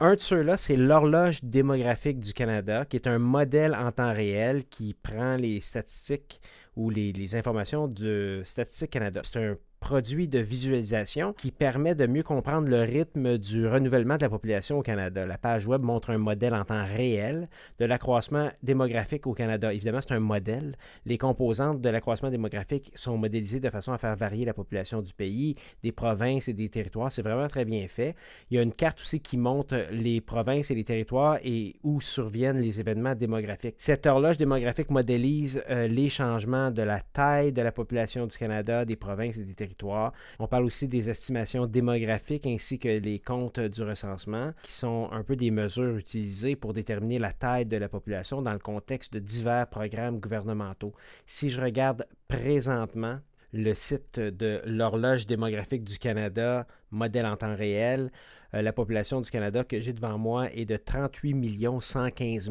[0.00, 4.64] Un de ceux-là, c'est l'horloge démographique du Canada, qui est un modèle en temps réel
[4.64, 6.40] qui prend les statistiques
[6.74, 9.20] ou les, informations de Statistique Canada.
[9.24, 14.22] C'est un produit de visualisation qui permet de mieux comprendre le rythme du renouvellement de
[14.22, 15.26] la population au Canada.
[15.26, 17.48] La page web montre un modèle en temps réel
[17.78, 19.74] de l'accroissement démographique au Canada.
[19.74, 20.74] Évidemment, c'est un modèle.
[21.04, 25.12] Les composantes de l'accroissement démographique sont modélisées de façon à faire varier la population du
[25.12, 27.12] pays, des provinces et des territoires.
[27.12, 28.16] C'est vraiment très bien fait.
[28.50, 32.00] Il y a une carte aussi qui montre les provinces et les territoires et où
[32.00, 33.74] surviennent les événements démographiques.
[33.76, 38.86] Cette horloge démographique modélise euh, les changements de la taille de la population du Canada,
[38.86, 43.60] des provinces et des territoires on parle aussi des estimations démographiques ainsi que les comptes
[43.60, 47.88] du recensement, qui sont un peu des mesures utilisées pour déterminer la taille de la
[47.88, 50.94] population dans le contexte de divers programmes gouvernementaux.
[51.26, 53.18] Si je regarde présentement
[53.52, 58.10] le site de l'horloge démographique du Canada, modèle en temps réel,
[58.62, 62.50] la population du Canada que j'ai devant moi est de 38 115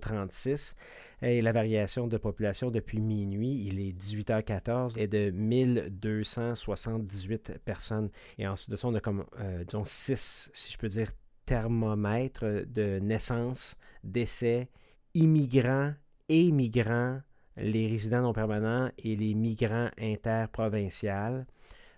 [0.00, 0.74] 036
[1.22, 8.08] et la variation de population depuis minuit, il est 18h14, est de 1278 personnes.
[8.38, 11.12] Et ensuite de ça, on a comme, euh, disons, 6, si je peux dire,
[11.44, 14.70] thermomètres de naissance, décès,
[15.14, 15.92] immigrants
[16.28, 17.20] et migrants,
[17.56, 21.44] les résidents non permanents et les migrants interprovinciaux.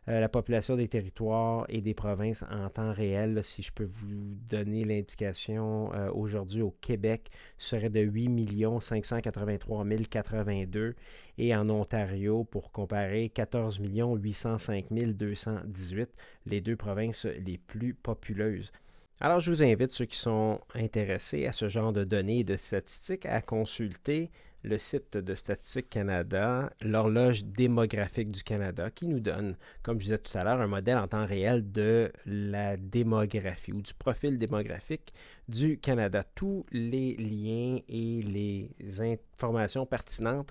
[0.08, 4.34] Euh, la population des territoires et des provinces en temps réel, si je peux vous
[4.48, 10.96] donner l'indication euh, aujourd'hui au Québec, serait de 8 583 082
[11.38, 16.10] et en Ontario, pour comparer, 14 805 218,
[16.46, 18.72] les deux provinces les plus populeuses.
[19.20, 22.56] Alors, je vous invite, ceux qui sont intéressés à ce genre de données et de
[22.56, 29.56] statistiques, à consulter le site de Statistique Canada, l'horloge démographique du Canada, qui nous donne,
[29.82, 33.82] comme je disais tout à l'heure, un modèle en temps réel de la démographie ou
[33.82, 35.12] du profil démographique
[35.48, 36.22] du Canada.
[36.34, 38.70] Tous les liens et les
[39.00, 40.50] informations pertinentes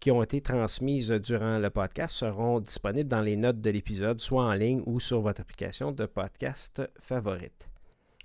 [0.00, 4.44] qui ont été transmises durant le podcast seront disponibles dans les notes de l'épisode, soit
[4.44, 7.69] en ligne ou sur votre application de podcast favorite.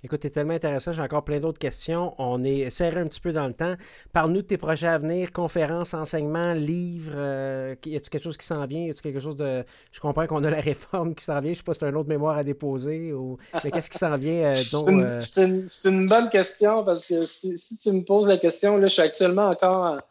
[0.04, 0.92] Écoute, c'est tellement intéressant.
[0.92, 2.14] J'ai encore plein d'autres questions.
[2.18, 3.76] On est serré un petit peu dans le temps.
[4.12, 7.14] Parle-nous de tes projets à venir, conférences, enseignements, livres.
[7.14, 8.82] Euh, y a-t-il quelque chose qui s'en vient?
[8.82, 9.64] Y a-t-il quelque chose de.
[9.92, 11.44] Je comprends qu'on a la réforme qui s'en vient.
[11.44, 13.38] Je ne sais pas si c'est un autre mémoire à déposer ou.
[13.64, 14.52] Mais qu'est-ce qui s'en vient?
[14.52, 15.18] Euh, euh?
[15.18, 19.02] c'est, une, bonne question parce que si, tu me poses la question, là, je suis
[19.02, 20.02] actuellement encore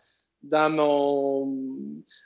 [0.41, 1.57] dans mon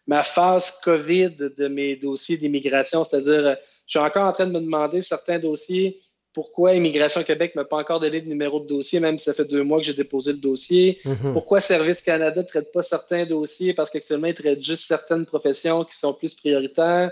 [0.07, 3.03] ma phase COVID de mes dossiers d'immigration.
[3.03, 5.99] C'est-à-dire, je suis encore en train de me demander certains dossiers
[6.33, 9.33] pourquoi Immigration Québec ne m'a pas encore donné de numéro de dossier, même si ça
[9.33, 10.99] fait deux mois que j'ai déposé le dossier?
[11.03, 11.33] Mhm.
[11.33, 15.83] Pourquoi Service Canada ne traite pas certains dossiers parce qu'actuellement, ils traitent juste certaines professions
[15.83, 17.11] qui sont plus prioritaires?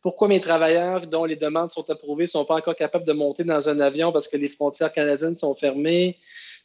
[0.00, 3.42] Pourquoi mes travailleurs dont les demandes sont approuvées ne sont pas encore capables de monter
[3.42, 6.16] dans un avion parce que les frontières canadiennes sont fermées?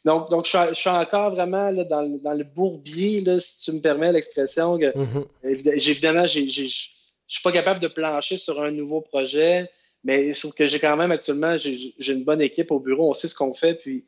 [0.04, 4.78] Donc, donc je, suis encore vraiment dans, le bourbier, si tu me permets l'expression.
[4.78, 5.24] Mhm.
[5.42, 9.70] Évidemment, je ne suis pas capable de plancher sur un nouveau projet.
[10.04, 13.28] Mais sauf que j'ai quand même actuellement, j'ai une bonne équipe au bureau, on sait
[13.28, 14.04] ce qu'on fait, puis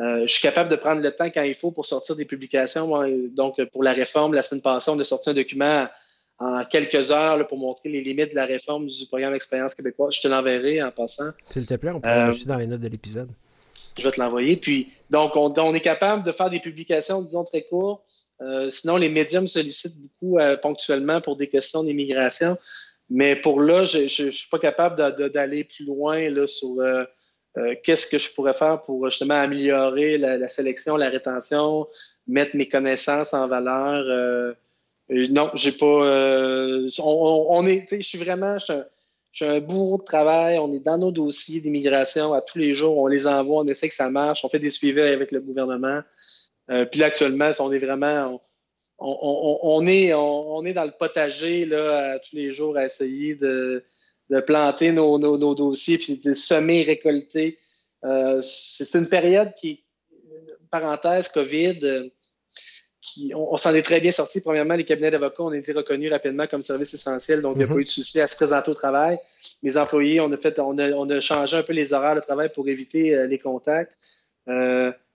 [0.00, 3.02] euh, je suis capable de prendre le temps quand il faut pour sortir des publications.
[3.30, 5.88] donc, pour la réforme, la semaine passée, on a sorti un document
[6.38, 10.14] en quelques heures pour montrer les limites de la réforme du programme Expérience québécoise.
[10.14, 11.30] Je te l'enverrai en passant.
[11.50, 13.28] S'il te plaît, on peut euh, dans les notes de l'épisode.
[13.98, 14.56] Je vais te l'envoyer.
[14.56, 18.02] Puis, donc, on, est capable de faire des publications, disons, très courtes.
[18.40, 22.56] Euh, sinon, les médias me sollicitent beaucoup ponctuellement pour des questions d'immigration.
[23.10, 24.96] Mais pour là, je ne suis pas capable
[25.30, 27.04] d'aller plus loin là, sur euh,
[27.56, 31.86] euh, qu'est-ce que je pourrais faire pour justement améliorer la, sélection, la rétention,
[32.26, 34.04] mettre mes connaissances en valeur.
[34.06, 34.52] Euh,
[35.30, 35.86] non, j'ai pas.
[35.86, 38.82] On, est, je suis vraiment, je
[39.32, 40.58] suis, un, bourreau de travail.
[40.58, 42.98] On est dans nos dossiers d'immigration à tous les jours.
[42.98, 44.44] On les envoie, on essaie que ça marche.
[44.44, 46.02] On fait des suivis avec le gouvernement.
[46.68, 48.40] puis là, actuellement, on est vraiment, on,
[49.00, 53.84] est, on, est dans le potager là, tous les jours à essayer de,
[54.46, 57.58] planter nos, dossiers, puis de semer, récolter.
[58.04, 59.84] Euh, c'est une période qui,
[60.70, 62.08] parenthèse, COVID, euh,
[63.00, 64.40] qui, on, s'en est très bien sorti.
[64.40, 67.66] Premièrement, les cabinets d'avocats ont été reconnus rapidement comme service essentiel, donc il n'y a
[67.66, 67.74] mm-hmm.
[67.74, 69.18] pas eu de souci à se présenter au travail.
[69.62, 72.68] Les employés, on a, fait, on a, changé un peu les horaires de travail pour
[72.68, 73.94] éviter euh, les contacts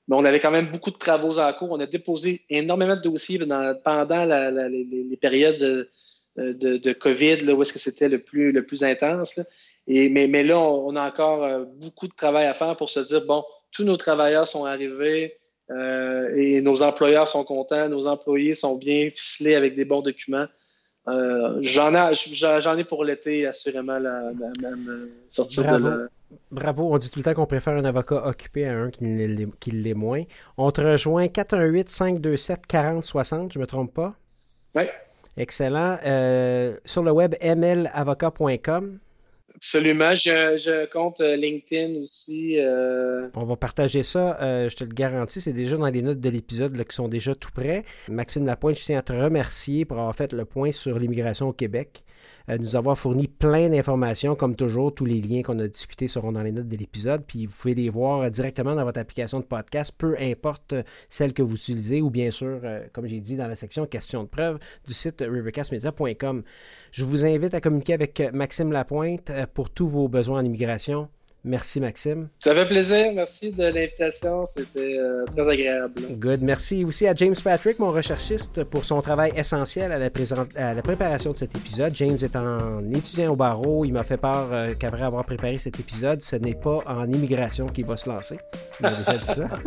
[0.07, 1.71] mais on avait quand même beaucoup de travaux en cours.
[1.71, 7.73] On a déposé énormément de dossiers pendant les, périodes de, de, COVID, là, où est-ce
[7.73, 9.39] que c'était le plus, intense.
[9.87, 13.01] Et, mais, mais là, on, a encore euh, beaucoup de travail à faire pour se
[13.01, 15.37] dire, bon, tous nos travailleurs sont arrivés
[15.71, 20.47] euh, et nos employeurs sont contents, nos employés sont bien ficelés avec des bons documents.
[21.07, 24.31] Euh, j'en ai, j'en ai pour l'été, assurément, la,
[24.61, 26.07] même sortie de la
[26.51, 29.93] Bravo, on dit tout le temps qu'on préfère un avocat occupé à un qui l'est
[29.93, 30.23] moins.
[30.57, 34.15] On te rejoint 418-527-4060, je ne me trompe pas?
[34.75, 34.85] Oui.
[35.37, 35.97] Excellent.
[36.05, 38.99] Euh, sur le web, mlavocat.com.
[39.63, 40.13] Absolument.
[40.13, 42.59] Je, compte euh, LinkedIn aussi.
[42.59, 43.29] Euh.
[43.33, 44.37] On va partager ça,
[44.67, 45.39] je te le garantis.
[45.39, 47.85] C'est déjà dans les notes de l'épisode qui sont déjà tout prêts.
[48.09, 51.53] Maxime Lapointe, je tiens à te remercier pour avoir fait le point sur l'immigration au
[51.53, 52.03] Québec.
[52.49, 54.35] Euh, nous avoir fourni plein d'informations.
[54.35, 57.23] Comme toujours, tous les liens qu'on a discutés seront dans les notes de l'épisode.
[57.25, 60.75] Puis vous pouvez les voir directement dans votre application de podcast, peu importe
[61.09, 64.23] celle que vous utilisez, ou bien sûr, euh, comme j'ai dit, dans la section questions
[64.23, 66.43] de preuve du site rivercastmedia.com.
[66.91, 71.09] Je vous invite à communiquer avec Maxime Lapointe euh, pour tous vos besoins en immigration.
[71.45, 72.29] Merci, Maxime.
[72.39, 73.11] Ça fait plaisir.
[73.13, 74.45] Merci de l'invitation.
[74.45, 76.01] C'était euh, très agréable.
[76.11, 76.41] Good.
[76.41, 80.09] Merci aussi à James Patrick, mon recherchiste, pour son travail essentiel à la,
[80.55, 81.93] à la préparation de cet épisode.
[81.95, 83.83] James est un étudiant au barreau.
[83.83, 87.67] Il m'a fait part euh, qu'après avoir préparé cet épisode, ce n'est pas en immigration
[87.67, 88.37] qu'il va se lancer.
[88.79, 89.49] Il m'a déjà dit ça.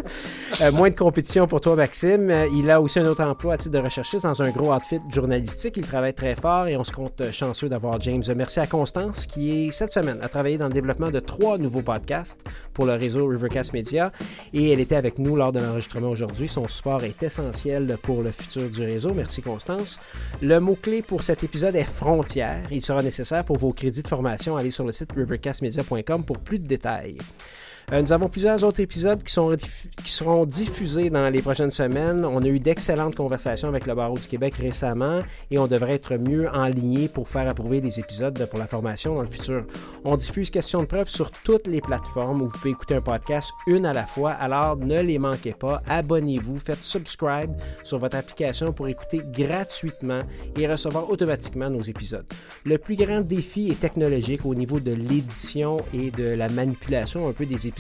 [0.63, 2.33] Euh, moins de compétition pour toi, Maxime.
[2.55, 5.77] Il a aussi un autre emploi à titre de recherchiste dans un gros outfit journalistique.
[5.77, 8.23] Il travaille très fort et on se compte chanceux d'avoir James.
[8.35, 11.83] Merci à Constance qui est cette semaine à travailler dans le développement de trois nouveaux
[11.83, 12.39] podcasts
[12.73, 14.13] pour le réseau Rivercast Media
[14.53, 16.49] et elle était avec nous lors de l'enregistrement aujourd'hui.
[16.49, 19.13] Son support est essentiel pour le futur du réseau.
[19.15, 19.99] Merci Constance.
[20.43, 22.63] Le mot-clé pour cet épisode est frontière.
[22.71, 24.57] Il sera nécessaire pour vos crédits de formation.
[24.57, 27.17] Allez sur le site rivercastmedia.com pour plus de détails.
[27.93, 29.57] Euh, nous avons plusieurs autres épisodes qui, sont,
[30.05, 32.25] qui seront diffusés dans les prochaines semaines.
[32.25, 35.21] On a eu d'excellentes conversations avec le Barreau du Québec récemment
[35.53, 39.15] et on devrait être mieux en ligne pour faire approuver des épisodes pour la formation
[39.15, 39.65] dans le futur.
[40.05, 43.53] On diffuse Questions de preuve sur toutes les plateformes où vous pouvez écouter un podcast
[43.69, 44.33] une à la fois.
[44.33, 45.81] Alors ne les manquez pas.
[45.89, 47.53] Abonnez-vous, faites subscribe
[47.85, 50.21] sur votre application pour écouter gratuitement
[50.57, 52.27] et recevoir automatiquement nos épisodes.
[52.65, 57.33] Le plus grand défi est technologique au niveau de l'édition et de la manipulation un
[57.33, 57.76] peu des épisodes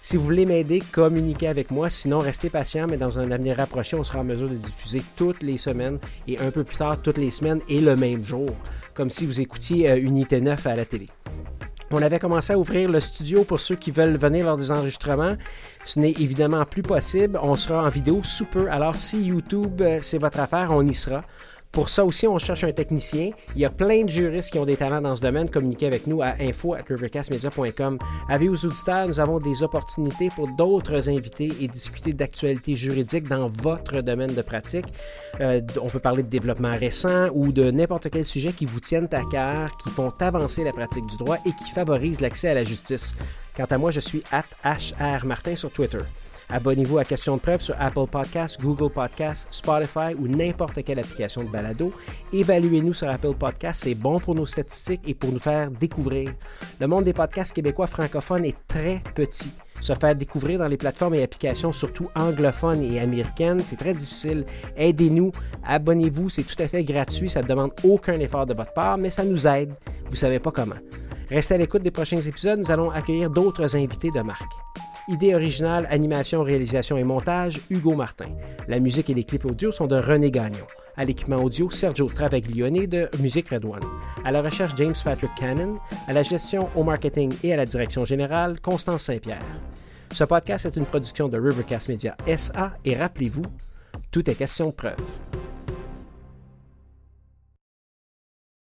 [0.00, 1.90] si vous voulez m'aider, communiquez avec moi.
[1.90, 5.42] Sinon, restez patient, mais dans un avenir rapproché, on sera en mesure de diffuser toutes
[5.42, 8.50] les semaines et un peu plus tard toutes les semaines et le même jour,
[8.94, 11.08] comme si vous écoutiez euh, Unité 9 à la télé.
[11.90, 15.36] On avait commencé à ouvrir le studio pour ceux qui veulent venir lors des enregistrements.
[15.86, 17.38] Ce n'est évidemment plus possible.
[17.42, 18.70] On sera en vidéo sous peu.
[18.70, 21.22] Alors si YouTube, euh, c'est votre affaire, on y sera.
[21.78, 23.30] Pour ça aussi, on cherche un technicien.
[23.54, 25.48] Il y a plein de juristes qui ont des talents dans ce domaine.
[25.48, 27.98] Communiquez avec nous à info.rivercastmedia.com.
[28.28, 33.48] Avis aux auditeurs, nous avons des opportunités pour d'autres invités et discuter d'actualités juridiques dans
[33.48, 34.86] votre domaine de pratique.
[35.40, 39.06] Euh, on peut parler de développement récent ou de n'importe quel sujet qui vous tienne
[39.12, 42.64] à cœur, qui font avancer la pratique du droit et qui favorisent l'accès à la
[42.64, 43.14] justice.
[43.56, 45.98] Quant à moi, je suis at HR Martin sur Twitter.
[46.50, 51.44] Abonnez-vous à Question de preuve sur Apple Podcasts, Google Podcasts, Spotify ou n'importe quelle application
[51.44, 51.92] de balado.
[52.32, 56.32] Évaluez-nous sur Apple Podcasts, c'est bon pour nos statistiques et pour nous faire découvrir.
[56.80, 59.50] Le monde des podcasts québécois francophones est très petit.
[59.82, 64.46] Se faire découvrir dans les plateformes et applications, surtout anglophones et américaines, c'est très difficile.
[64.76, 65.32] Aidez-nous,
[65.64, 69.10] abonnez-vous, c'est tout à fait gratuit, ça ne demande aucun effort de votre part, mais
[69.10, 69.74] ça nous aide.
[70.06, 70.76] Vous ne savez pas comment.
[71.28, 74.52] Restez à l'écoute des prochains épisodes, nous allons accueillir d'autres invités de marque.
[75.08, 78.28] Idée originale, animation, réalisation et montage, Hugo Martin.
[78.68, 80.66] La musique et les clips audio sont de René Gagnon.
[80.98, 83.80] À l'équipement audio, Sergio Travaglione de Musique Red One.
[84.26, 85.76] À la recherche, James Patrick Cannon.
[86.08, 89.40] À la gestion, au marketing et à la direction générale, Constance Saint-Pierre.
[90.12, 93.44] Ce podcast est une production de Rivercast Media SA et rappelez-vous,
[94.10, 94.96] tout est question de preuve.